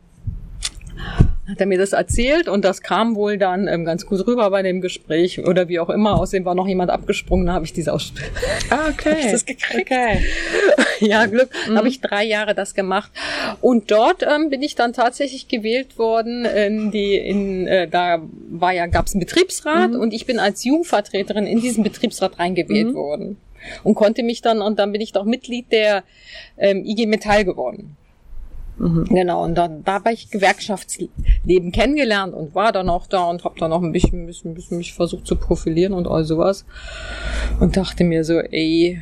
hat 1.48 1.60
er 1.60 1.66
mir 1.66 1.78
das 1.78 1.92
erzählt 1.92 2.48
und 2.48 2.64
das 2.64 2.82
kam 2.82 3.14
wohl 3.14 3.38
dann 3.38 3.68
ähm, 3.68 3.84
ganz 3.84 4.06
gut 4.06 4.26
rüber 4.26 4.50
bei 4.50 4.62
dem 4.62 4.80
Gespräch 4.80 5.38
oder 5.46 5.68
wie 5.68 5.78
auch 5.78 5.90
immer. 5.90 6.18
Außerdem 6.18 6.44
war 6.44 6.54
noch 6.54 6.66
jemand 6.66 6.90
abgesprungen, 6.90 7.46
da 7.46 7.52
habe 7.52 7.64
ich 7.64 7.72
diese 7.72 7.92
Ausstellung. 7.92 8.32
Ah, 8.68 8.88
okay. 8.90 9.16
ich 9.20 9.30
das 9.30 9.44
gekriegt. 9.44 9.90
Okay. 9.90 10.24
ja, 11.00 11.26
Glück. 11.26 11.50
Mhm. 11.68 11.76
habe 11.76 11.88
ich 11.88 12.00
drei 12.00 12.24
Jahre 12.24 12.54
das 12.54 12.74
gemacht. 12.74 13.12
Und 13.60 13.90
dort 13.90 14.24
ähm, 14.24 14.50
bin 14.50 14.60
ich 14.62 14.74
dann 14.74 14.92
tatsächlich 14.92 15.46
gewählt 15.46 15.98
worden. 15.98 16.44
In 16.44 16.90
die, 16.90 17.14
in, 17.14 17.66
äh, 17.68 17.86
da 17.86 18.20
war 18.50 18.72
ja, 18.72 18.86
gab's 18.86 19.14
einen 19.14 19.20
Betriebsrat 19.20 19.92
mhm. 19.92 20.00
und 20.00 20.12
ich 20.12 20.26
bin 20.26 20.40
als 20.40 20.64
Jugendvertreterin 20.64 21.46
in 21.46 21.60
diesen 21.60 21.84
Betriebsrat 21.84 22.38
reingewählt 22.40 22.88
mhm. 22.88 22.94
worden. 22.94 23.36
Und 23.84 23.94
konnte 23.94 24.22
mich 24.22 24.42
dann, 24.42 24.60
und 24.60 24.78
dann 24.78 24.90
bin 24.92 25.00
ich 25.00 25.12
doch 25.12 25.24
Mitglied 25.24 25.70
der 25.70 26.02
ähm, 26.56 26.84
IG 26.84 27.06
Metall 27.06 27.44
geworden. 27.44 27.96
Mhm. 28.78 29.04
Genau, 29.04 29.44
und 29.44 29.54
dann 29.54 29.84
da 29.84 29.94
habe 29.94 30.12
ich 30.12 30.30
Gewerkschaftsleben 30.30 31.72
kennengelernt 31.72 32.34
und 32.34 32.54
war 32.54 32.72
dann 32.72 32.88
auch 32.88 33.06
da 33.06 33.24
und 33.24 33.44
habe 33.44 33.58
dann 33.58 33.72
auch 33.72 33.82
ein 33.82 33.92
bisschen, 33.92 34.22
ein 34.22 34.26
bisschen, 34.26 34.52
ein 34.52 34.54
bisschen 34.54 34.78
mich 34.78 34.94
versucht 34.94 35.26
zu 35.26 35.36
profilieren 35.36 35.92
und 35.92 36.06
all 36.06 36.24
sowas. 36.24 36.64
Und 37.60 37.76
dachte 37.76 38.04
mir 38.04 38.24
so, 38.24 38.38
ey, 38.38 39.00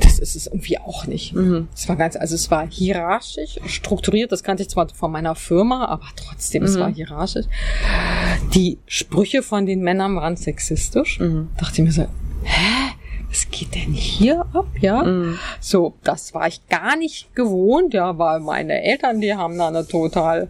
das 0.00 0.18
ist 0.18 0.36
es 0.36 0.46
irgendwie 0.46 0.78
auch 0.78 1.06
nicht. 1.06 1.34
Mhm. 1.34 1.68
Es 1.74 1.88
war 1.88 1.96
ganz, 1.96 2.16
also 2.16 2.34
es 2.34 2.50
war 2.50 2.66
hierarchisch 2.68 3.58
strukturiert, 3.66 4.30
das 4.30 4.42
kannte 4.42 4.62
ich 4.62 4.68
zwar 4.68 4.88
von 4.88 5.10
meiner 5.10 5.34
Firma, 5.34 5.86
aber 5.86 6.06
trotzdem, 6.16 6.62
mhm. 6.62 6.68
es 6.68 6.78
war 6.78 6.92
hierarchisch. 6.92 7.46
Die 8.54 8.78
Sprüche 8.86 9.42
von 9.42 9.66
den 9.66 9.80
Männern 9.80 10.16
waren 10.16 10.36
sexistisch. 10.36 11.18
Mhm. 11.18 11.48
Dachte 11.56 11.80
ich 11.80 11.86
mir 11.86 11.92
so, 11.92 12.06
hä? 12.44 12.94
Was 13.28 13.50
geht 13.50 13.74
denn 13.74 13.92
hier 13.92 14.46
ab, 14.52 14.68
ja? 14.80 15.02
Mhm. 15.02 15.38
So, 15.60 15.94
das 16.02 16.34
war 16.34 16.48
ich 16.48 16.66
gar 16.68 16.96
nicht 16.96 17.34
gewohnt, 17.34 17.94
ja, 17.94 18.18
weil 18.18 18.40
meine 18.40 18.82
Eltern, 18.82 19.20
die 19.20 19.34
haben 19.34 19.58
da 19.58 19.68
eine 19.68 19.86
total 19.86 20.48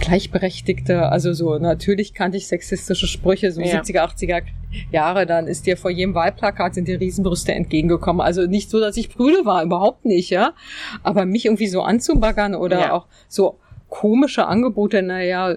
gleichberechtigte, 0.00 1.10
also 1.10 1.32
so, 1.32 1.58
natürlich 1.58 2.14
kannte 2.14 2.36
ich 2.36 2.48
sexistische 2.48 3.06
Sprüche, 3.06 3.52
so 3.52 3.60
ja. 3.60 3.80
70er, 3.80 4.00
80er 4.00 4.42
Jahre, 4.90 5.26
dann 5.26 5.46
ist 5.46 5.66
dir 5.66 5.76
vor 5.76 5.90
jedem 5.90 6.14
Wahlplakat 6.14 6.74
sind 6.74 6.88
dir 6.88 7.00
Riesenbrüste 7.00 7.52
entgegengekommen. 7.52 8.20
Also 8.20 8.46
nicht 8.46 8.70
so, 8.70 8.80
dass 8.80 8.96
ich 8.96 9.10
Brüde 9.10 9.44
war, 9.44 9.62
überhaupt 9.62 10.04
nicht, 10.04 10.30
ja. 10.30 10.54
Aber 11.02 11.24
mich 11.24 11.44
irgendwie 11.44 11.68
so 11.68 11.82
anzubaggern 11.82 12.54
oder 12.54 12.80
ja. 12.80 12.92
auch 12.92 13.06
so 13.28 13.58
komische 13.88 14.46
Angebote, 14.46 15.02
naja, 15.02 15.56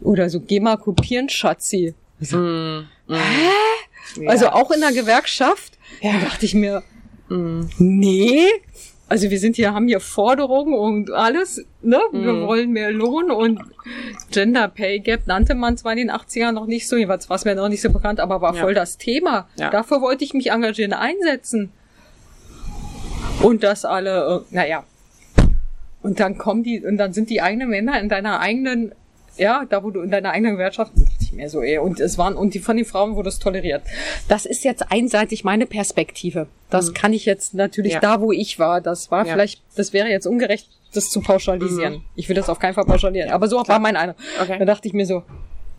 oder 0.00 0.30
so, 0.30 0.40
geh 0.40 0.60
mal 0.60 0.76
kopieren, 0.76 1.28
Schatzi. 1.28 1.94
Also, 2.20 2.38
mm, 2.38 2.86
mm. 3.08 3.14
Hä? 3.14 3.50
Ja. 4.16 4.30
Also 4.30 4.48
auch 4.48 4.70
in 4.70 4.80
der 4.80 4.92
Gewerkschaft 4.92 5.74
ja. 6.00 6.12
Da 6.12 6.26
dachte 6.26 6.46
ich 6.46 6.54
mir, 6.54 6.82
mm, 7.28 7.62
nee, 7.78 8.48
also 9.08 9.30
wir 9.30 9.38
sind 9.38 9.56
hier, 9.56 9.74
haben 9.74 9.86
hier 9.86 10.00
Forderungen 10.00 10.74
und 10.74 11.10
alles, 11.10 11.64
ne? 11.82 12.00
Wir 12.12 12.32
mm. 12.32 12.46
wollen 12.46 12.70
mehr 12.70 12.90
Lohn 12.90 13.30
und 13.30 13.60
Gender 14.30 14.68
Pay 14.68 15.00
Gap 15.00 15.26
nannte 15.26 15.54
man 15.54 15.76
zwar 15.76 15.92
in 15.92 15.98
den 15.98 16.10
80ern 16.10 16.52
noch 16.52 16.66
nicht 16.66 16.88
so, 16.88 16.96
jeweils 16.96 17.28
war 17.28 17.36
es 17.36 17.44
mir 17.44 17.54
noch 17.54 17.68
nicht 17.68 17.82
so 17.82 17.90
bekannt, 17.90 18.18
aber 18.18 18.40
war 18.40 18.54
ja. 18.54 18.60
voll 18.60 18.74
das 18.74 18.96
Thema. 18.96 19.48
Ja. 19.56 19.70
Dafür 19.70 20.00
wollte 20.00 20.24
ich 20.24 20.32
mich 20.32 20.50
engagieren, 20.50 20.92
einsetzen. 20.92 21.70
Und 23.42 23.62
das 23.62 23.84
alle, 23.84 24.44
äh, 24.50 24.54
naja. 24.54 24.84
Und 26.02 26.20
dann 26.20 26.38
kommen 26.38 26.62
die, 26.62 26.84
und 26.84 26.96
dann 26.96 27.12
sind 27.12 27.30
die 27.30 27.42
eigenen 27.42 27.68
Männer 27.68 28.00
in 28.00 28.08
deiner 28.08 28.40
eigenen 28.40 28.94
ja, 29.36 29.64
da 29.68 29.82
wo 29.82 29.90
du 29.90 30.00
in 30.00 30.10
deiner 30.10 30.30
eigenen 30.30 30.52
Gewerkschaft, 30.52 30.92
dachte 30.94 31.12
ich 31.20 31.32
mir 31.32 31.48
so, 31.48 31.60
ey, 31.62 31.78
und 31.78 32.00
es 32.00 32.18
waren, 32.18 32.34
und 32.36 32.54
die 32.54 32.58
von 32.58 32.76
den 32.76 32.86
Frauen 32.86 33.16
wurde 33.16 33.28
es 33.28 33.38
toleriert. 33.38 33.82
Das 34.28 34.46
ist 34.46 34.64
jetzt 34.64 34.90
einseitig 34.90 35.44
meine 35.44 35.66
Perspektive. 35.66 36.46
Das 36.70 36.88
mhm. 36.88 36.94
kann 36.94 37.12
ich 37.12 37.24
jetzt 37.24 37.54
natürlich 37.54 37.94
ja. 37.94 38.00
da, 38.00 38.20
wo 38.20 38.32
ich 38.32 38.58
war, 38.58 38.80
das 38.80 39.10
war 39.10 39.26
ja. 39.26 39.32
vielleicht, 39.32 39.62
das 39.76 39.92
wäre 39.92 40.08
jetzt 40.08 40.26
ungerecht, 40.26 40.68
das 40.92 41.10
zu 41.10 41.20
pauschalisieren. 41.20 41.94
Mhm. 41.94 42.02
Ich 42.14 42.28
will 42.28 42.36
das 42.36 42.48
auf 42.48 42.58
keinen 42.58 42.74
Fall 42.74 42.84
pauschalieren, 42.84 43.30
aber 43.30 43.48
so 43.48 43.56
Klar. 43.56 43.68
war 43.68 43.78
mein 43.80 43.96
Eindruck. 43.96 44.18
Okay. 44.40 44.58
Da 44.58 44.64
dachte 44.64 44.88
ich 44.88 44.94
mir 44.94 45.06
so, 45.06 45.22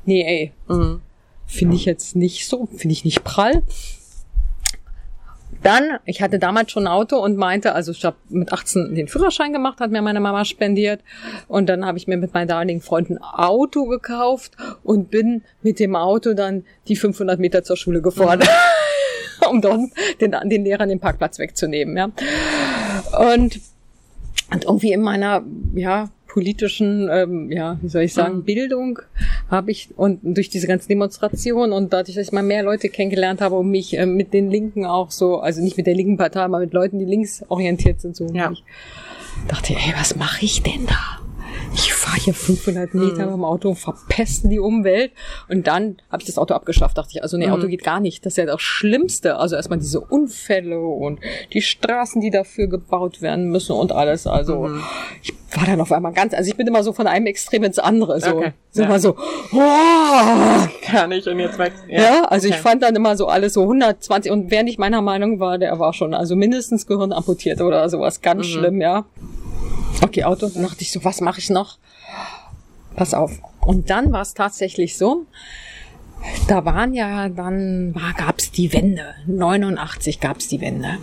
nee, 0.05 0.23
ey, 0.23 0.51
mhm. 0.67 1.01
finde 1.45 1.75
ich 1.75 1.85
jetzt 1.85 2.15
nicht 2.15 2.47
so, 2.47 2.67
finde 2.75 2.93
ich 2.93 3.05
nicht 3.05 3.23
prall. 3.23 3.63
Dann, 5.65 5.97
ich 6.05 6.21
hatte 6.21 6.37
damals 6.37 6.71
schon 6.71 6.85
ein 6.85 6.93
Auto 6.93 7.17
und 7.17 7.37
meinte, 7.37 7.73
also 7.73 7.91
ich 7.91 8.05
habe 8.05 8.17
mit 8.29 8.53
18 8.53 8.93
den 8.93 9.07
Führerschein 9.07 9.51
gemacht, 9.51 9.79
hat 9.79 9.89
mir 9.89 10.03
meine 10.03 10.19
Mama 10.19 10.45
spendiert. 10.45 11.01
Und 11.47 11.67
dann 11.69 11.83
habe 11.87 11.97
ich 11.97 12.05
mir 12.05 12.17
mit 12.17 12.35
meinen 12.35 12.47
damaligen 12.47 12.81
Freunden 12.81 13.17
ein 13.17 13.23
Auto 13.23 13.85
gekauft 13.85 14.51
und 14.83 15.09
bin 15.09 15.41
mit 15.63 15.79
dem 15.79 15.95
Auto 15.95 16.35
dann 16.35 16.65
die 16.87 16.95
500 16.95 17.39
Meter 17.39 17.63
zur 17.63 17.77
Schule 17.77 18.03
gefahren. 18.03 18.41
Mhm. 18.41 19.47
um 19.49 19.61
dort 19.61 19.89
den, 20.21 20.35
den 20.45 20.63
Lehrern 20.63 20.87
den 20.89 20.99
Parkplatz 20.99 21.39
wegzunehmen. 21.39 21.97
Ja. 21.97 22.05
Und, 23.33 23.59
und 24.51 24.65
irgendwie 24.65 24.93
in 24.93 25.01
meiner, 25.01 25.43
ja, 25.73 26.09
politischen, 26.35 27.07
ähm, 27.09 27.49
ja, 27.49 27.79
wie 27.81 27.87
soll 27.87 28.01
ich 28.01 28.13
sagen, 28.13 28.39
mhm. 28.39 28.43
Bildung 28.43 28.99
habe 29.49 29.71
ich 29.71 29.87
und 29.95 30.19
durch 30.21 30.49
diese 30.49 30.67
ganzen 30.67 30.89
Demonstrationen 30.89 31.71
und 31.71 31.93
dadurch, 31.93 32.17
dass 32.17 32.27
ich 32.27 32.33
mal 32.33 32.43
mehr 32.43 32.61
Leute 32.61 32.89
kennengelernt 32.89 33.39
habe 33.39 33.55
und 33.55 33.71
mich 33.71 33.97
äh, 33.97 34.05
mit 34.05 34.33
den 34.33 34.51
Linken 34.51 34.85
auch 34.85 35.11
so, 35.11 35.39
also 35.39 35.61
nicht 35.61 35.77
mit 35.77 35.87
der 35.87 35.95
linken 35.95 36.17
Partei, 36.17 36.41
aber 36.41 36.59
mit 36.59 36.73
Leuten, 36.73 36.99
die 36.99 37.05
links 37.05 37.41
orientiert 37.47 38.01
sind, 38.01 38.17
so. 38.17 38.27
Ja. 38.33 38.51
Ich 38.51 38.63
dachte, 39.47 39.75
ey, 39.75 39.93
was 39.97 40.17
mache 40.17 40.43
ich 40.43 40.61
denn 40.61 40.85
da? 40.85 41.24
Ich 41.75 41.93
fahre 41.93 42.17
hier 42.17 42.33
500 42.33 42.93
Meter 42.93 43.03
mhm. 43.03 43.17
mit 43.17 43.33
dem 43.33 43.43
Auto 43.43 43.69
und 43.69 43.75
verpesten 43.75 44.49
die 44.49 44.59
Umwelt. 44.59 45.11
Und 45.49 45.67
dann 45.67 45.97
habe 46.09 46.21
ich 46.21 46.27
das 46.27 46.37
Auto 46.37 46.53
abgeschafft, 46.53 46.97
dachte 46.97 47.11
ich, 47.13 47.21
also 47.21 47.37
nee, 47.37 47.47
mhm. 47.47 47.53
Auto 47.53 47.67
geht 47.67 47.83
gar 47.83 47.99
nicht. 47.99 48.25
Das 48.25 48.33
ist 48.33 48.37
ja 48.37 48.45
das 48.45 48.61
Schlimmste. 48.61 49.37
Also 49.37 49.55
erstmal 49.55 49.79
diese 49.79 49.99
Unfälle 49.99 50.79
und 50.79 51.19
die 51.53 51.61
Straßen, 51.61 52.21
die 52.21 52.31
dafür 52.31 52.67
gebaut 52.67 53.21
werden 53.21 53.49
müssen 53.49 53.73
und 53.73 53.91
alles. 53.91 54.25
Also 54.25 54.67
mhm. 54.67 54.83
ich 55.21 55.33
war 55.53 55.65
dann 55.65 55.81
auf 55.81 55.91
einmal 55.91 56.13
ganz, 56.13 56.33
also 56.33 56.49
ich 56.49 56.55
bin 56.55 56.65
immer 56.65 56.83
so 56.83 56.93
von 56.93 57.07
einem 57.07 57.25
Extrem 57.25 57.63
ins 57.63 57.79
andere. 57.79 58.19
So, 58.21 58.37
okay. 58.37 58.53
so 58.71 58.81
ja. 58.81 58.87
immer 58.87 58.99
so, 58.99 59.15
oh, 59.51 60.67
kann 60.81 61.11
ich 61.11 61.27
und 61.27 61.39
jetzt 61.39 61.59
weg. 61.59 61.73
Ja, 61.89 62.01
ja 62.01 62.23
also 62.25 62.47
okay. 62.47 62.55
ich 62.55 62.61
fand 62.61 62.83
dann 62.83 62.95
immer 62.95 63.17
so 63.17 63.27
alles 63.27 63.53
so 63.53 63.63
120 63.63 64.31
und 64.31 64.49
wer 64.49 64.63
nicht 64.63 64.79
meiner 64.79 65.01
Meinung 65.01 65.39
war, 65.39 65.57
der 65.57 65.77
war 65.77 65.93
schon 65.93 66.13
also 66.13 66.35
mindestens 66.35 66.87
Gehirn 66.87 67.11
amputiert 67.11 67.59
oder 67.61 67.89
sowas. 67.89 68.21
Ganz 68.21 68.47
mhm. 68.47 68.51
schlimm, 68.51 68.81
ja. 68.81 69.05
Okay, 70.01 70.23
Auto. 70.23 70.49
Dann 70.49 70.63
dachte 70.63 70.81
ich 70.81 70.91
so, 70.91 71.03
was 71.03 71.21
mache 71.21 71.39
ich 71.39 71.49
noch? 71.49 71.77
Pass 72.95 73.13
auf. 73.13 73.39
Und 73.61 73.89
dann 73.89 74.11
war 74.11 74.21
es 74.21 74.33
tatsächlich 74.33 74.97
so, 74.97 75.25
da 76.47 76.65
waren 76.65 76.93
ja 76.93 77.29
dann, 77.29 77.93
war, 77.95 78.13
gab's 78.13 78.51
die 78.51 78.71
Wende. 78.73 79.15
89 79.27 80.19
gab's 80.19 80.47
die 80.47 80.61
Wende. 80.61 80.97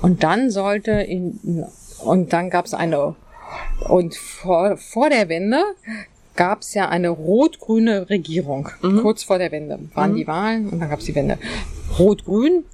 Und 0.00 0.22
dann 0.22 0.50
sollte 0.50 0.92
in, 0.92 1.66
und 2.04 2.32
dann 2.32 2.50
gab's 2.50 2.74
eine, 2.74 3.14
und 3.88 4.16
vor, 4.16 4.76
vor 4.76 5.10
der 5.10 5.28
Wende 5.28 5.62
gab 6.36 6.62
es 6.62 6.74
ja 6.74 6.88
eine 6.88 7.10
rot-grüne 7.10 8.08
Regierung, 8.08 8.68
mhm. 8.80 9.02
kurz 9.02 9.22
vor 9.22 9.38
der 9.38 9.52
Wende. 9.52 9.78
Waren 9.94 10.12
mhm. 10.12 10.16
die 10.16 10.26
Wahlen 10.26 10.68
und 10.70 10.80
dann 10.80 10.88
gab 10.88 11.00
es 11.00 11.04
die 11.04 11.14
Wende. 11.14 11.38
Rot-grün. 11.98 12.64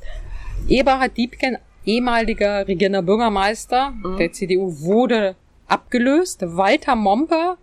Eberhard 0.69 1.17
Diebken, 1.17 1.59
ehemaliger 1.89 2.69
regierender 2.69 3.03
Bürgermeister 3.03 3.91
mhm. 3.91 4.19
der 4.19 4.33
CDU, 4.33 4.81
wurde 4.81 5.35
abgelöst. 5.67 6.41
Walter 6.43 6.95
Momper, 6.95 7.57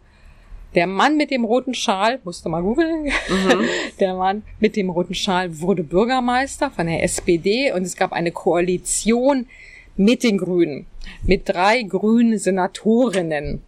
der 0.73 0.88
Mann 0.88 1.15
mit 1.15 1.30
dem 1.30 1.45
roten 1.45 1.76
Schal, 1.76 2.19
musste 2.23 2.49
mal 2.49 2.63
googeln, 2.63 3.05
mhm. 3.05 3.65
der 3.99 4.15
Mann 4.15 4.43
mit 4.59 4.76
dem 4.76 4.89
roten 4.89 5.13
Schal 5.13 5.59
wurde 5.61 5.84
Bürgermeister 5.84 6.71
von 6.71 6.88
der 6.88 7.03
SPD 7.03 7.71
und 7.71 7.84
es 7.84 7.95
gab 7.95 8.11
eine 8.11 8.32
Koalition 8.32 9.47
mit 9.95 10.23
den 10.23 10.38
Grünen, 10.39 10.88
mit 11.23 11.47
drei 11.47 11.84
grünen 11.84 12.38
Senatorinnen. 12.38 13.61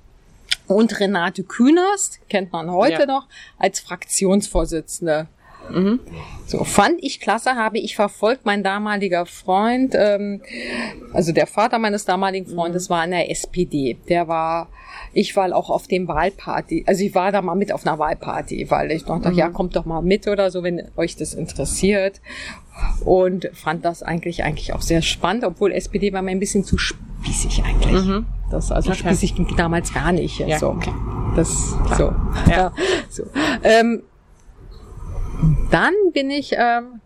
Und 0.65 0.99
Renate 0.99 1.43
Künast, 1.43 2.19
kennt 2.27 2.51
man 2.51 2.69
heute 2.69 3.01
ja. 3.01 3.05
noch, 3.05 3.27
als 3.57 3.79
Fraktionsvorsitzende 3.79 5.27
Mhm. 5.69 5.99
So 6.45 6.63
fand 6.63 7.03
ich 7.03 7.19
klasse, 7.19 7.55
habe 7.55 7.77
ich 7.77 7.95
verfolgt. 7.95 8.45
Mein 8.45 8.63
damaliger 8.63 9.25
Freund, 9.25 9.93
ähm, 9.97 10.41
also 11.13 11.33
der 11.33 11.45
Vater 11.45 11.77
meines 11.77 12.05
damaligen 12.05 12.47
Freundes 12.47 12.87
mhm. 12.87 12.93
war 12.93 13.05
in 13.05 13.11
der 13.11 13.29
SPD. 13.29 13.97
Der 14.07 14.27
war, 14.27 14.69
ich 15.13 15.35
war 15.35 15.53
auch 15.53 15.69
auf 15.69 15.87
dem 15.87 16.07
Wahlparty. 16.07 16.85
Also 16.87 17.03
ich 17.03 17.13
war 17.13 17.31
da 17.31 17.41
mal 17.41 17.55
mit 17.55 17.73
auf 17.73 17.85
einer 17.85 17.99
Wahlparty, 17.99 18.71
weil 18.71 18.91
ich 18.91 19.03
dachte, 19.03 19.31
mhm. 19.31 19.37
ja, 19.37 19.49
kommt 19.49 19.75
doch 19.75 19.85
mal 19.85 20.01
mit 20.01 20.27
oder 20.27 20.49
so, 20.49 20.63
wenn 20.63 20.89
euch 20.95 21.17
das 21.17 21.33
interessiert. 21.33 22.21
Und 23.03 23.49
fand 23.53 23.83
das 23.83 24.03
eigentlich 24.03 24.43
eigentlich 24.43 24.71
auch 24.73 24.81
sehr 24.81 25.01
spannend, 25.01 25.43
obwohl 25.43 25.71
SPD 25.71 26.13
war 26.13 26.21
mir 26.21 26.31
ein 26.31 26.39
bisschen 26.39 26.63
zu 26.63 26.77
spießig 26.77 27.63
eigentlich. 27.63 28.05
Mhm. 28.05 28.25
Das 28.51 28.71
also 28.71 28.91
okay. 28.91 28.99
spießig 28.99 29.35
ging 29.35 29.47
damals 29.57 29.93
gar 29.93 30.11
nicht. 30.11 30.39
Ja, 30.39 30.59
so. 30.59 30.69
Okay. 30.69 30.93
Das 31.35 31.75
Klar. 31.85 31.97
so. 31.97 32.03
Ja. 32.49 32.57
ja. 32.57 32.73
so. 33.09 33.23
Ähm, 33.63 34.03
dann 35.71 35.93
bin 36.13 36.29
ich, 36.29 36.53
ähm, 36.53 37.01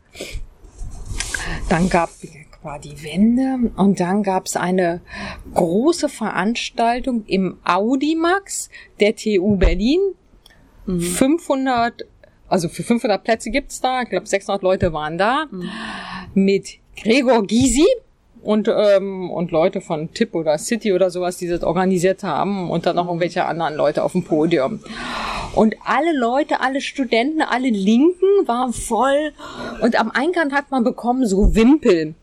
dann 1.70 1.90
gab 1.90 2.10
war 2.64 2.80
die 2.80 3.04
Wende 3.04 3.72
und 3.76 4.00
dann 4.00 4.24
gab 4.24 4.46
es 4.46 4.56
eine 4.56 5.02
große 5.54 6.10
Veranstaltung 6.10 7.26
im 7.26 7.58
Audimax 7.64 8.70
der 9.00 9.16
TU 9.16 9.56
Berlin. 9.58 10.00
Mhm. 10.86 11.02
500, 11.02 12.06
also 12.48 12.70
für 12.70 12.84
500 12.84 13.24
Plätze 13.24 13.50
gibt's 13.50 13.82
da, 13.82 14.04
ich 14.04 14.10
glaube 14.10 14.28
600 14.28 14.62
Leute 14.62 14.94
waren 14.94 15.18
da, 15.18 15.48
mhm. 15.50 15.70
mit 16.34 16.78
Gregor 16.96 17.46
Gysi 17.46 17.88
und, 18.44 18.68
ähm, 18.68 19.30
und 19.30 19.52
Leute 19.52 19.82
von 19.82 20.14
Tip 20.14 20.34
oder 20.34 20.58
City 20.58 20.94
oder 20.94 21.10
sowas, 21.10 21.38
die 21.38 21.48
das 21.48 21.64
organisiert 21.64 22.24
haben 22.24 22.70
und 22.70 22.86
dann 22.86 22.96
noch 22.96 23.08
irgendwelche 23.08 23.46
anderen 23.46 23.76
Leute 23.76 24.04
auf 24.04 24.14
dem 24.14 24.24
Podium. 24.24 24.80
Und 25.54 25.76
alle 25.86 26.18
Leute, 26.18 26.62
alle 26.62 26.82
Studenten, 26.82 27.42
alle 27.42 27.70
Linken 27.70 28.48
waren 28.48 28.74
voll 28.74 29.34
und 29.82 30.00
am 30.00 30.12
Eingang 30.12 30.54
hat 30.54 30.72
man 30.72 30.84
bekommen 30.84 31.28
so 31.28 31.56
Wimpel 31.56 32.16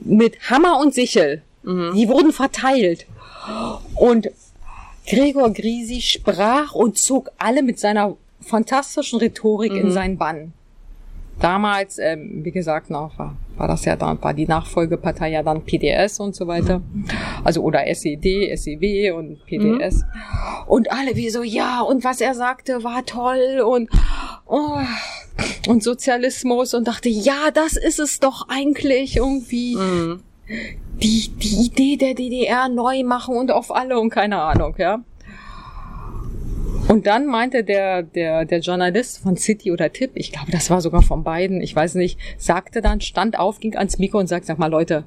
mit 0.00 0.50
Hammer 0.50 0.80
und 0.80 0.94
Sichel. 0.94 1.42
Mhm. 1.62 1.92
Die 1.94 2.08
wurden 2.08 2.32
verteilt. 2.32 3.06
Und 3.94 4.30
Gregor 5.08 5.52
Grisi 5.52 6.00
sprach 6.00 6.74
und 6.74 6.98
zog 6.98 7.30
alle 7.38 7.62
mit 7.62 7.78
seiner 7.78 8.16
fantastischen 8.40 9.18
Rhetorik 9.18 9.72
mhm. 9.72 9.78
in 9.78 9.92
seinen 9.92 10.18
Bann. 10.18 10.52
Damals, 11.40 11.98
ähm, 11.98 12.44
wie 12.44 12.52
gesagt, 12.52 12.90
noch 12.90 13.18
war, 13.18 13.36
war 13.56 13.68
das 13.68 13.84
ja 13.84 13.96
dann, 13.96 14.22
war 14.22 14.34
die 14.34 14.46
Nachfolgepartei 14.46 15.30
ja 15.30 15.42
dann 15.42 15.62
PDS 15.62 16.20
und 16.20 16.34
so 16.34 16.46
weiter. 16.46 16.80
Also 17.42 17.62
oder 17.62 17.86
SED, 17.86 18.56
SEW 18.56 19.12
und 19.12 19.44
PDS. 19.46 20.02
Mhm. 20.02 20.68
Und 20.68 20.92
alle 20.92 21.16
wie 21.16 21.30
so, 21.30 21.42
ja, 21.42 21.80
und 21.80 22.04
was 22.04 22.20
er 22.20 22.34
sagte, 22.34 22.84
war 22.84 23.04
toll 23.04 23.60
und, 23.66 23.90
oh, 24.46 24.78
und 25.68 25.82
Sozialismus 25.82 26.74
und 26.74 26.86
dachte, 26.86 27.08
ja, 27.08 27.50
das 27.52 27.76
ist 27.76 27.98
es 27.98 28.20
doch 28.20 28.48
eigentlich 28.48 29.16
irgendwie. 29.16 29.76
Mhm. 29.76 30.20
Die, 31.02 31.28
die 31.28 31.66
Idee 31.66 31.96
der 31.96 32.14
DDR 32.14 32.68
neu 32.68 33.02
machen 33.02 33.36
und 33.36 33.50
auf 33.50 33.74
alle 33.74 33.98
und 33.98 34.10
keine 34.10 34.40
Ahnung, 34.40 34.74
ja. 34.78 35.02
Und 36.88 37.06
dann 37.06 37.26
meinte 37.26 37.64
der, 37.64 38.02
der, 38.02 38.44
der 38.44 38.60
Journalist 38.60 39.18
von 39.18 39.36
City 39.36 39.72
oder 39.72 39.92
Tipp, 39.92 40.10
ich 40.14 40.32
glaube, 40.32 40.52
das 40.52 40.68
war 40.70 40.80
sogar 40.80 41.02
von 41.02 41.24
beiden, 41.24 41.60
ich 41.62 41.74
weiß 41.74 41.94
nicht, 41.94 42.18
sagte 42.36 42.82
dann, 42.82 43.00
stand 43.00 43.38
auf, 43.38 43.58
ging 43.60 43.76
ans 43.76 43.98
Mikro 43.98 44.18
und 44.18 44.26
sagte, 44.26 44.46
sag 44.48 44.58
mal 44.58 44.70
Leute, 44.70 45.06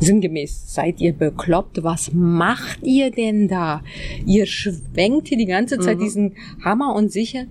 sinngemäß, 0.00 0.74
seid 0.74 1.00
ihr 1.00 1.12
bekloppt? 1.12 1.84
Was 1.84 2.12
macht 2.12 2.82
ihr 2.82 3.10
denn 3.10 3.46
da? 3.46 3.82
Ihr 4.26 4.46
schwenkt 4.46 5.28
hier 5.28 5.38
die 5.38 5.46
ganze 5.46 5.78
Zeit 5.78 5.98
mhm. 5.98 6.02
diesen 6.02 6.36
Hammer 6.64 6.94
und 6.94 7.12
sicher 7.12 7.44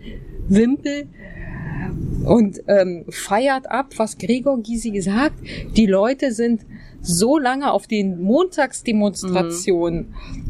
Wimpel 0.49 1.07
und 2.25 2.61
ähm, 2.67 3.05
feiert 3.09 3.71
ab, 3.71 3.93
was 3.97 4.17
Gregor 4.17 4.61
Gysi 4.61 4.91
gesagt. 4.91 5.35
Die 5.77 5.85
Leute 5.85 6.33
sind 6.33 6.65
so 7.01 7.37
lange 7.37 7.71
auf 7.71 7.87
den 7.87 8.21
Montagsdemonstrationen 8.21 10.09
mhm 10.09 10.48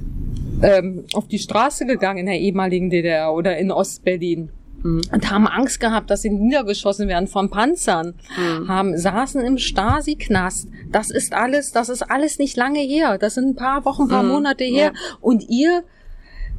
ähm, 0.61 1.05
auf 1.13 1.27
die 1.27 1.39
Straße 1.39 1.85
gegangen 1.85 2.19
in 2.19 2.25
der 2.25 2.39
ehemaligen 2.39 2.89
DDR 2.89 3.33
oder 3.33 3.57
in 3.57 3.71
Ostberlin. 3.71 4.49
Mhm. 4.83 5.01
Und 5.11 5.31
haben 5.31 5.47
Angst 5.47 5.79
gehabt, 5.79 6.09
dass 6.09 6.21
sie 6.21 6.29
niedergeschossen 6.29 7.07
werden 7.07 7.27
von 7.27 7.49
Panzern. 7.49 8.15
Mhm. 8.37 8.67
Haben, 8.67 8.97
saßen 8.97 9.43
im 9.43 9.57
Stasi-Knast. 9.57 10.69
Das 10.91 11.09
ist 11.11 11.33
alles, 11.33 11.71
das 11.71 11.89
ist 11.89 12.03
alles 12.03 12.39
nicht 12.39 12.55
lange 12.57 12.79
her. 12.79 13.17
Das 13.17 13.35
sind 13.35 13.49
ein 13.49 13.55
paar 13.55 13.85
Wochen, 13.85 14.03
ein 14.03 14.07
paar 14.09 14.23
mhm. 14.23 14.29
Monate 14.29 14.63
her. 14.63 14.93
Ja. 14.93 15.17
Und 15.21 15.49
ihr, 15.49 15.83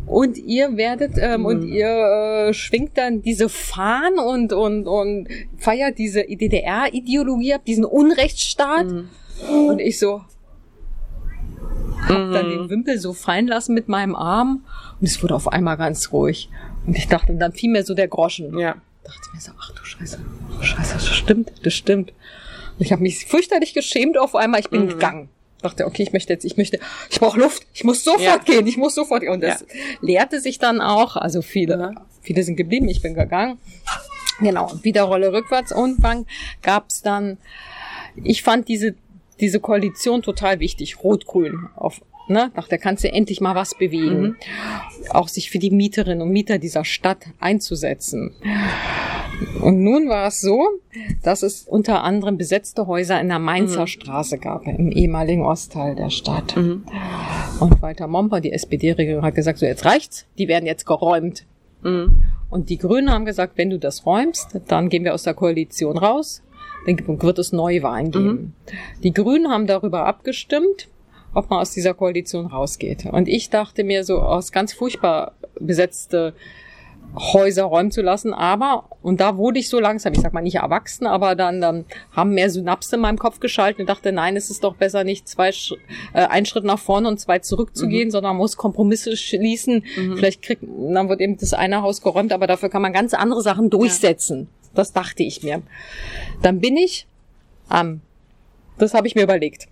und 0.07 0.39
ihr 0.39 0.77
werdet 0.77 1.13
ähm, 1.17 1.45
und 1.45 1.63
mhm. 1.63 1.73
ihr 1.73 2.49
äh, 2.49 2.55
schwingt 2.55 2.97
dann 2.97 3.23
diese 3.23 3.49
Fahnen 3.49 4.19
und 4.19 4.53
und 4.53 4.87
und 4.87 5.29
feiert 5.57 5.99
diese 5.99 6.25
DDR-Ideologie 6.25 7.55
ab, 7.55 7.65
diesen 7.65 7.85
Unrechtsstaat. 7.85 8.87
Mhm. 8.87 9.09
Und 9.69 9.81
ich 9.81 9.99
so, 9.99 10.23
hab 12.09 12.19
mhm. 12.19 12.33
dann 12.33 12.51
den 12.51 12.71
Wimpel 12.71 12.99
so 12.99 13.13
fallen 13.13 13.47
lassen 13.47 13.75
mit 13.75 13.89
meinem 13.89 14.15
Arm 14.15 14.65
und 15.01 15.07
es 15.07 15.23
wurde 15.23 15.35
auf 15.35 15.49
einmal 15.49 15.77
ganz 15.77 16.13
ruhig. 16.13 16.49
Und 16.87 16.97
ich 16.97 17.09
dachte, 17.09 17.33
und 17.33 17.39
dann 17.39 17.53
fiel 17.53 17.71
mir 17.71 17.85
so 17.85 17.95
der 17.95 18.09
Groschen. 18.09 18.59
Ja. 18.59 18.77
Dachte 19.05 19.21
mir 19.35 19.41
so, 19.41 19.53
ach 19.59 19.71
du 19.73 19.85
Scheiße, 19.85 20.19
oh 20.59 20.63
Scheiße, 20.63 20.95
das 20.95 21.09
stimmt, 21.09 21.53
das 21.63 21.75
stimmt. 21.75 22.13
Und 22.79 22.85
ich 22.85 22.93
habe 22.93 23.03
mich 23.03 23.27
fürchterlich 23.27 23.75
geschämt 23.75 24.19
auf 24.19 24.35
einmal, 24.35 24.61
ich 24.61 24.71
bin 24.71 24.85
mhm. 24.85 24.89
gegangen. 24.89 25.29
Dachte, 25.63 25.87
okay, 25.87 26.03
ich 26.03 26.13
möchte 26.13 26.33
jetzt, 26.33 26.45
ich 26.45 26.57
möchte, 26.57 26.79
ich 27.11 27.21
brauche 27.21 27.39
Luft, 27.39 27.67
ich 27.75 27.85
muss 27.85 28.03
sofort 28.03 28.23
ja. 28.23 28.39
gehen, 28.39 28.67
ich 28.67 28.79
muss 28.79 28.95
sofort 28.95 29.21
gehen. 29.21 29.33
Und 29.33 29.43
das 29.43 29.61
ja. 29.61 29.67
lehrte 30.01 30.41
sich 30.41 30.59
dann 30.59 30.81
auch, 30.81 31.17
also 31.17 31.43
viele, 31.43 31.79
ja. 31.79 31.93
viele 32.23 32.43
sind 32.43 32.57
geblieben, 32.57 32.89
ich 32.89 33.03
bin 33.03 33.15
gegangen. 33.15 33.59
Genau, 34.41 34.73
wieder 34.83 35.03
Rolle 35.03 35.33
rückwärts 35.33 35.71
und 35.71 36.03
dann 36.03 36.25
gab's 36.63 37.03
dann, 37.03 37.37
ich 38.25 38.43
fand 38.43 38.69
diese 38.69 38.95
diese 39.41 39.61
Koalition 39.61 40.23
total 40.23 40.61
wichtig, 40.61 41.03
Rot-Grün. 41.03 41.69
Auf, 41.77 42.01
ne, 42.29 42.51
nach 42.55 42.69
der 42.69 42.79
kannst 42.79 43.05
du 43.05 43.13
endlich 43.13 43.41
mal 43.41 43.55
was 43.55 43.77
bewegen. 43.77 44.21
Mhm. 44.21 44.37
Auch 45.11 45.29
sich 45.29 45.51
für 45.51 45.59
die 45.59 45.71
Mieterinnen 45.71 46.23
und 46.23 46.31
Mieter 46.31 46.59
dieser 46.59 46.85
Stadt 46.85 47.27
einzusetzen. 47.39 48.35
Und 49.63 49.83
nun 49.83 50.09
war 50.09 50.27
es 50.27 50.41
so, 50.41 50.67
dass 51.23 51.43
es 51.43 51.63
unter 51.63 52.05
anderem 52.05 52.37
besetzte 52.37 52.87
Häuser 52.87 53.21
in 53.21 53.29
der 53.29 53.39
Mainzer 53.39 53.83
mhm. 53.83 53.87
Straße 53.87 54.39
gab, 54.39 54.67
im 54.67 54.91
ehemaligen 54.93 55.43
Ostteil 55.43 55.95
der 55.95 56.11
Stadt. 56.11 56.57
Mhm. 56.57 56.85
Und 57.59 57.81
Walter 57.83 58.07
Momper, 58.07 58.41
die 58.41 58.53
SPD-Regierung, 58.53 59.23
hat 59.23 59.35
gesagt, 59.35 59.59
so 59.59 59.67
jetzt 59.67 59.85
reicht's, 59.85 60.27
die 60.39 60.49
werden 60.49 60.67
jetzt 60.67 60.85
geräumt. 60.85 61.47
Mhm. 61.83 62.25
Und 62.51 62.69
die 62.69 62.79
Grünen 62.79 63.11
haben 63.11 63.25
gesagt, 63.25 63.57
wenn 63.57 63.71
du 63.71 63.79
das 63.79 64.05
räumst, 64.05 64.61
dann 64.69 64.89
gehen 64.89 65.05
wir 65.05 65.15
aus 65.15 65.23
der 65.23 65.35
Koalition 65.35 65.97
raus 65.97 66.43
wird 66.99 67.39
es 67.39 67.53
Neuwahlen 67.53 68.11
geben. 68.11 68.27
Mhm. 68.27 68.53
Die 69.03 69.13
Grünen 69.13 69.51
haben 69.51 69.67
darüber 69.67 70.07
abgestimmt, 70.07 70.89
ob 71.35 71.51
man 71.51 71.61
aus 71.61 71.73
dieser 71.73 71.95
Koalition 71.95 72.47
rausgeht. 72.47 73.07
Und 73.07 73.29
ich 73.29 73.51
dachte 73.51 73.85
mir 73.85 74.05
so, 74.05 74.19
aus 74.19 74.53
ganz 74.53 74.73
furchtbar 74.73 75.33
besetzte 75.59 76.35
Häuser 77.17 77.65
räumen 77.65 77.91
zu 77.91 78.03
lassen, 78.03 78.33
aber, 78.33 78.85
und 79.03 79.21
da 79.21 79.37
wurde 79.37 79.59
ich 79.59 79.69
so 79.69 79.81
langsam, 79.81 80.13
ich 80.13 80.21
sag 80.21 80.33
mal 80.33 80.43
nicht 80.43 80.57
erwachsen, 80.57 81.07
aber 81.07 81.35
dann, 81.35 81.61
dann 81.61 81.85
haben 82.13 82.35
mehr 82.35 82.51
Synapsen 82.51 82.97
in 82.97 83.01
meinem 83.01 83.19
Kopf 83.19 83.41
geschaltet 83.41 83.81
und 83.81 83.89
dachte, 83.89 84.13
nein, 84.13 84.37
es 84.37 84.49
ist 84.49 84.63
doch 84.63 84.77
besser 84.77 85.03
nicht 85.03 85.29
zwei, 85.29 85.49
äh, 85.49 86.27
einen 86.27 86.47
Schritt 86.47 86.65
nach 86.65 86.79
vorne 86.79 87.09
und 87.09 87.19
zwei 87.19 87.41
zurückzugehen, 87.41 88.09
mhm. 88.09 88.11
sondern 88.13 88.31
man 88.31 88.39
muss 88.39 88.57
Kompromisse 88.57 89.17
schließen. 89.17 89.85
Mhm. 89.97 90.17
Vielleicht 90.17 90.43
kriegt, 90.43 90.63
dann 90.63 91.09
wird 91.09 91.21
eben 91.21 91.37
das 91.37 91.53
eine 91.53 91.83
Haus 91.83 92.01
geräumt, 92.01 92.33
aber 92.33 92.47
dafür 92.47 92.69
kann 92.69 92.83
man 92.83 92.93
ganz 92.93 93.13
andere 93.13 93.43
Sachen 93.43 93.71
durchsetzen. 93.71 94.49
Ja. 94.49 94.60
Das 94.75 94.93
dachte 94.93 95.23
ich 95.23 95.43
mir. 95.43 95.63
Dann 96.43 96.61
bin 96.61 96.77
ich 96.77 97.07
am, 97.69 98.01
das 98.79 98.95
habe 98.95 99.07
ich 99.07 99.15
mir 99.15 99.23
überlegt, 99.23 99.69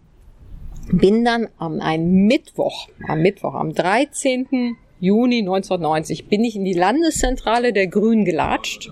bin 0.90 1.24
dann 1.24 1.48
am 1.58 1.80
einen 1.80 2.26
Mittwoch, 2.26 2.88
am 3.06 3.20
Mittwoch, 3.20 3.54
am 3.54 3.74
13. 3.74 4.76
Juni 5.00 5.40
1990, 5.40 6.26
bin 6.26 6.44
ich 6.44 6.56
in 6.56 6.64
die 6.64 6.72
Landeszentrale 6.72 7.72
der 7.72 7.86
Grünen 7.86 8.24
gelatscht 8.24 8.90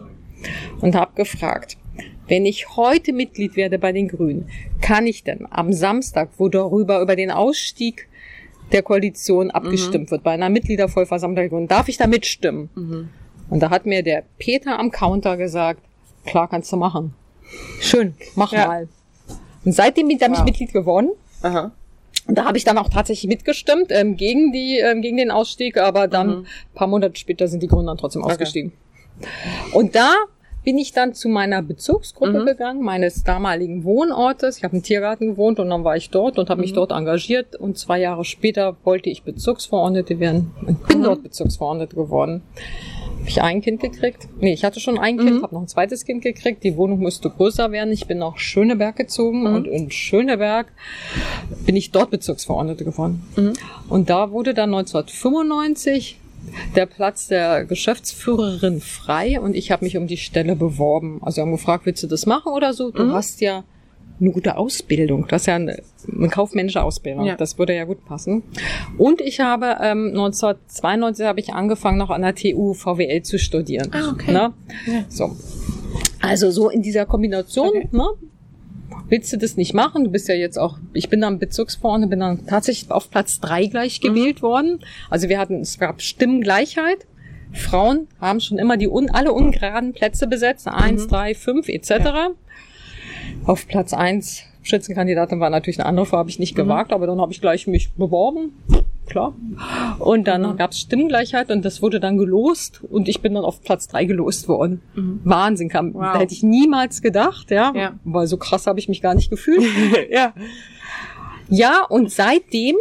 und 0.80 0.94
habe 0.94 1.14
gefragt, 1.14 1.76
wenn 2.28 2.44
ich 2.44 2.76
heute 2.76 3.12
Mitglied 3.12 3.57
werde 3.57 3.78
bei 3.78 3.92
den 3.92 4.09
Grünen, 4.09 4.48
kann 4.80 5.07
ich 5.07 5.24
denn 5.24 5.46
am 5.50 5.72
Samstag, 5.72 6.30
wo 6.38 6.48
darüber 6.48 7.00
über 7.00 7.16
den 7.16 7.30
Ausstieg 7.30 8.09
der 8.72 8.82
Koalition 8.82 9.50
abgestimmt 9.50 10.07
mhm. 10.07 10.11
wird 10.11 10.22
bei 10.24 10.32
einer 10.32 10.50
Mitgliedervollversammlung. 10.50 11.68
Darf 11.68 11.88
ich 11.88 11.96
da 11.96 12.07
mitstimmen? 12.07 12.68
Mhm. 12.74 13.09
Und 13.48 13.61
da 13.61 13.70
hat 13.70 13.86
mir 13.86 14.02
der 14.02 14.24
Peter 14.38 14.78
am 14.78 14.90
Counter 14.90 15.36
gesagt, 15.36 15.86
klar 16.26 16.48
kannst 16.48 16.72
du 16.72 16.76
machen. 16.76 17.14
Schön, 17.80 18.14
mach 18.34 18.52
ja. 18.52 18.66
mal. 18.66 18.88
Und 19.64 19.72
seitdem 19.72 20.08
bin 20.08 20.18
ich 20.18 20.28
wow. 20.28 20.44
Mitglied 20.44 20.72
geworden. 20.72 21.10
Aha. 21.42 21.72
Und 22.26 22.36
da 22.36 22.44
habe 22.44 22.58
ich 22.58 22.64
dann 22.64 22.76
auch 22.78 22.88
tatsächlich 22.88 23.28
mitgestimmt 23.28 23.86
ähm, 23.90 24.16
gegen 24.16 24.52
die 24.52 24.78
ähm, 24.78 25.00
gegen 25.00 25.16
den 25.16 25.30
Ausstieg, 25.30 25.78
aber 25.78 26.08
dann 26.08 26.28
mhm. 26.28 26.46
paar 26.74 26.88
Monate 26.88 27.16
später 27.16 27.46
sind 27.46 27.62
die 27.62 27.68
Gründer 27.68 27.92
dann 27.92 27.98
trotzdem 27.98 28.22
okay. 28.22 28.32
ausgestiegen. 28.32 28.72
Und 29.72 29.94
da 29.94 30.12
bin 30.66 30.78
ich 30.78 30.92
dann 30.92 31.14
zu 31.14 31.28
meiner 31.28 31.62
Bezugsgruppe 31.62 32.40
mhm. 32.40 32.46
gegangen, 32.46 32.82
meines 32.82 33.22
damaligen 33.22 33.84
Wohnortes. 33.84 34.58
Ich 34.58 34.64
habe 34.64 34.74
im 34.74 34.82
Tiergarten 34.82 35.28
gewohnt 35.28 35.60
und 35.60 35.70
dann 35.70 35.84
war 35.84 35.96
ich 35.96 36.10
dort 36.10 36.40
und 36.40 36.50
habe 36.50 36.60
mich 36.60 36.72
mhm. 36.72 36.76
dort 36.76 36.90
engagiert. 36.90 37.54
Und 37.54 37.78
zwei 37.78 38.00
Jahre 38.00 38.24
später 38.24 38.76
wollte 38.82 39.08
ich 39.08 39.22
Bezirksverordnete 39.22 40.18
werden 40.18 40.50
und 40.66 40.88
bin 40.88 40.98
mhm. 40.98 41.04
dort 41.04 41.22
Bezirksverordnete 41.22 41.94
geworden. 41.94 42.42
Habe 43.26 43.32
ich 43.32 43.42
ein 43.42 43.60
Kind 43.60 43.80
gekriegt? 43.80 44.28
Nee, 44.38 44.52
ich 44.52 44.62
hatte 44.62 44.78
schon 44.78 44.98
ein 44.98 45.18
Kind, 45.18 45.38
mhm. 45.38 45.42
habe 45.42 45.52
noch 45.52 45.62
ein 45.62 45.66
zweites 45.66 46.04
Kind 46.04 46.22
gekriegt. 46.22 46.62
Die 46.62 46.76
Wohnung 46.76 47.00
musste 47.00 47.28
größer 47.28 47.72
werden. 47.72 47.90
Ich 47.90 48.06
bin 48.06 48.18
nach 48.18 48.38
Schöneberg 48.38 48.94
gezogen 48.94 49.40
mhm. 49.40 49.46
und 49.56 49.66
in 49.66 49.90
Schöneberg 49.90 50.68
bin 51.64 51.74
ich 51.74 51.90
dort 51.90 52.10
Bezirksverordnete 52.10 52.84
geworden. 52.84 53.26
Mhm. 53.34 53.54
Und 53.88 54.10
da 54.10 54.30
wurde 54.30 54.54
dann 54.54 54.72
1995 54.72 56.20
der 56.76 56.86
Platz 56.86 57.26
der 57.26 57.64
Geschäftsführerin 57.64 58.80
frei 58.80 59.40
und 59.40 59.56
ich 59.56 59.72
habe 59.72 59.84
mich 59.84 59.96
um 59.96 60.06
die 60.06 60.18
Stelle 60.18 60.54
beworben. 60.54 61.18
Also 61.20 61.42
haben 61.42 61.50
gefragt, 61.50 61.84
willst 61.84 62.04
du 62.04 62.06
das 62.06 62.26
machen 62.26 62.52
oder 62.52 62.74
so? 62.74 62.92
Du 62.92 63.06
mhm. 63.06 63.12
hast 63.12 63.40
ja 63.40 63.64
eine 64.20 64.30
gute 64.30 64.56
Ausbildung. 64.56 65.26
Du 65.26 65.32
hast 65.32 65.46
ja 65.46 65.56
eine, 65.56 65.82
eine 66.10 66.28
kaufmännische 66.28 66.82
Ausbildung. 66.82 67.26
Ja. 67.26 67.36
Das 67.36 67.58
würde 67.58 67.74
ja 67.74 67.84
gut 67.84 68.04
passen. 68.04 68.42
Und 68.98 69.20
ich 69.20 69.40
habe 69.40 69.76
ähm, 69.80 70.08
1992 70.08 71.26
habe 71.26 71.40
ich 71.40 71.52
angefangen, 71.52 71.98
noch 71.98 72.10
an 72.10 72.22
der 72.22 72.34
TU 72.34 72.74
VWL 72.74 73.22
zu 73.22 73.38
studieren. 73.38 73.90
Ah, 73.92 74.12
okay. 74.12 74.32
Ne? 74.32 74.52
Ja. 74.86 75.04
So. 75.08 75.36
Also 76.20 76.50
so 76.50 76.70
in 76.70 76.82
dieser 76.82 77.06
Kombination, 77.06 77.68
okay. 77.68 77.88
ne? 77.92 78.04
willst 79.08 79.32
du 79.32 79.38
das 79.38 79.56
nicht 79.56 79.74
machen? 79.74 80.04
Du 80.04 80.10
bist 80.10 80.28
ja 80.28 80.34
jetzt 80.34 80.58
auch, 80.58 80.78
ich 80.92 81.08
bin 81.08 81.20
dann 81.20 81.38
Bezirksvorne, 81.38 82.06
bin 82.06 82.20
dann 82.20 82.46
tatsächlich 82.46 82.90
auf 82.90 83.10
Platz 83.10 83.40
drei 83.40 83.66
gleich 83.66 84.00
mhm. 84.02 84.08
gewählt 84.08 84.42
worden. 84.42 84.80
Also 85.10 85.28
wir 85.28 85.38
hatten, 85.38 85.60
es 85.60 85.78
gab 85.78 86.02
Stimmengleichheit. 86.02 87.06
Frauen 87.52 88.08
haben 88.20 88.40
schon 88.40 88.58
immer 88.58 88.76
die 88.76 88.88
un, 88.88 89.08
alle 89.08 89.32
ungeraden 89.32 89.92
Plätze 89.92 90.26
besetzt, 90.26 90.68
eins, 90.68 91.04
mhm. 91.04 91.08
drei, 91.08 91.34
fünf 91.34 91.68
etc. 91.68 91.90
Ja. 91.90 92.30
Auf 93.47 93.66
Platz 93.68 93.92
eins 93.92 94.42
Spitzenkandidatin 94.62 95.38
war 95.38 95.51
natürlich 95.51 95.78
eine 95.78 95.86
andere 95.86 96.07
Frau, 96.07 96.18
habe 96.18 96.30
ich 96.30 96.38
nicht 96.38 96.55
mhm. 96.55 96.62
gewagt, 96.62 96.92
aber 96.92 97.07
dann 97.07 97.20
habe 97.20 97.32
ich 97.32 97.40
gleich 97.40 97.66
mich 97.66 97.92
beworben 97.92 98.53
klar. 99.07 99.34
Und 99.99 100.28
dann 100.28 100.42
mhm. 100.42 100.57
gab 100.57 100.72
es 100.72 100.80
Stimmengleichheit 100.80 101.51
und 101.51 101.64
das 101.64 101.80
wurde 101.80 102.01
dann 102.01 102.18
gelost 102.18 102.82
und 102.90 103.09
ich 103.09 103.22
bin 103.22 103.34
dann 103.34 103.44
auf 103.44 103.62
Platz 103.62 103.88
drei 103.88 104.05
gelost 104.05 104.49
worden. 104.49 104.82
Mhm. 104.94 105.20
Wahnsinn, 105.24 105.68
kam, 105.68 105.94
wow. 105.94 106.12
da 106.12 106.18
hätte 106.18 106.34
ich 106.34 106.42
niemals 106.42 107.01
gedacht, 107.01 107.51
ja, 107.51 107.72
ja. 107.74 107.94
weil 108.05 108.26
so 108.26 108.36
krass 108.36 108.66
habe 108.66 108.78
ich 108.78 108.88
mich 108.88 109.01
gar 109.01 109.14
nicht 109.14 109.30
gefühlt. 109.30 109.64
ja. 110.11 110.34
Ja, 111.49 111.84
und 111.88 112.11
seitdem 112.11 112.76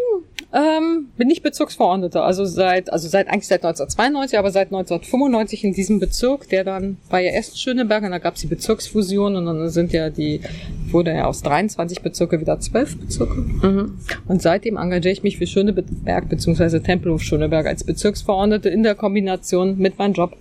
ähm, 0.55 1.09
bin 1.17 1.29
ich 1.29 1.41
Bezirksverordneter. 1.41 2.23
Also 2.23 2.45
seit, 2.45 2.91
also 2.91 3.09
seit 3.09 3.27
eigentlich 3.27 3.47
seit 3.47 3.65
1992, 3.65 4.39
aber 4.39 4.51
seit 4.51 4.67
1995 4.67 5.65
in 5.65 5.73
diesem 5.73 5.99
Bezirk, 5.99 6.47
der 6.47 6.63
dann 6.63 6.97
war 7.09 7.19
ja 7.19 7.31
erst 7.31 7.61
Schöneberg 7.61 8.03
und 8.03 8.11
da 8.11 8.19
gab 8.19 8.35
es 8.35 8.41
die 8.41 8.47
Bezirksfusion 8.47 9.35
und 9.35 9.45
dann 9.45 9.69
sind 9.69 9.91
ja 9.91 10.09
die, 10.09 10.39
wurde 10.87 11.13
ja 11.13 11.25
aus 11.25 11.41
23 11.41 12.01
Bezirke 12.01 12.39
wieder 12.39 12.57
12 12.57 12.99
Bezirke. 12.99 13.41
Mhm. 13.41 13.99
Und 14.29 14.41
seitdem 14.41 14.77
engagiere 14.77 15.11
ich 15.11 15.23
mich 15.23 15.37
für 15.37 15.45
Schöneberg 15.45 16.29
bzw. 16.29 16.79
Tempelhof 16.79 17.21
Schöneberg 17.21 17.65
als 17.65 17.83
Bezirksverordnete 17.83 18.69
in 18.69 18.83
der 18.83 18.95
Kombination 18.95 19.77
mit 19.77 19.99
meinem 19.99 20.13
Job 20.13 20.37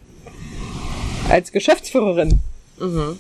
als 1.29 1.51
Geschäftsführerin. 1.51 2.39
Mhm. 2.79 3.19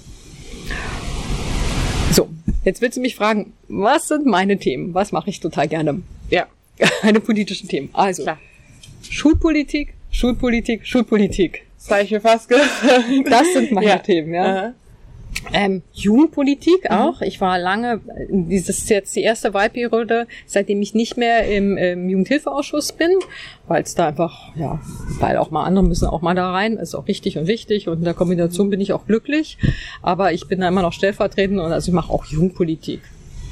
So, 2.12 2.28
jetzt 2.64 2.80
willst 2.80 2.98
du 2.98 3.00
mich 3.00 3.16
fragen, 3.16 3.52
was 3.66 4.06
sind 4.06 4.26
meine 4.26 4.58
Themen? 4.58 4.94
Was 4.94 5.10
mache 5.10 5.30
ich 5.30 5.40
total 5.40 5.66
gerne? 5.66 6.02
Ja. 6.30 6.46
keine 7.00 7.20
politischen 7.20 7.68
Themen. 7.68 7.90
Also, 7.92 8.22
Klar. 8.22 8.38
Schulpolitik, 9.08 9.94
Schulpolitik, 10.10 10.86
Schulpolitik. 10.86 11.66
Das 11.78 11.90
habe 11.90 12.02
ich 12.02 12.10
mir 12.10 12.20
fast 12.20 12.48
gedacht. 12.48 12.70
Das 13.30 13.52
sind 13.52 13.72
meine 13.72 13.86
ja. 13.86 13.98
Themen, 13.98 14.34
ja. 14.34 14.74
Ähm, 15.52 15.82
Jugendpolitik 15.92 16.84
mhm. 16.84 16.96
auch. 16.96 17.20
Ich 17.20 17.40
war 17.40 17.58
lange, 17.58 18.00
dieses 18.28 18.78
ist 18.78 18.90
jetzt 18.90 19.14
die 19.16 19.22
erste 19.22 19.52
Wahlperiode, 19.52 20.26
seitdem 20.46 20.80
ich 20.80 20.94
nicht 20.94 21.16
mehr 21.16 21.46
im, 21.48 21.76
im 21.76 22.08
Jugendhilfeausschuss 22.08 22.92
bin, 22.92 23.10
weil 23.66 23.82
es 23.82 23.94
da 23.94 24.08
einfach, 24.08 24.54
ja, 24.56 24.80
weil 25.18 25.36
auch 25.36 25.50
mal 25.50 25.64
andere 25.64 25.84
müssen 25.84 26.06
auch 26.06 26.22
mal 26.22 26.34
da 26.34 26.52
rein, 26.52 26.76
ist 26.76 26.94
auch 26.94 27.06
richtig 27.08 27.36
und 27.36 27.46
wichtig 27.46 27.88
und 27.88 27.98
in 27.98 28.04
der 28.04 28.14
Kombination 28.14 28.70
bin 28.70 28.80
ich 28.80 28.92
auch 28.92 29.06
glücklich. 29.06 29.58
Aber 30.02 30.32
ich 30.32 30.48
bin 30.48 30.60
da 30.60 30.68
immer 30.68 30.82
noch 30.82 30.92
stellvertretend 30.92 31.58
und 31.58 31.72
also 31.72 31.88
ich 31.88 31.94
mache 31.94 32.12
auch 32.12 32.24
Jugendpolitik. 32.24 33.00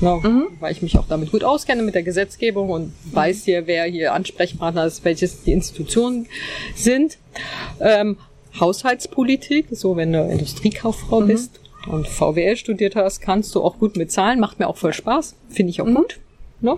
Ne? 0.02 0.20
Mhm. 0.22 0.48
Weil 0.58 0.72
ich 0.72 0.82
mich 0.82 0.98
auch 0.98 1.06
damit 1.08 1.30
gut 1.30 1.44
auskenne 1.44 1.82
mit 1.82 1.94
der 1.94 2.02
Gesetzgebung 2.02 2.70
und 2.70 2.92
weiß 3.12 3.44
hier, 3.44 3.66
wer 3.66 3.84
hier 3.84 4.12
Ansprechpartner 4.12 4.84
ist, 4.84 5.04
welches 5.04 5.44
die 5.44 5.52
Institutionen 5.52 6.26
sind. 6.74 7.18
Ähm, 7.80 8.16
Haushaltspolitik, 8.58 9.68
so 9.70 9.96
wenn 9.96 10.12
du 10.12 10.20
Industriekauffrau 10.28 11.20
mhm. 11.20 11.26
bist 11.28 11.60
und 11.88 12.08
VWL 12.08 12.56
studiert 12.56 12.96
hast, 12.96 13.20
kannst 13.20 13.54
du 13.54 13.62
auch 13.62 13.78
gut 13.78 13.96
mit 13.96 14.10
Zahlen, 14.12 14.40
macht 14.40 14.58
mir 14.58 14.68
auch 14.68 14.76
voll 14.76 14.92
Spaß, 14.92 15.36
finde 15.48 15.70
ich 15.70 15.80
auch 15.80 15.86
mhm. 15.86 15.94
gut. 15.94 16.18
Ne? 16.60 16.72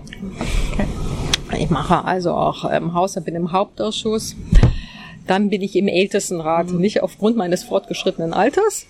Okay. 0.71 0.85
Ich 1.59 1.69
mache 1.69 2.05
also 2.05 2.31
auch 2.31 2.71
ähm, 2.71 2.93
Haus, 2.93 3.15
bin 3.23 3.35
im 3.35 3.51
Hauptausschuss. 3.51 4.35
Dann 5.27 5.49
bin 5.49 5.61
ich 5.61 5.75
im 5.75 5.87
Ältestenrat, 5.87 6.69
mhm. 6.69 6.79
nicht 6.79 7.01
aufgrund 7.01 7.37
meines 7.37 7.63
fortgeschrittenen 7.63 8.33
Alters, 8.33 8.85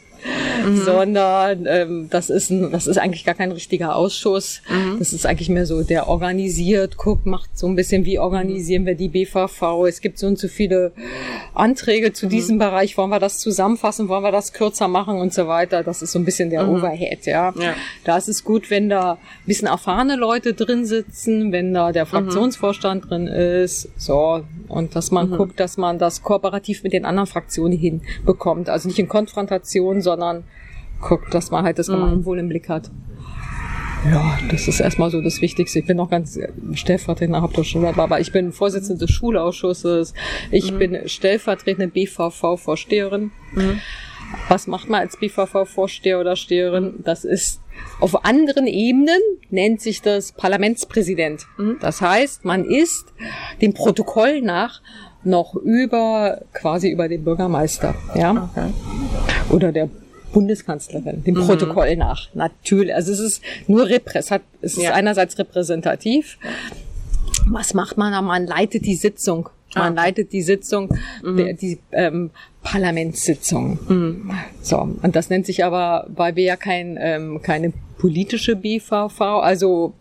mhm. 0.65 0.77
sondern 0.77 1.65
ähm, 1.67 2.07
das 2.09 2.29
ist 2.29 2.49
ein, 2.49 2.71
das 2.71 2.87
ist 2.87 2.97
eigentlich 2.97 3.25
gar 3.25 3.35
kein 3.35 3.51
richtiger 3.51 3.95
Ausschuss. 3.95 4.61
Mhm. 4.69 4.99
Das 4.99 5.13
ist 5.13 5.25
eigentlich 5.25 5.49
mehr 5.49 5.65
so, 5.65 5.83
der 5.83 6.07
organisiert, 6.07 6.97
guckt, 6.97 7.25
macht 7.25 7.57
so 7.57 7.67
ein 7.67 7.75
bisschen, 7.75 8.05
wie 8.05 8.19
organisieren 8.19 8.85
wir 8.85 8.95
die 8.95 9.09
BVV. 9.09 9.85
Es 9.87 10.01
gibt 10.01 10.19
so 10.19 10.27
und 10.27 10.39
so 10.39 10.47
viele 10.47 10.93
Anträge 11.53 12.13
zu 12.13 12.25
mhm. 12.27 12.29
diesem 12.29 12.57
Bereich. 12.57 12.97
Wollen 12.97 13.09
wir 13.09 13.19
das 13.19 13.39
zusammenfassen? 13.39 14.07
Wollen 14.07 14.23
wir 14.23 14.31
das 14.31 14.53
kürzer 14.53 14.87
machen 14.87 15.17
und 15.17 15.33
so 15.33 15.47
weiter? 15.47 15.83
Das 15.83 16.01
ist 16.01 16.11
so 16.11 16.19
ein 16.19 16.25
bisschen 16.25 16.49
der 16.49 16.63
mhm. 16.63 16.75
Overhead, 16.75 17.25
ja. 17.25 17.53
ja. 17.57 17.73
Da 18.03 18.17
ist 18.17 18.27
es 18.27 18.43
gut, 18.43 18.69
wenn 18.69 18.89
da 18.89 19.13
ein 19.13 19.17
bisschen 19.45 19.67
erfahrene 19.67 20.15
Leute 20.15 20.53
drin 20.53 20.85
sitzen, 20.85 21.51
wenn 21.51 21.73
da 21.73 21.91
der 21.91 22.05
mhm. 22.05 22.09
Fraktionsvorstand 22.09 23.09
drin 23.09 23.27
ist, 23.27 23.89
so. 23.97 24.43
Und 24.67 24.95
dass 24.95 25.11
man 25.11 25.29
guckt, 25.29 25.59
dass 25.59 25.77
man 25.77 25.99
das 25.99 26.23
kooperativ 26.23 26.83
mit 26.83 26.93
den 26.93 27.05
anderen 27.05 27.27
Fraktionen 27.27 27.77
hinbekommt. 27.77 28.69
Also 28.69 28.87
nicht 28.87 28.99
in 28.99 29.07
Konfrontation, 29.07 30.01
sondern 30.01 30.14
guckt, 31.01 31.33
dass 31.33 31.51
man 31.51 31.63
halt 31.63 31.79
das 31.79 31.87
mhm. 31.87 31.93
Gemeinwohl 31.93 32.39
im 32.39 32.49
Blick 32.49 32.69
hat. 32.69 32.91
Ja, 34.09 34.37
das 34.51 34.67
ist 34.67 34.79
erstmal 34.79 35.09
so 35.09 35.19
das 35.21 35.41
Wichtigste. 35.41 35.79
Ich 35.79 35.85
bin 35.85 35.97
noch 35.97 36.11
ganz 36.11 36.37
stellvertretender 36.73 37.41
Hauptausschuss, 37.41 37.83
aber 37.97 38.19
ich 38.19 38.31
bin 38.31 38.51
Vorsitzende 38.51 39.05
des 39.05 39.11
Schulausschusses. 39.11 40.13
Ich 40.51 40.71
mhm. 40.71 40.77
bin 40.77 41.09
stellvertretende 41.09 41.87
BVV-Vorsteherin. 41.87 43.31
Mhm. 43.53 43.81
Was 44.47 44.67
macht 44.67 44.89
man 44.89 45.01
als 45.01 45.17
BVV-Vorsteher 45.17 46.19
oder 46.19 46.35
Steherin? 46.35 46.95
Das 47.03 47.25
ist 47.25 47.61
auf 47.99 48.25
anderen 48.25 48.67
Ebenen 48.67 49.19
nennt 49.49 49.81
sich 49.81 50.01
das 50.01 50.31
Parlamentspräsident. 50.31 51.45
Mhm. 51.57 51.77
Das 51.79 52.01
heißt, 52.01 52.45
man 52.45 52.65
ist 52.65 53.13
dem 53.61 53.73
Protokoll 53.73 54.41
nach 54.41 54.81
noch 55.23 55.55
über, 55.55 56.41
quasi 56.53 56.89
über 56.89 57.07
den 57.07 57.23
Bürgermeister, 57.23 57.95
ja. 58.13 58.49
Okay. 58.51 58.71
Oder 59.49 59.71
der 59.71 59.89
Bundeskanzlerin, 60.35 61.23
dem 61.23 61.35
mhm. 61.35 61.45
Protokoll 61.45 61.95
nach. 61.95 62.27
Natürlich. 62.33 62.93
Also 62.93 63.13
es 63.13 63.21
ist 63.21 63.41
nur 63.67 63.87
repräsent, 63.87 64.43
es 64.61 64.73
ist 64.73 64.83
ja. 64.83 64.93
einerseits 64.93 65.37
repräsentativ. 65.39 66.37
Was 67.47 67.73
macht 67.73 67.97
man 67.97 68.11
da? 68.11 68.21
Man 68.21 68.45
leitet 68.45 68.85
die 68.85 68.95
Sitzung. 68.95 69.47
Man 69.75 69.97
ah. 69.97 70.03
leitet 70.03 70.33
die 70.33 70.41
Sitzung, 70.41 70.93
mhm. 71.23 71.37
die, 71.37 71.53
die 71.53 71.79
ähm, 71.93 72.31
Parlamentssitzung. 72.63 73.79
Mhm. 73.87 74.31
So, 74.61 74.77
und 75.01 75.15
das 75.15 75.29
nennt 75.29 75.45
sich 75.45 75.63
aber, 75.63 76.05
weil 76.09 76.35
wir 76.35 76.43
ja 76.43 76.57
kein, 76.57 76.97
ähm, 76.99 77.41
keine 77.41 77.71
politische 77.97 78.57
BVV, 78.57 79.21
also 79.21 79.93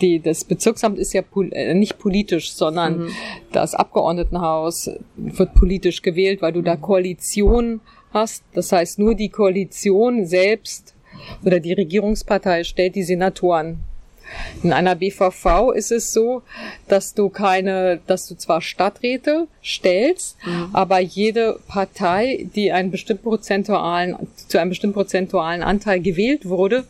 die, 0.00 0.18
das 0.18 0.42
Bezirksamt 0.42 0.98
ist 0.98 1.12
ja 1.12 1.22
pol 1.22 1.52
äh, 1.52 1.74
nicht 1.74 1.98
politisch, 1.98 2.54
sondern 2.54 3.02
mhm. 3.02 3.08
das 3.52 3.76
Abgeordnetenhaus 3.76 4.90
wird 5.16 5.54
politisch 5.54 6.02
gewählt, 6.02 6.42
weil 6.42 6.52
du 6.52 6.62
da 6.62 6.74
Koalition 6.74 7.80
hast. 8.12 8.42
Das 8.54 8.72
heißt, 8.72 8.98
nur 8.98 9.14
die 9.14 9.28
Koalition 9.28 10.26
selbst 10.26 10.94
oder 11.44 11.60
die 11.60 11.72
Regierungspartei 11.72 12.64
stellt 12.64 12.94
die 12.94 13.02
Senatoren. 13.02 13.84
In 14.62 14.72
einer 14.72 14.94
BVV 14.94 15.72
ist 15.74 15.90
es 15.90 16.12
so, 16.12 16.42
dass 16.88 17.14
du 17.14 17.30
keine, 17.30 18.00
dass 18.06 18.28
du 18.28 18.36
zwar 18.36 18.60
Stadträte 18.60 19.48
stellst, 19.62 20.36
mhm. 20.44 20.70
aber 20.72 21.00
jede 21.00 21.58
Partei, 21.66 22.46
die 22.54 22.70
einen 22.70 22.90
bestimmten 22.90 23.24
prozentualen, 23.24 24.16
zu 24.48 24.58
einem 24.58 24.70
bestimmten 24.70 24.94
prozentualen 24.94 25.62
Anteil 25.62 26.00
gewählt 26.00 26.48
wurde, 26.48 26.84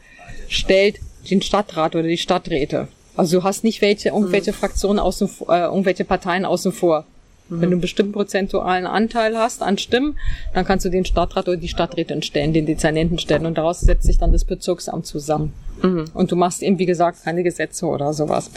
stellt 0.49 1.01
den 1.31 1.43
Stadtrat 1.43 1.95
oder 1.95 2.09
die 2.09 2.19
Stadträte. 2.19 2.89
Also 3.17 3.41
du 3.41 3.45
hast 3.45 3.65
nicht 3.65 3.83
welche, 3.83 4.11
irgendwelche 4.11 4.53
Fraktionen 4.53 4.99
außen, 4.99 5.29
äh, 5.49 5.61
irgendwelche 5.63 6.05
Parteien 6.05 6.45
außen 6.45 6.73
vor. 6.73 7.05
Wenn 7.51 7.71
du 7.71 7.75
einen 7.75 7.81
bestimmten 7.81 8.13
prozentualen 8.13 8.87
Anteil 8.87 9.37
hast 9.37 9.63
an 9.63 9.77
Stimmen, 9.77 10.19
dann 10.55 10.65
kannst 10.65 10.85
du 10.85 10.89
den 10.89 11.05
Stadtrat 11.05 11.49
oder 11.49 11.57
die 11.57 11.69
Stadträtin 11.69 12.23
stellen, 12.23 12.53
den 12.53 12.67
Dezernenten 12.67 13.19
stellen 13.19 13.45
und 13.45 13.59
daraus 13.59 13.81
setzt 13.81 14.07
sich 14.07 14.19
dann 14.19 14.33
das 14.33 14.45
Bezirksamt 14.45 15.07
zusammen. 15.07 15.53
Mhm. 15.83 16.05
Und 16.15 16.31
du 16.31 16.37
machst 16.37 16.63
eben, 16.63 16.79
wie 16.79 16.87
gesagt, 16.87 17.25
keine 17.25 17.43
Gesetze 17.43 17.87
oder 17.87 18.13
sowas. 18.13 18.51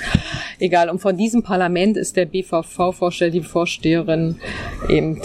Egal. 0.59 0.89
Und 0.89 0.99
von 0.99 1.17
diesem 1.17 1.43
Parlament 1.43 1.97
ist 1.97 2.15
der 2.15 2.25
BVV-Vorsteher, 2.25 3.31
die 3.31 3.41
Vorsteherin 3.41 4.39
eben 4.89 5.21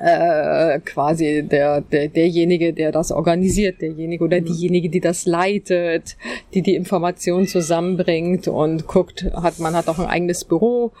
äh, 0.00 0.80
quasi 0.80 1.42
der, 1.42 1.80
der, 1.80 2.08
derjenige, 2.08 2.72
der 2.72 2.92
das 2.92 3.12
organisiert, 3.12 3.80
derjenige 3.80 4.24
oder 4.24 4.40
mhm. 4.40 4.46
diejenige, 4.46 4.88
die 4.88 5.00
das 5.00 5.26
leitet, 5.26 6.16
die 6.54 6.62
die 6.62 6.74
Informationen 6.74 7.46
zusammenbringt 7.46 8.48
und 8.48 8.86
guckt, 8.86 9.26
hat, 9.34 9.58
man 9.58 9.74
hat 9.74 9.88
auch 9.88 9.98
ein 9.98 10.06
eigenes 10.06 10.44
Büro 10.44 10.92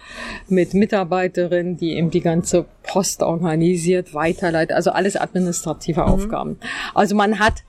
mit 0.48 0.74
Mitarbeiterinnen, 0.74 1.76
die 1.76 1.96
eben 1.96 2.10
die 2.10 2.20
ganze 2.20 2.66
Post 2.82 3.22
organisiert, 3.22 4.14
weiterleitet, 4.14 4.76
also 4.76 4.90
alles 4.90 5.16
administrative 5.16 6.02
mhm. 6.02 6.06
Aufgaben. 6.06 6.58
Also 6.94 7.14
man 7.14 7.38
hat 7.38 7.62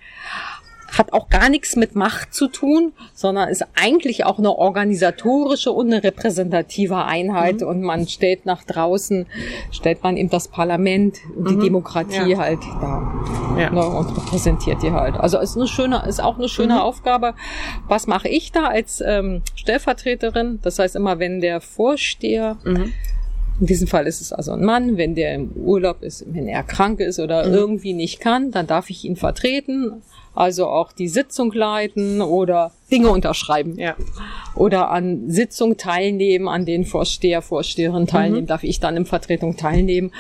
hat 0.98 1.14
auch 1.14 1.30
gar 1.30 1.50
nichts 1.50 1.76
mit 1.76 1.96
Macht 1.96 2.34
zu 2.34 2.48
tun, 2.48 2.94
sondern 3.14 3.50
ist 3.50 3.66
eigentlich 3.76 4.26
auch 4.26 4.38
eine 4.38 4.52
organisatorische 4.52 5.72
und 5.72 5.92
eine 5.92 6.04
repräsentative 6.04 7.04
Einheit 7.04 7.62
mhm. 7.62 7.68
und 7.68 7.82
man 7.82 8.08
stellt 8.08 8.46
nach 8.46 8.64
draußen, 8.64 9.26
stellt 9.72 10.04
man 10.04 10.18
eben 10.18 10.30
das 10.30 10.48
Parlament 10.48 11.18
und 11.36 11.50
die 11.50 11.56
mhm. 11.56 11.62
Demokratie 11.62 12.32
ja. 12.32 12.38
halt 12.38 12.60
da 12.82 13.12
ja. 13.58 13.70
ne, 13.72 13.86
und 13.86 14.16
repräsentiert 14.16 14.84
die 14.84 14.92
halt. 14.92 15.16
Also 15.16 15.40
ist 15.40 15.56
eine 15.56 15.68
schöne, 15.68 16.04
ist 16.08 16.22
auch 16.22 16.38
eine 16.38 16.48
schöne 16.48 16.76
mhm. 16.76 16.82
Aufgabe. 16.82 17.34
Was 17.88 18.08
mache 18.08 18.30
ich 18.30 18.52
da 18.52 18.68
als 18.68 19.02
ähm, 19.02 19.42
Stellvertreterin? 19.56 20.60
Das 20.62 20.80
heißt 20.80 20.96
immer, 20.96 21.20
wenn 21.20 21.42
der 21.42 21.62
Vorsteher 21.62 22.58
mhm. 22.64 22.94
In 23.64 23.68
diesem 23.68 23.88
Fall 23.88 24.08
ist 24.08 24.20
es 24.20 24.34
also 24.34 24.52
ein 24.52 24.66
Mann, 24.66 24.98
wenn 24.98 25.16
der 25.16 25.34
im 25.36 25.52
Urlaub 25.54 26.04
ist, 26.04 26.26
wenn 26.28 26.50
er 26.50 26.64
krank 26.64 27.00
ist 27.00 27.18
oder 27.18 27.48
mhm. 27.48 27.54
irgendwie 27.54 27.94
nicht 27.94 28.20
kann, 28.20 28.52
dann 28.52 28.68
darf 28.68 28.90
ich 28.90 29.06
ihn 29.06 29.16
vertreten 29.16 30.02
also 30.36 30.68
auch 30.68 30.92
die 30.92 31.08
Sitzung 31.08 31.52
leiten 31.52 32.22
oder 32.22 32.72
Dinge 32.92 33.10
unterschreiben. 33.10 33.78
Ja. 33.78 33.96
Oder 34.56 34.90
an 34.90 35.30
Sitzungen 35.30 35.78
teilnehmen, 35.78 36.48
an 36.48 36.66
denen 36.66 36.86
Vorsteher, 36.86 37.42
Vorsteherin 37.42 38.08
teilnehmen, 38.08 38.44
mhm. 38.44 38.48
darf 38.48 38.64
ich 38.64 38.80
dann 38.80 38.98
in 38.98 39.06
Vertretung 39.06 39.58
teilnehmen. 39.58 40.12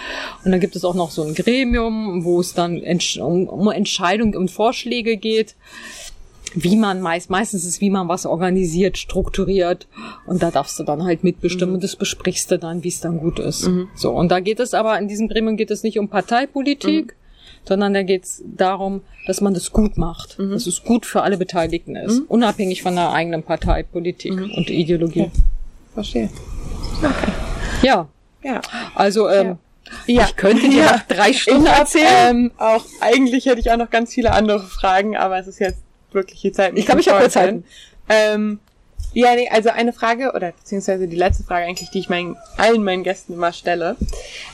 Und 0.43 0.51
dann 0.51 0.59
gibt 0.59 0.75
es 0.75 0.85
auch 0.85 0.93
noch 0.93 1.09
so 1.09 1.23
ein 1.23 1.33
Gremium, 1.33 2.23
wo 2.25 2.39
es 2.39 2.53
dann 2.53 2.81
um 3.17 3.71
Entscheidungen 3.71 4.35
und 4.35 4.51
Vorschläge 4.51 5.17
geht 5.17 5.55
wie 6.56 6.76
man 6.76 7.01
meist, 7.01 7.30
meistens 7.30 7.66
ist, 7.66 7.82
wie 7.82 7.89
man 7.89 8.08
was 8.08 8.26
organisiert, 8.26 8.97
strukturiert. 8.97 9.88
Und 10.26 10.43
da 10.43 10.51
darfst 10.51 10.80
du 10.80 10.84
dann 10.84 11.04
halt 11.04 11.24
mitbestimmen 11.24 11.72
mhm. 11.72 11.76
und 11.76 11.84
das 11.84 11.95
besprichst 11.95 12.51
du 12.51 12.60
dann, 12.60 12.84
wie 12.84 12.89
es 12.89 13.01
dann 13.01 13.20
gut 13.20 13.39
ist. 13.39 13.68
Mhm. 13.68 13.88
So. 13.95 14.12
Und 14.12 14.30
da 14.30 14.39
geht 14.39 14.60
es 14.60 14.74
aber, 14.74 14.97
in 14.99 15.08
diesem 15.08 15.28
Gremium 15.28 15.58
geht 15.58 15.72
es 15.72 15.84
nicht 15.84 15.99
um 15.99 16.10
Parteipolitik, 16.10 17.08
mhm 17.08 17.24
sondern 17.66 17.93
da 17.93 18.04
geht 18.04 18.26
es 18.26 18.43
darum, 18.45 19.01
dass 19.26 19.41
man 19.41 19.54
das 19.54 19.72
gut 19.72 19.97
macht, 19.97 20.38
mhm. 20.38 20.51
dass 20.51 20.68
es 20.68 20.84
gut 20.84 21.06
für 21.06 21.22
alle 21.24 21.38
Beteiligten 21.38 21.95
ist, 21.95 22.20
mhm. 22.20 22.26
unabhängig 22.28 22.82
von 22.82 22.95
der 22.95 23.12
eigenen 23.12 23.43
Parteipolitik 23.43 24.34
mhm. 24.34 24.51
und 24.51 24.70
Ideologie. 24.70 25.22
Okay. 25.22 25.32
Verstehe. 25.93 26.30
Okay. 26.97 27.32
Ja. 27.84 28.08
Ja. 28.43 28.62
Also 28.95 29.30
ähm, 29.30 29.58
ja. 30.08 30.24
ich 30.26 30.36
könnte 30.36 30.68
dir 30.70 30.84
ja. 30.84 31.01
drei 31.08 31.32
Stunden 31.32 31.68
hab, 31.70 31.80
erzählen. 31.80 32.08
Ähm, 32.30 32.51
auch 32.58 32.84
eigentlich 32.99 33.45
hätte 33.45 33.60
ich 33.60 33.72
auch 33.72 33.78
noch 33.78 33.89
ganz 33.89 34.14
viele 34.14 34.32
andere 34.32 34.60
Fragen, 34.60 35.16
aber 35.16 35.39
es 35.39 35.47
ist 35.47 35.60
jetzt 35.60 35.80
wirklich 36.14 36.41
die 36.41 36.51
Zeit. 36.51 36.74
Ich 36.76 36.86
glaube, 36.86 37.01
ich 37.01 37.07
habe 37.07 37.20
kurz 37.20 37.36
halten. 37.36 37.64
Ähm, 38.09 38.59
ja, 39.14 39.36
nee, 39.36 39.47
also 39.49 39.70
eine 39.70 39.93
Frage, 39.93 40.32
oder 40.34 40.51
beziehungsweise 40.51 41.07
die 41.07 41.16
letzte 41.16 41.43
Frage 41.43 41.66
eigentlich, 41.66 41.91
die 41.91 41.99
ich 41.99 42.09
meinen, 42.09 42.36
allen 42.57 42.84
meinen 42.84 43.03
Gästen 43.03 43.34
immer 43.34 43.53
stelle, 43.53 43.95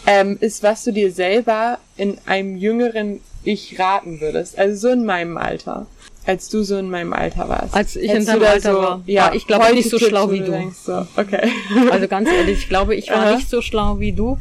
ähm, 0.05 0.37
ist, 0.41 0.63
was 0.63 0.83
du 0.83 0.91
dir 0.91 1.11
selber 1.11 1.79
in 1.95 2.17
einem 2.25 2.57
jüngeren 2.57 3.21
Ich 3.43 3.79
raten 3.79 4.19
würdest. 4.19 4.59
Also 4.59 4.75
so 4.75 4.93
in 4.93 5.05
meinem 5.05 5.37
Alter. 5.37 5.87
Als 6.25 6.49
du 6.49 6.63
so 6.63 6.77
in 6.77 6.89
meinem 6.89 7.13
Alter 7.13 7.47
warst. 7.47 7.73
Als 7.73 7.95
ich 7.95 8.11
Hättest 8.11 8.27
in 8.27 8.39
deinem 8.39 8.49
Alter 8.49 8.73
so, 8.73 8.81
war. 8.81 9.01
Ja, 9.05 9.31
ich 9.33 9.47
glaube 9.47 9.73
nicht 9.73 9.89
so 9.89 9.97
Tipps, 9.97 10.09
schlau 10.09 10.29
wie 10.29 10.39
du. 10.41 10.51
Denkst, 10.51 10.77
so. 10.85 11.07
Okay. 11.15 11.49
Also 11.91 12.07
ganz 12.07 12.29
ehrlich, 12.29 12.59
ich 12.59 12.69
glaube, 12.69 12.95
ich 12.95 13.09
war 13.09 13.25
Aha. 13.25 13.35
nicht 13.37 13.49
so 13.49 13.61
schlau 13.61 13.99
wie 13.99 14.11
du. 14.11 14.37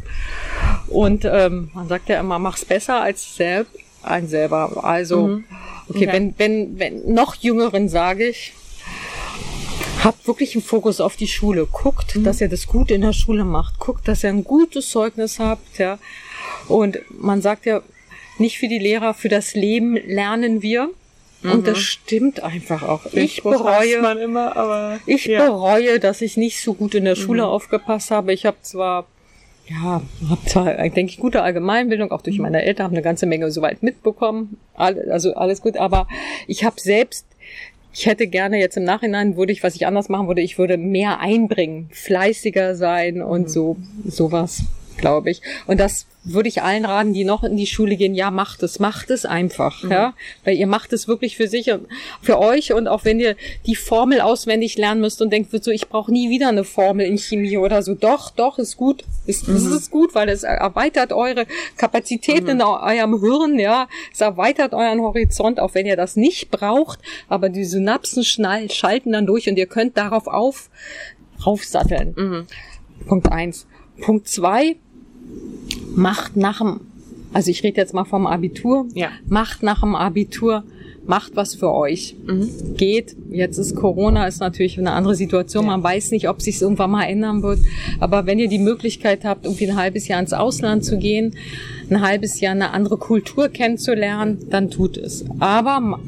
Und 0.89 1.25
ähm, 1.25 1.71
man 1.75 1.89
sagt 1.89 2.09
ja 2.09 2.19
immer, 2.19 2.41
mach's 2.41 2.65
besser 2.65 3.01
als 3.01 3.37
selbst, 3.37 3.73
ein 4.03 4.29
selber. 4.29 4.85
Also, 4.85 5.27
mhm. 5.27 5.45
okay, 5.89 6.07
okay, 6.07 6.09
wenn, 6.13 6.35
wenn, 6.39 6.79
wenn 6.79 7.13
noch 7.13 7.35
Jüngeren 7.37 7.89
sage 7.89 8.29
ich, 8.29 8.53
Habt 10.05 10.29
wirklich 10.29 10.55
einen 10.55 10.63
Fokus 10.63 11.01
auf 11.01 11.17
die 11.17 11.27
Schule. 11.27 11.67
Guckt, 11.67 12.15
mhm. 12.15 12.25
dass 12.25 12.41
ihr 12.41 12.49
das 12.49 12.67
gut 12.67 12.91
in 12.91 13.01
der 13.01 13.13
Schule 13.13 13.45
macht. 13.45 13.79
Guckt, 13.79 14.07
dass 14.07 14.23
ihr 14.23 14.31
ein 14.31 14.45
gutes 14.45 14.91
Zeugnis 14.91 15.41
habt, 15.41 15.79
ja. 15.79 15.99
Und 16.69 16.99
man 17.11 17.43
sagt 17.43 17.67
ja, 17.67 17.83
nicht 18.39 18.59
für 18.59 18.69
die 18.69 18.79
Lehrer, 18.79 19.15
für 19.15 19.29
das 19.29 19.55
Leben 19.55 19.97
lernen 19.97 20.63
wir. 20.63 20.91
Mhm. 21.43 21.51
Und 21.51 21.67
das 21.67 21.79
stimmt 21.79 22.41
einfach 22.41 22.83
auch. 22.83 23.07
Ich, 23.07 23.39
ich 23.39 23.43
bereue, 23.43 23.97
immer, 24.23 25.01
ich 25.07 25.27
ja. 25.27 25.45
bereue, 25.45 25.99
dass 25.99 26.21
ich 26.21 26.37
nicht 26.37 26.63
so 26.63 26.75
gut 26.75 26.95
in 26.95 27.05
der 27.05 27.17
Schule 27.17 27.43
mhm. 27.43 27.49
aufgepasst 27.49 28.13
habe. 28.13 28.33
Ich 28.33 28.47
habe 28.47 28.59
zwar 28.63 29.07
ja, 29.71 30.03
habe 30.29 30.45
zwar, 30.47 30.75
denke 30.89 31.13
ich, 31.13 31.19
gute 31.19 31.43
Allgemeinbildung, 31.43 32.11
auch 32.11 32.23
durch 32.23 32.39
meine 32.39 32.63
Eltern, 32.63 32.85
habe 32.85 32.95
eine 32.95 33.03
ganze 33.03 33.27
Menge 33.27 33.51
soweit 33.51 33.83
mitbekommen, 33.83 34.57
also 34.75 35.35
alles 35.35 35.61
gut, 35.61 35.77
aber 35.77 36.09
ich 36.47 36.65
habe 36.65 36.81
selbst 36.81 37.27
ich 37.93 38.07
hätte 38.07 38.27
gerne 38.29 38.59
jetzt 38.59 38.77
im 38.77 38.85
Nachhinein 38.85 39.37
würde 39.37 39.51
ich, 39.53 39.63
was 39.63 39.75
ich 39.75 39.87
anders 39.87 40.09
machen 40.09 40.29
würde, 40.29 40.41
ich 40.41 40.59
würde 40.59 40.77
mehr 40.77 41.21
einbringen, 41.21 41.89
fleißiger 41.91 42.77
sein 42.77 43.23
und 43.23 43.43
mhm. 43.43 43.49
so, 43.49 43.77
sowas, 44.05 44.63
glaube 44.99 45.31
ich. 45.31 45.41
Und 45.67 45.81
das 45.81 46.07
würde 46.25 46.49
ich 46.49 46.63
allen 46.63 46.85
raten, 46.85 47.13
die 47.13 47.25
noch 47.25 47.43
in 47.43 47.57
die 47.57 47.67
Schule 47.67 47.97
gehen, 47.97 48.15
ja, 48.15 48.31
macht 48.31 48.63
es, 48.63 48.79
macht 48.79 49.11
es 49.11 49.25
einfach, 49.25 49.83
mhm. 49.83 49.91
ja, 49.91 50.15
weil 50.45 50.57
ihr 50.57 50.67
macht 50.67 50.93
es 50.93 51.09
wirklich 51.09 51.37
für 51.37 51.49
sich 51.49 51.71
und 51.71 51.87
für 52.21 52.39
euch 52.39 52.73
und 52.73 52.87
auch 52.89 53.05
wenn 53.05 53.19
ihr 53.19 53.37
die 53.67 53.77
Formel 53.77 54.21
auswendig 54.21 54.77
lernen 54.77 55.01
müsst 55.01 55.23
und 55.23 55.33
denkt 55.33 55.51
so, 55.65 55.71
ich 55.71 55.89
brauche 55.89 56.13
nie 56.13 56.29
wieder 56.29 56.49
eine 56.49 56.65
Formel 56.65 57.07
in 57.07 57.19
Chemie 57.19 57.57
oder 57.57 57.83
so, 57.83 57.95
doch, 57.95 58.31
doch, 58.31 58.59
ist 58.59 58.77
gut, 58.77 59.05
ist, 59.27 59.49
mhm. 59.49 59.57
ist 59.57 59.67
es 59.67 59.91
gut, 59.91 60.15
weil 60.15 60.29
es 60.29 60.43
erweitert 60.43 61.13
eure 61.13 61.47
Kapazitäten 61.77 62.45
mhm. 62.45 62.51
in 62.51 62.63
eurem 62.63 63.21
Hirn, 63.21 63.59
ja, 63.59 63.89
es 64.13 64.21
erweitert 64.21 64.75
euren 64.75 65.01
Horizont, 65.01 65.61
auch 65.61 65.75
wenn 65.75 65.87
ihr 65.87 65.97
das 65.97 66.17
nicht 66.17 66.51
braucht, 66.51 66.99
aber 67.29 67.49
die 67.49 67.65
Synapsen 67.65 68.25
schnall, 68.25 68.71
schalten 68.71 69.13
dann 69.13 69.27
durch 69.27 69.49
und 69.49 69.57
ihr 69.57 69.67
könnt 69.67 69.97
darauf 69.97 70.27
auf, 70.27 70.69
raufsatteln. 71.45 72.15
Mhm. 72.17 72.47
Punkt 73.07 73.31
eins. 73.31 73.67
Punkt 74.01 74.29
zwei, 74.29 74.77
macht 75.95 76.37
nach 76.37 76.59
dem, 76.59 76.81
also 77.33 77.51
ich 77.51 77.63
rede 77.63 77.77
jetzt 77.77 77.95
mal 77.95 78.05
vom 78.05 78.27
Abitur, 78.27 78.87
ja. 78.95 79.09
macht 79.29 79.63
nach 79.63 79.81
dem 79.81 79.95
Abitur, 79.95 80.65
macht 81.09 81.37
was 81.37 81.55
für 81.55 81.73
euch. 81.73 82.15
Mhm. 82.27 82.77
Geht, 82.77 83.17
jetzt 83.31 83.57
ist 83.57 83.75
Corona, 83.75 84.27
ist 84.27 84.41
natürlich 84.41 84.79
eine 84.79 84.93
andere 84.93 85.15
Situation, 85.15 85.65
ja. 85.65 85.71
man 85.71 85.83
weiß 85.83 86.11
nicht, 86.11 86.29
ob 86.29 86.43
sich 86.43 86.61
irgendwann 86.61 86.91
mal 86.91 87.05
ändern 87.05 87.43
wird, 87.43 87.61
aber 87.99 88.27
wenn 88.27 88.39
ihr 88.39 88.49
die 88.49 88.59
Möglichkeit 88.59 89.25
habt, 89.25 89.47
irgendwie 89.47 89.71
ein 89.71 89.77
halbes 89.77 90.07
Jahr 90.07 90.21
ins 90.21 90.35
Ausland 90.35 90.85
zu 90.85 90.99
gehen, 90.99 91.35
ein 91.91 92.03
halbes 92.03 92.41
Jahr 92.41 92.53
eine 92.53 92.73
andere 92.73 92.99
Kultur 92.99 93.49
kennenzulernen, 93.49 94.39
dann 94.51 94.71
tut 94.71 94.99
es. 94.99 95.25
Aber 95.39 95.99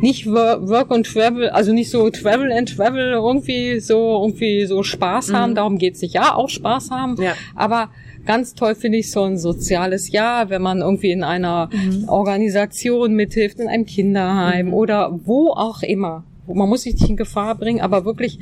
nicht 0.00 0.26
Work 0.26 0.90
and 0.90 1.06
Travel, 1.06 1.50
also 1.50 1.74
nicht 1.74 1.90
so 1.90 2.08
Travel 2.08 2.50
and 2.50 2.74
Travel 2.74 3.12
irgendwie 3.12 3.80
so 3.80 4.22
irgendwie 4.22 4.64
so 4.64 4.82
Spaß 4.82 5.34
haben, 5.34 5.50
mhm. 5.50 5.56
darum 5.56 5.78
geht's 5.78 6.00
nicht. 6.00 6.14
Ja, 6.14 6.34
auch 6.34 6.48
Spaß 6.48 6.90
haben, 6.90 7.20
ja. 7.20 7.34
aber 7.54 7.90
Ganz 8.26 8.54
toll 8.54 8.74
finde 8.74 8.98
ich 8.98 9.10
so 9.10 9.22
ein 9.22 9.38
soziales 9.38 10.10
Jahr, 10.10 10.50
wenn 10.50 10.60
man 10.60 10.80
irgendwie 10.80 11.12
in 11.12 11.22
einer 11.22 11.70
mhm. 11.72 12.08
Organisation 12.08 13.14
mithilft, 13.14 13.60
in 13.60 13.68
einem 13.68 13.86
Kinderheim 13.86 14.66
mhm. 14.66 14.74
oder 14.74 15.18
wo 15.24 15.50
auch 15.50 15.82
immer. 15.82 16.24
Man 16.46 16.68
muss 16.68 16.82
sich 16.82 16.94
nicht 16.94 17.08
in 17.08 17.16
Gefahr 17.16 17.54
bringen, 17.54 17.80
aber 17.80 18.04
wirklich 18.04 18.38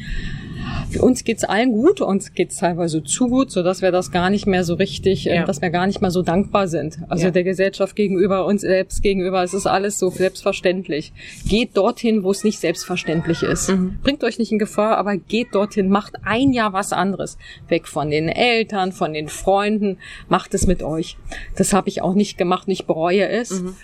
uns 1.00 1.24
geht's 1.24 1.44
allen 1.44 1.72
gut, 1.72 2.00
uns 2.00 2.34
geht's 2.34 2.58
teilweise 2.58 3.02
zu 3.02 3.28
gut, 3.28 3.50
so 3.50 3.62
dass 3.62 3.82
wir 3.82 3.92
das 3.92 4.10
gar 4.10 4.30
nicht 4.30 4.46
mehr 4.46 4.64
so 4.64 4.74
richtig, 4.74 5.28
äh, 5.28 5.36
ja. 5.36 5.44
dass 5.44 5.62
wir 5.62 5.70
gar 5.70 5.86
nicht 5.86 6.00
mehr 6.00 6.10
so 6.10 6.22
dankbar 6.22 6.68
sind. 6.68 6.98
Also 7.08 7.26
ja. 7.26 7.30
der 7.30 7.44
Gesellschaft 7.44 7.96
gegenüber, 7.96 8.46
uns 8.46 8.62
selbst 8.62 9.02
gegenüber, 9.02 9.42
es 9.42 9.54
ist 9.54 9.66
alles 9.66 9.98
so 9.98 10.10
selbstverständlich. 10.10 11.12
Geht 11.46 11.76
dorthin, 11.76 12.22
wo 12.22 12.30
es 12.30 12.44
nicht 12.44 12.58
selbstverständlich 12.58 13.42
ist. 13.42 13.70
Mhm. 13.70 13.98
Bringt 14.02 14.24
euch 14.24 14.38
nicht 14.38 14.52
in 14.52 14.58
Gefahr, 14.58 14.98
aber 14.98 15.16
geht 15.16 15.54
dorthin, 15.54 15.88
macht 15.88 16.14
ein 16.24 16.52
Jahr 16.52 16.72
was 16.72 16.92
anderes. 16.92 17.38
Weg 17.68 17.88
von 17.88 18.10
den 18.10 18.28
Eltern, 18.28 18.92
von 18.92 19.12
den 19.12 19.28
Freunden, 19.28 19.98
macht 20.28 20.54
es 20.54 20.66
mit 20.66 20.82
euch. 20.82 21.16
Das 21.56 21.72
habe 21.72 21.88
ich 21.88 22.02
auch 22.02 22.14
nicht 22.14 22.36
gemacht, 22.38 22.68
ich 22.68 22.86
bereue 22.86 23.28
es. 23.28 23.62
Mhm. 23.62 23.76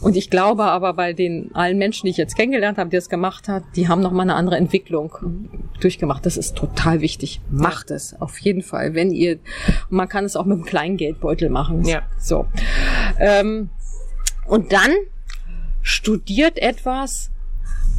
Und 0.00 0.16
ich 0.16 0.30
glaube 0.30 0.64
aber 0.64 0.94
bei 0.94 1.12
den 1.12 1.54
allen 1.54 1.78
Menschen, 1.78 2.06
die 2.06 2.10
ich 2.10 2.16
jetzt 2.16 2.36
kennengelernt 2.36 2.78
habe, 2.78 2.90
die 2.90 2.96
das 2.96 3.08
gemacht 3.08 3.48
hat, 3.48 3.64
die 3.74 3.88
haben 3.88 4.00
noch 4.00 4.12
mal 4.12 4.22
eine 4.22 4.34
andere 4.34 4.56
Entwicklung 4.56 5.12
mhm. 5.20 5.48
durchgemacht. 5.80 6.24
Das 6.24 6.36
ist 6.36 6.45
total 6.54 7.00
wichtig. 7.00 7.40
Macht 7.50 7.90
es 7.90 8.20
auf 8.20 8.38
jeden 8.38 8.62
Fall, 8.62 8.94
wenn 8.94 9.12
ihr. 9.12 9.38
Man 9.88 10.08
kann 10.08 10.24
es 10.24 10.36
auch 10.36 10.44
mit 10.44 10.56
einem 10.56 10.66
kleinen 10.66 10.96
Geldbeutel 10.96 11.50
machen. 11.50 11.84
Ja. 11.84 12.02
So. 12.18 12.46
Ähm, 13.18 13.70
und 14.46 14.72
dann 14.72 14.92
studiert 15.82 16.58
etwas, 16.58 17.30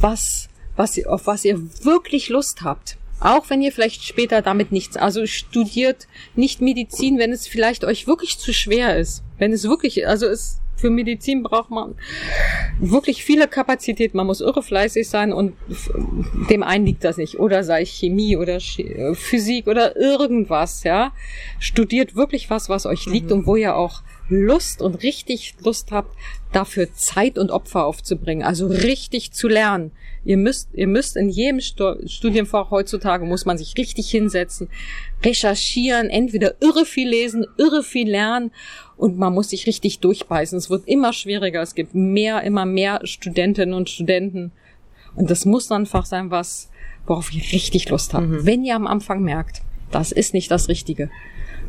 was, 0.00 0.48
was, 0.76 1.04
auf 1.06 1.26
was 1.26 1.44
ihr 1.44 1.58
wirklich 1.84 2.28
Lust 2.28 2.62
habt. 2.62 2.96
Auch 3.20 3.50
wenn 3.50 3.62
ihr 3.62 3.72
vielleicht 3.72 4.04
später 4.04 4.42
damit 4.42 4.70
nichts, 4.70 4.96
also 4.96 5.26
studiert 5.26 6.06
nicht 6.36 6.60
Medizin, 6.60 7.18
wenn 7.18 7.32
es 7.32 7.48
vielleicht 7.48 7.84
euch 7.84 8.06
wirklich 8.06 8.38
zu 8.38 8.52
schwer 8.52 8.96
ist. 8.96 9.24
Wenn 9.38 9.52
es 9.52 9.64
wirklich, 9.64 10.06
also 10.06 10.26
es, 10.26 10.60
für 10.78 10.90
Medizin 10.90 11.42
braucht 11.42 11.70
man 11.70 11.96
wirklich 12.78 13.24
viele 13.24 13.48
Kapazität. 13.48 14.14
Man 14.14 14.26
muss 14.26 14.40
irre 14.40 14.62
fleißig 14.62 15.08
sein 15.08 15.32
und 15.32 15.54
dem 16.50 16.62
einen 16.62 16.86
liegt 16.86 17.04
das 17.04 17.16
nicht. 17.16 17.38
Oder 17.38 17.64
sei 17.64 17.82
es 17.82 17.90
Chemie 17.90 18.36
oder 18.36 18.60
Physik 19.14 19.66
oder 19.66 19.96
irgendwas, 19.96 20.84
ja. 20.84 21.12
Studiert 21.58 22.14
wirklich 22.14 22.48
was, 22.48 22.68
was 22.68 22.86
euch 22.86 23.06
liegt 23.06 23.26
mhm. 23.26 23.32
und 23.32 23.46
wo 23.46 23.56
ihr 23.56 23.76
auch 23.76 24.02
Lust 24.28 24.82
und 24.82 25.02
richtig 25.02 25.54
Lust 25.64 25.90
habt, 25.90 26.14
dafür 26.52 26.92
Zeit 26.92 27.38
und 27.38 27.50
Opfer 27.50 27.84
aufzubringen, 27.84 28.46
also 28.46 28.66
richtig 28.66 29.32
zu 29.32 29.48
lernen. 29.48 29.92
Ihr 30.24 30.36
müsst, 30.36 30.68
ihr 30.74 30.86
müsst 30.86 31.16
in 31.16 31.28
jedem 31.28 31.60
Studienfach 31.60 32.70
heutzutage 32.70 33.24
muss 33.24 33.46
man 33.46 33.56
sich 33.56 33.74
richtig 33.78 34.10
hinsetzen, 34.10 34.68
recherchieren, 35.24 36.10
entweder 36.10 36.56
irre 36.60 36.84
viel 36.84 37.08
lesen, 37.08 37.46
irre 37.56 37.82
viel 37.82 38.10
lernen 38.10 38.50
und 38.98 39.16
man 39.16 39.32
muss 39.32 39.50
sich 39.50 39.66
richtig 39.66 40.00
durchbeißen. 40.00 40.58
Es 40.58 40.70
wird 40.70 40.86
immer 40.86 41.12
schwieriger. 41.12 41.62
Es 41.62 41.74
gibt 41.74 41.94
mehr, 41.94 42.42
immer 42.42 42.66
mehr 42.66 43.00
Studentinnen 43.04 43.74
und 43.74 43.88
Studenten. 43.88 44.52
Und 45.14 45.30
das 45.30 45.44
muss 45.44 45.68
dann 45.68 45.82
einfach 45.82 46.04
sein, 46.04 46.30
was, 46.30 46.68
worauf 47.06 47.32
ihr 47.32 47.42
richtig 47.52 47.88
Lust 47.88 48.12
habt. 48.12 48.26
Mhm. 48.26 48.44
Wenn 48.46 48.64
ihr 48.64 48.74
am 48.74 48.86
Anfang 48.86 49.22
merkt, 49.22 49.62
das 49.92 50.12
ist 50.12 50.34
nicht 50.34 50.50
das 50.50 50.68
Richtige, 50.68 51.10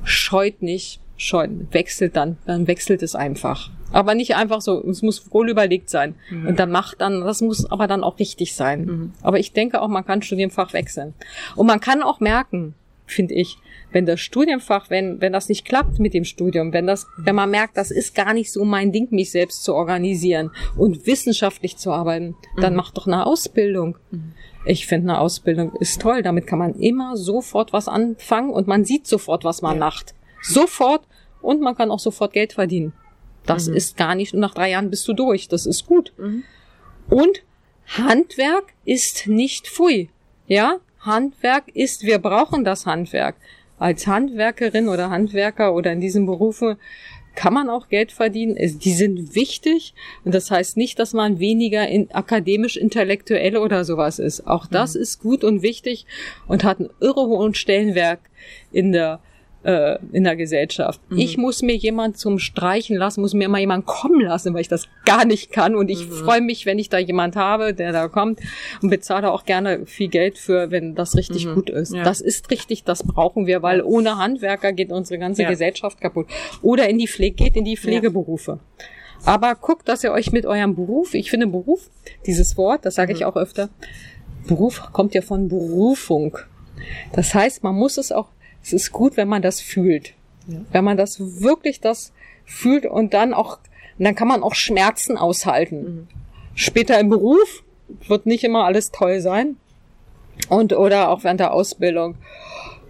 scheut 0.04 0.62
nicht, 0.62 1.00
scheuen, 1.18 1.68
wechselt 1.72 2.16
dann, 2.16 2.38
dann 2.46 2.68
wechselt 2.68 3.04
es 3.04 3.14
einfach. 3.14 3.70
Aber 3.92 4.16
nicht 4.16 4.36
einfach 4.36 4.62
so, 4.62 4.84
es 4.88 5.02
muss 5.02 5.32
wohl 5.32 5.50
überlegt 5.50 5.90
sein. 5.90 6.16
Mhm. 6.32 6.48
Und 6.48 6.60
dann 6.60 6.72
macht 6.72 7.02
dann, 7.02 7.22
das 7.22 7.42
muss 7.42 7.70
aber 7.70 7.88
dann 7.88 8.04
auch 8.04 8.18
richtig 8.20 8.56
sein. 8.56 8.86
Mhm. 8.86 9.14
Aber 9.22 9.40
ich 9.40 9.54
denke 9.54 9.82
auch, 9.82 9.88
man 9.88 10.06
kann 10.06 10.22
Studienfach 10.22 10.74
wechseln. 10.74 11.14
Und 11.56 11.68
man 11.68 11.80
kann 11.80 12.02
auch 12.02 12.20
merken, 12.20 12.74
finde 13.06 13.36
ich, 13.36 13.58
wenn 13.92 14.06
das 14.06 14.20
Studienfach, 14.20 14.90
wenn, 14.90 15.20
wenn 15.22 15.34
das 15.34 15.50
nicht 15.50 15.66
klappt 15.66 16.00
mit 16.00 16.14
dem 16.14 16.24
Studium, 16.24 16.74
wenn 16.74 16.88
das, 16.88 17.08
wenn 17.18 17.36
man 17.36 17.50
merkt, 17.50 17.78
das 17.78 17.92
ist 17.92 18.16
gar 18.16 18.34
nicht 18.34 18.52
so 18.52 18.66
mein 18.66 18.92
Ding, 18.92 19.08
mich 19.12 19.32
selbst 19.32 19.64
zu 19.64 19.74
organisieren 19.74 20.52
und 20.78 21.06
wissenschaftlich 21.08 21.78
zu 21.78 21.92
arbeiten, 21.92 22.36
dann 22.58 22.74
mhm. 22.74 22.78
macht 22.78 22.98
doch 22.98 23.08
eine 23.08 23.26
Ausbildung. 23.26 23.98
Mhm. 24.12 24.34
Ich 24.66 24.88
finde, 24.88 25.12
eine 25.12 25.20
Ausbildung 25.20 25.74
ist 25.80 26.02
toll. 26.02 26.22
Damit 26.22 26.46
kann 26.46 26.60
man 26.60 26.76
immer 26.76 27.18
sofort 27.18 27.74
was 27.74 27.88
anfangen 27.88 28.52
und 28.52 28.68
man 28.68 28.86
sieht 28.86 29.08
sofort, 29.08 29.44
was 29.44 29.62
man 29.62 29.76
ja. 29.76 29.80
macht. 29.80 30.14
Sofort 30.42 31.08
und 31.42 31.62
man 31.62 31.76
kann 31.76 31.92
auch 31.92 32.00
sofort 32.00 32.34
Geld 32.34 32.54
verdienen. 32.54 32.94
Das 33.46 33.68
mhm. 33.68 33.76
ist 33.76 33.98
gar 33.98 34.16
nicht, 34.16 34.34
nach 34.34 34.54
drei 34.54 34.72
Jahren 34.72 34.90
bist 34.90 35.08
du 35.08 35.14
durch. 35.14 35.48
Das 35.48 35.66
ist 35.66 35.88
gut. 35.88 36.14
Mhm. 36.18 36.44
Und 37.10 37.42
Handwerk 37.88 38.74
ist 38.86 39.28
nicht 39.28 39.68
pfui. 39.68 40.10
Ja, 40.48 40.78
Handwerk 41.00 41.70
ist, 41.74 42.04
wir 42.04 42.20
brauchen 42.20 42.64
das 42.64 42.86
Handwerk. 42.86 43.36
Als 43.80 44.06
Handwerkerin 44.08 44.88
oder 44.88 45.10
Handwerker 45.10 45.74
oder 45.74 45.92
in 45.92 46.02
diesen 46.02 46.26
Berufen 46.26 46.78
kann 47.36 47.54
man 47.54 47.70
auch 47.70 47.88
Geld 47.88 48.12
verdienen. 48.12 48.58
Die 48.58 48.94
sind 48.94 49.34
wichtig 49.34 49.94
und 50.26 50.36
das 50.36 50.52
heißt 50.52 50.76
nicht, 50.76 51.00
dass 51.00 51.14
man 51.14 51.40
weniger 51.40 51.88
in, 51.88 52.12
akademisch 52.12 52.76
intellektuell 52.76 53.56
oder 53.56 53.86
sowas 53.86 54.20
ist. 54.20 54.46
Auch 54.46 54.68
das 54.68 54.96
mhm. 54.96 55.02
ist 55.02 55.22
gut 55.22 55.44
und 55.44 55.62
wichtig 55.62 56.06
und 56.48 56.64
hat 56.64 56.80
einen 56.80 56.90
irre 57.00 57.28
hohen 57.28 57.56
Stellenwert 57.56 58.20
in 58.72 58.92
der 58.92 59.22
äh, 59.64 59.97
in 60.12 60.24
der 60.24 60.36
Gesellschaft. 60.36 61.01
Mhm. 61.10 61.18
Ich 61.18 61.38
muss 61.38 61.62
mir 61.62 61.76
jemand 61.76 62.18
zum 62.18 62.39
Streichen 62.39 62.95
lassen, 62.95 63.22
muss 63.22 63.34
mir 63.34 63.49
mal 63.49 63.60
jemand 63.60 63.86
kommen 63.86 64.22
lassen, 64.22 64.53
weil 64.53 64.62
ich 64.62 64.68
das 64.68 64.88
gar 65.05 65.26
nicht 65.26 65.51
kann. 65.51 65.76
Und 65.76 65.89
ich 65.89 66.07
mhm. 66.07 66.14
freue 66.14 66.41
mich, 66.41 66.66
wenn 66.66 66.80
ich 66.80 66.89
da 66.89 66.97
jemand 66.97 67.36
habe, 67.36 67.74
der 67.74 67.91
da 67.91 68.07
kommt 68.07 68.39
und 68.82 68.89
bezahle 68.89 69.32
auch 69.32 69.45
gerne 69.45 69.86
viel 69.86 70.07
Geld 70.07 70.38
für, 70.38 70.72
wenn 70.72 70.95
das 70.95 71.16
richtig 71.16 71.45
mhm. 71.45 71.55
gut 71.55 71.70
ist. 71.70 71.93
Ja. 71.93 72.03
Das 72.03 72.22
ist 72.22 72.49
richtig, 72.51 72.84
das 72.84 73.03
brauchen 73.03 73.47
wir, 73.47 73.62
weil 73.62 73.82
ohne 73.82 74.18
Handwerker 74.18 74.72
geht 74.72 74.91
unsere 74.91 75.20
ganze 75.20 75.43
ja. 75.43 75.49
Gesellschaft 75.49 75.99
kaputt. 75.99 76.28
Oder 76.62 76.88
in 76.89 76.97
die 76.97 77.07
Pflege, 77.07 77.36
geht 77.36 77.55
in 77.55 77.66
die 77.66 77.78
Pflegeberufe. 77.78 78.60
Ja. 78.78 78.86
Aber 79.26 79.55
guckt, 79.55 79.89
dass 79.89 80.03
ihr 80.03 80.12
euch 80.12 80.32
mit 80.32 80.45
eurem 80.45 80.76
Beruf, 80.76 81.14
ich 81.14 81.30
finde 81.30 81.47
Beruf, 81.47 81.89
dieses 82.26 82.55
Wort, 82.57 82.86
das 82.86 82.95
sage 82.95 83.12
ich 83.12 83.22
mhm. 83.22 83.26
auch 83.26 83.36
öfter, 83.36 83.70
Beruf 84.47 84.82
kommt 84.93 85.14
ja 85.14 85.22
von 85.22 85.49
Berufung. 85.49 86.38
Das 87.12 87.34
heißt, 87.34 87.64
man 87.64 87.76
muss 87.76 87.97
es 87.97 88.14
auch 88.14 88.30
es 88.64 88.74
ist 88.74 88.91
gut, 88.91 89.18
wenn 89.18 89.28
man 89.28 89.41
das 89.41 89.62
fühlt. 89.62 90.14
Ja. 90.47 90.60
Wenn 90.72 90.84
man 90.84 90.97
das 90.97 91.20
wirklich 91.41 91.80
das 91.80 92.12
fühlt 92.45 92.86
und 92.86 93.14
dann 93.14 93.34
auch, 93.34 93.60
und 93.97 94.05
dann 94.05 94.16
kann 94.16 94.28
man 94.28 94.43
auch 94.43 94.55
Schmerzen 94.55 95.18
aushalten. 95.18 95.82
Mhm. 95.82 96.07
Später 96.55 96.99
im 96.99 97.10
Beruf 97.10 97.64
wird 98.07 98.26
nicht 98.26 98.43
immer 98.43 98.66
alles 98.66 98.91
toll 98.91 99.22
sein. 99.22 99.57
Und 100.49 100.74
oder 100.74 101.10
auch 101.10 101.24
während 101.24 101.39
der 101.39 101.53
Ausbildung 101.53 102.16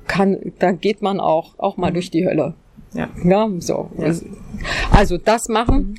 kann, 0.07 0.53
da 0.59 0.71
geht 0.71 1.01
man 1.01 1.19
auch, 1.19 1.57
auch 1.57 1.77
mal 1.77 1.89
mhm. 1.89 1.95
durch 1.95 2.11
die 2.11 2.25
Hölle. 2.25 2.53
Ja. 2.93 3.09
Ja, 3.23 3.49
so. 3.59 3.91
Ja. 3.97 4.13
Also 4.91 5.17
das 5.17 5.47
machen. 5.47 5.77
Mhm. 5.77 5.95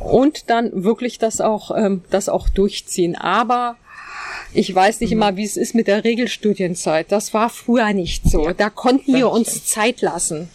Und 0.00 0.50
dann 0.50 0.84
wirklich 0.84 1.18
das 1.18 1.40
auch, 1.40 1.70
ähm, 1.76 2.02
das 2.10 2.28
auch 2.28 2.48
durchziehen. 2.48 3.16
Aber 3.16 3.76
ich 4.52 4.74
weiß 4.74 5.00
nicht 5.00 5.10
mhm. 5.10 5.16
immer, 5.16 5.36
wie 5.36 5.44
es 5.44 5.56
ist 5.56 5.74
mit 5.74 5.86
der 5.86 6.04
Regelstudienzeit. 6.04 7.12
Das 7.12 7.34
war 7.34 7.50
früher 7.50 7.92
nicht 7.92 8.28
so. 8.28 8.44
Ja, 8.44 8.54
da 8.54 8.70
konnten 8.70 9.14
wir 9.14 9.30
uns. 9.30 9.64
Zeit 9.64 10.00
lassen. 10.00 10.48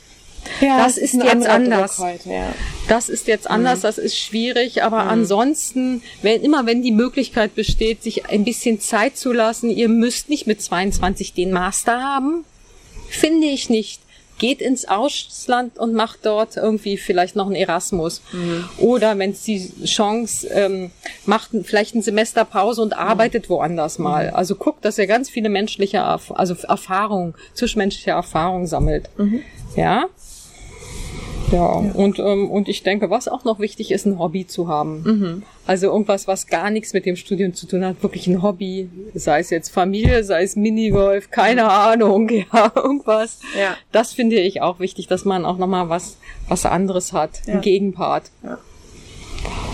Ja, 0.62 0.78
das, 0.78 0.98
ist, 0.98 1.14
ist 1.14 1.24
jetzt 1.24 1.48
anders. 1.48 1.98
Heute, 1.98 2.30
ja. 2.30 2.54
Das 2.88 3.10
ist 3.10 3.28
jetzt 3.28 3.50
anders, 3.50 3.80
mhm. 3.80 3.84
das 3.84 3.98
ist 3.98 4.18
schwierig, 4.18 4.84
aber 4.84 5.06
mhm. 5.06 5.10
ansonsten, 5.10 6.04
wenn, 6.22 6.41
immer 6.41 6.66
wenn 6.66 6.82
die 6.82 6.91
Möglichkeit 6.91 7.56
besteht, 7.56 8.04
sich 8.04 8.28
ein 8.28 8.43
bisschen 8.43 8.80
Zeit 8.80 9.18
zu 9.18 9.34
lassen, 9.34 9.70
ihr 9.70 9.89
müsst 9.89 10.30
nicht 10.30 10.46
mit 10.46 10.62
22 10.62 11.34
den 11.34 11.52
Master 11.52 12.02
haben, 12.02 12.46
finde 13.10 13.48
ich 13.48 13.70
nicht 13.70 14.02
geht 14.38 14.62
ins 14.62 14.86
Ausland 14.88 15.78
und 15.78 15.94
macht 15.94 16.26
dort 16.26 16.58
irgendwie 16.58 16.98
vielleicht 16.98 17.36
noch 17.36 17.46
einen 17.48 17.56
Erasmus. 17.56 18.22
Mhm. 18.32 18.70
Oder 18.78 19.18
wenn 19.18 19.32
es 19.32 19.44
die 19.44 19.72
Chance 19.86 20.48
ähm, 20.48 20.92
macht, 21.26 21.52
vielleicht 21.64 21.96
ein 21.96 22.02
Semester 22.02 22.46
Pause 22.46 22.82
und 22.82 22.98
arbeitet 22.98 23.46
mhm. 23.46 23.54
woanders 23.54 24.00
mal. 24.00 24.30
Mhm. 24.30 24.36
Also 24.36 24.56
guckt, 24.56 24.84
dass 24.84 24.98
er 24.98 25.08
ganz 25.08 25.30
viele 25.30 25.50
menschliche, 25.50 26.04
also 26.04 26.56
Erfahrungen, 26.68 27.34
zwischenmenschliche 27.54 28.12
Erfahrungen 28.12 28.68
sammelt. 28.68 29.10
Mhm. 29.18 29.42
Ja. 29.76 30.06
Ja, 31.52 31.82
ja. 31.82 31.91
Und, 31.93 32.20
ähm, 32.20 32.50
und 32.50 32.68
ich 32.68 32.84
denke, 32.84 33.10
was 33.10 33.28
auch 33.28 33.43
noch 33.43 33.60
wichtig 33.60 33.91
ist, 33.91 34.06
ein 34.06 34.20
Hobby 34.20 34.48
zu 34.48 34.68
haben. 34.68 35.04
Mhm. 35.04 35.43
Also 35.66 35.88
irgendwas, 35.88 36.28
was 36.28 36.48
gar 36.48 36.70
nichts 36.70 36.93
mit 36.93 37.06
dem 37.06 37.16
Studium 37.16 37.54
zu 37.54 37.68
tun 37.68 37.84
hat, 37.84 38.02
wirklich 38.04 38.28
ein 38.28 38.41
Hobby, 38.41 38.89
sei 39.14 39.39
es 39.39 39.50
jetzt 39.50 39.70
Familie, 39.70 40.24
sei 40.24 40.43
es 40.43 40.56
Minigolf, 40.56 41.32
keine. 41.32 41.70
Ahnung, 41.70 42.30
ja, 42.54 42.72
irgendwas. 42.76 43.39
Ja. 43.60 43.76
Das 43.91 44.14
finde 44.14 44.38
ich 44.38 44.62
auch 44.62 44.80
wichtig, 44.80 45.08
dass 45.08 45.26
man 45.26 45.46
auch 45.46 45.58
nochmal 45.58 45.89
was, 45.89 46.18
was 46.48 46.66
anderes 46.66 47.14
hat, 47.14 47.41
ja. 47.48 47.56
ein 47.56 47.62
Gegenpart. 47.62 48.32
Ja. 48.43 48.60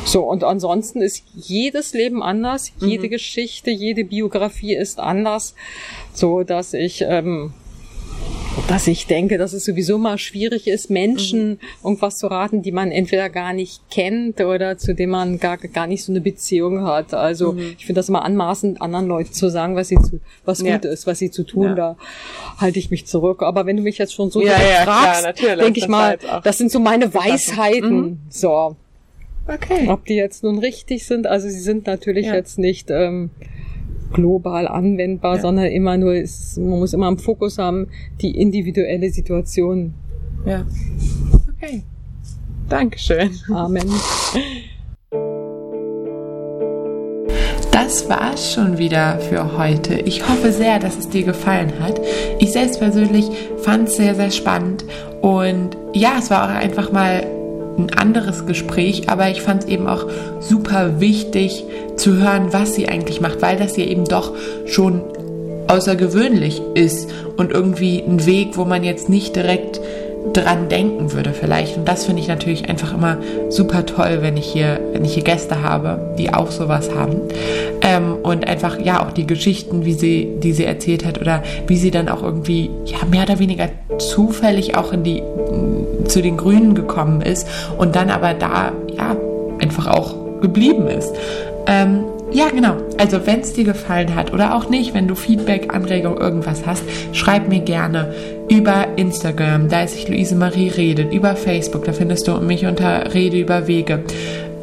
So, 0.05 0.23
und 0.23 0.43
ansonsten 0.43 1.01
ist 1.01 1.23
jedes 1.33 1.93
Leben 1.93 2.23
anders, 2.23 2.71
jede 2.79 3.05
mhm. 3.05 3.11
Geschichte, 3.11 3.69
jede 3.69 4.03
Biografie 4.03 4.75
ist 4.75 4.99
anders, 4.99 5.55
so 6.13 6.43
dass 6.43 6.73
ich 6.73 7.03
ähm, 7.07 7.53
dass 8.67 8.87
ich 8.87 9.07
denke, 9.07 9.37
dass 9.37 9.53
es 9.53 9.65
sowieso 9.65 9.97
mal 9.97 10.17
schwierig 10.17 10.67
ist, 10.67 10.89
Menschen 10.89 11.49
mhm. 11.49 11.57
irgendwas 11.83 12.17
zu 12.17 12.27
raten, 12.27 12.61
die 12.61 12.71
man 12.71 12.91
entweder 12.91 13.29
gar 13.29 13.53
nicht 13.53 13.81
kennt 13.89 14.39
oder 14.41 14.77
zu 14.77 14.93
dem 14.93 15.11
man 15.11 15.39
gar, 15.39 15.57
gar 15.57 15.87
nicht 15.87 16.03
so 16.03 16.11
eine 16.11 16.21
Beziehung 16.21 16.83
hat. 16.83 17.13
Also 17.13 17.53
mhm. 17.53 17.75
ich 17.77 17.85
finde 17.85 17.99
das 17.99 18.09
immer 18.09 18.23
anmaßend, 18.23 18.81
anderen 18.81 19.07
Leuten 19.07 19.33
zu 19.33 19.49
sagen, 19.49 19.75
was 19.75 19.87
sie 19.89 19.97
zu, 19.97 20.19
was 20.45 20.61
ja. 20.61 20.75
gut 20.75 20.85
ist, 20.85 21.07
was 21.07 21.19
sie 21.19 21.31
zu 21.31 21.43
tun, 21.43 21.67
ja. 21.67 21.75
da 21.75 21.97
halte 22.57 22.79
ich 22.79 22.91
mich 22.91 23.05
zurück. 23.07 23.41
Aber 23.41 23.65
wenn 23.65 23.77
du 23.77 23.83
mich 23.83 23.97
jetzt 23.97 24.13
schon 24.13 24.31
so 24.31 24.41
ja, 24.41 24.53
ja 24.53 24.83
fragst, 24.83 25.41
denke 25.41 25.79
ich 25.79 25.87
mal, 25.87 26.17
das 26.43 26.57
sind 26.57 26.71
so 26.71 26.79
meine 26.79 27.13
Weisheiten. 27.13 28.01
Mhm. 28.01 28.19
So. 28.29 28.75
Okay. 29.47 29.87
Ob 29.89 30.05
die 30.05 30.15
jetzt 30.15 30.43
nun 30.43 30.59
richtig 30.59 31.05
sind, 31.05 31.25
also 31.25 31.49
sie 31.49 31.59
sind 31.59 31.87
natürlich 31.87 32.27
jetzt 32.27 32.59
nicht 32.59 32.89
ähm, 32.91 33.31
global 34.13 34.67
anwendbar, 34.67 35.35
ja. 35.35 35.41
sondern 35.41 35.65
immer 35.65 35.97
nur, 35.97 36.15
ist, 36.15 36.57
man 36.57 36.79
muss 36.79 36.93
immer 36.93 37.07
im 37.07 37.17
Fokus 37.17 37.57
haben, 37.57 37.87
die 38.21 38.39
individuelle 38.39 39.09
Situation. 39.09 39.93
Ja. 40.45 40.65
Okay. 41.55 41.83
Dankeschön. 42.69 43.31
Amen. 43.53 43.89
Das 47.71 48.07
war's 48.09 48.53
schon 48.53 48.77
wieder 48.77 49.19
für 49.19 49.57
heute. 49.57 49.95
Ich 49.95 50.27
hoffe 50.27 50.51
sehr, 50.51 50.79
dass 50.79 50.97
es 50.97 51.09
dir 51.09 51.23
gefallen 51.23 51.73
hat. 51.79 51.99
Ich 52.39 52.51
selbst 52.51 52.79
persönlich 52.79 53.29
fand 53.57 53.89
es 53.89 53.97
sehr, 53.97 54.15
sehr 54.15 54.31
spannend. 54.31 54.85
Und 55.21 55.77
ja, 55.93 56.13
es 56.17 56.29
war 56.29 56.45
auch 56.45 56.55
einfach 56.55 56.91
mal 56.91 57.25
ein 57.77 57.91
anderes 57.97 58.45
Gespräch, 58.45 59.09
aber 59.09 59.29
ich 59.29 59.41
fand 59.41 59.63
es 59.63 59.69
eben 59.69 59.87
auch 59.87 60.05
super 60.39 60.99
wichtig 60.99 61.63
zu 61.95 62.17
hören, 62.17 62.51
was 62.51 62.75
sie 62.75 62.87
eigentlich 62.87 63.21
macht, 63.21 63.41
weil 63.41 63.57
das 63.57 63.77
ja 63.77 63.85
eben 63.85 64.05
doch 64.05 64.33
schon 64.65 65.01
außergewöhnlich 65.67 66.61
ist 66.73 67.09
und 67.37 67.51
irgendwie 67.51 68.01
ein 68.01 68.25
Weg, 68.25 68.57
wo 68.57 68.65
man 68.65 68.83
jetzt 68.83 69.09
nicht 69.09 69.35
direkt 69.35 69.79
dran 70.33 70.69
denken 70.69 71.13
würde 71.13 71.33
vielleicht. 71.33 71.77
Und 71.77 71.87
das 71.87 72.05
finde 72.05 72.21
ich 72.21 72.27
natürlich 72.27 72.69
einfach 72.69 72.93
immer 72.93 73.17
super 73.49 73.85
toll, 73.85 74.19
wenn 74.21 74.37
ich 74.37 74.45
hier, 74.45 74.79
wenn 74.93 75.03
ich 75.03 75.13
hier 75.13 75.23
Gäste 75.23 75.63
habe, 75.63 76.15
die 76.17 76.33
auch 76.33 76.51
sowas 76.51 76.89
haben. 76.95 77.21
Ähm, 77.81 78.15
und 78.21 78.47
einfach, 78.47 78.79
ja, 78.79 79.05
auch 79.05 79.11
die 79.11 79.25
Geschichten, 79.25 79.83
wie 79.83 79.93
sie, 79.93 80.29
die 80.41 80.53
sie 80.53 80.65
erzählt 80.65 81.05
hat 81.05 81.19
oder 81.19 81.41
wie 81.67 81.77
sie 81.77 81.91
dann 81.91 82.07
auch 82.07 82.21
irgendwie, 82.21 82.69
ja, 82.85 82.99
mehr 83.09 83.23
oder 83.23 83.39
weniger 83.39 83.69
zufällig 83.97 84.75
auch 84.77 84.93
in 84.93 85.03
die, 85.03 85.23
zu 86.07 86.21
den 86.21 86.37
Grünen 86.37 86.75
gekommen 86.75 87.21
ist 87.21 87.47
und 87.77 87.95
dann 87.95 88.09
aber 88.09 88.33
da, 88.33 88.71
ja, 88.87 89.15
einfach 89.59 89.87
auch 89.87 90.15
geblieben 90.41 90.87
ist. 90.87 91.13
Ähm, 91.67 92.03
ja, 92.31 92.49
genau. 92.49 92.77
Also 92.97 93.25
wenn 93.25 93.41
es 93.41 93.53
dir 93.53 93.65
gefallen 93.65 94.15
hat 94.15 94.33
oder 94.33 94.55
auch 94.55 94.69
nicht, 94.69 94.93
wenn 94.93 95.07
du 95.07 95.15
Feedback, 95.15 95.73
Anregung, 95.73 96.17
irgendwas 96.17 96.65
hast, 96.65 96.83
schreib 97.11 97.49
mir 97.49 97.59
gerne 97.59 98.13
über 98.49 98.87
Instagram, 98.95 99.67
da 99.67 99.83
ist 99.83 99.95
ich 99.95 100.07
Luise 100.07 100.35
Marie 100.35 100.69
redet, 100.69 101.13
über 101.13 101.35
Facebook, 101.35 101.83
da 101.83 101.91
findest 101.91 102.27
du 102.27 102.37
mich 102.37 102.65
unter 102.65 103.13
Rede 103.13 103.37
über 103.37 103.67
Wege, 103.67 104.03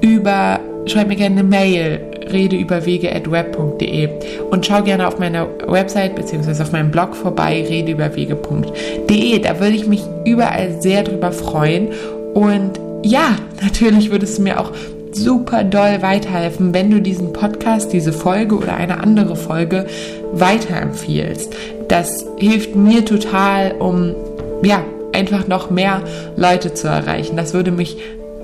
über, 0.01 0.61
schreib 0.91 1.09
mir 1.09 1.17
gerne 1.17 1.41
eine 1.41 1.49
Mail, 1.49 2.01
redeüberwege.web.de 2.31 4.09
und 4.51 4.67
schau 4.67 4.83
gerne 4.83 5.09
auf 5.09 5.19
meiner 5.19 5.47
Website 5.67 6.15
bzw. 6.15 6.63
auf 6.63 6.73
meinem 6.73 6.91
Blog 6.91 7.17
vorbei, 7.17 7.65
redeüberwege.de. 7.69 9.39
Da 9.41 9.61
würde 9.61 9.77
ich 9.77 9.87
mich 9.87 10.03
überall 10.25 10.81
sehr 10.81 11.03
drüber 11.03 11.33
freuen 11.33 11.89
und 12.35 12.79
ja, 13.03 13.37
natürlich 13.63 14.11
würde 14.11 14.25
es 14.25 14.39
mir 14.39 14.61
auch 14.61 14.73
super 15.13 15.65
doll 15.65 16.03
weiterhelfen, 16.03 16.75
wenn 16.75 16.91
du 16.91 17.01
diesen 17.01 17.33
Podcast, 17.33 17.93
diese 17.93 18.13
Folge 18.13 18.57
oder 18.57 18.75
eine 18.75 19.01
andere 19.01 19.37
Folge 19.37 19.87
weiterempfiehlst. 20.33 21.55
Das 21.89 22.27
hilft 22.37 22.77
mir 22.77 23.05
total, 23.05 23.73
um 23.79 24.15
ja, 24.63 24.85
einfach 25.13 25.49
noch 25.49 25.71
mehr 25.71 26.03
Leute 26.37 26.75
zu 26.75 26.89
erreichen. 26.89 27.37
Das 27.37 27.55
würde 27.55 27.71
mich 27.71 27.97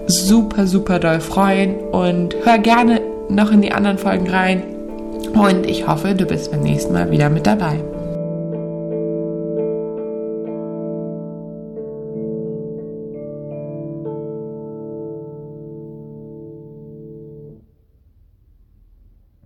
super, 0.07 0.67
super 0.67 0.99
doll 0.99 1.21
freuen 1.21 1.77
und 1.93 2.35
hör 2.45 2.59
gerne 2.59 3.01
noch 3.29 3.53
in 3.53 3.63
die 3.63 3.73
anderen 3.73 3.99
Folgen 3.99 4.29
rein. 4.29 4.63
Und 5.35 5.67
ich 5.67 5.87
hoffe, 5.87 6.15
du 6.15 6.27
bist 6.27 6.51
beim 6.51 6.61
nächsten 6.61 6.93
Mal 6.93 7.11
wieder 7.11 7.31
mit 7.31 7.47
dabei. 7.47 7.81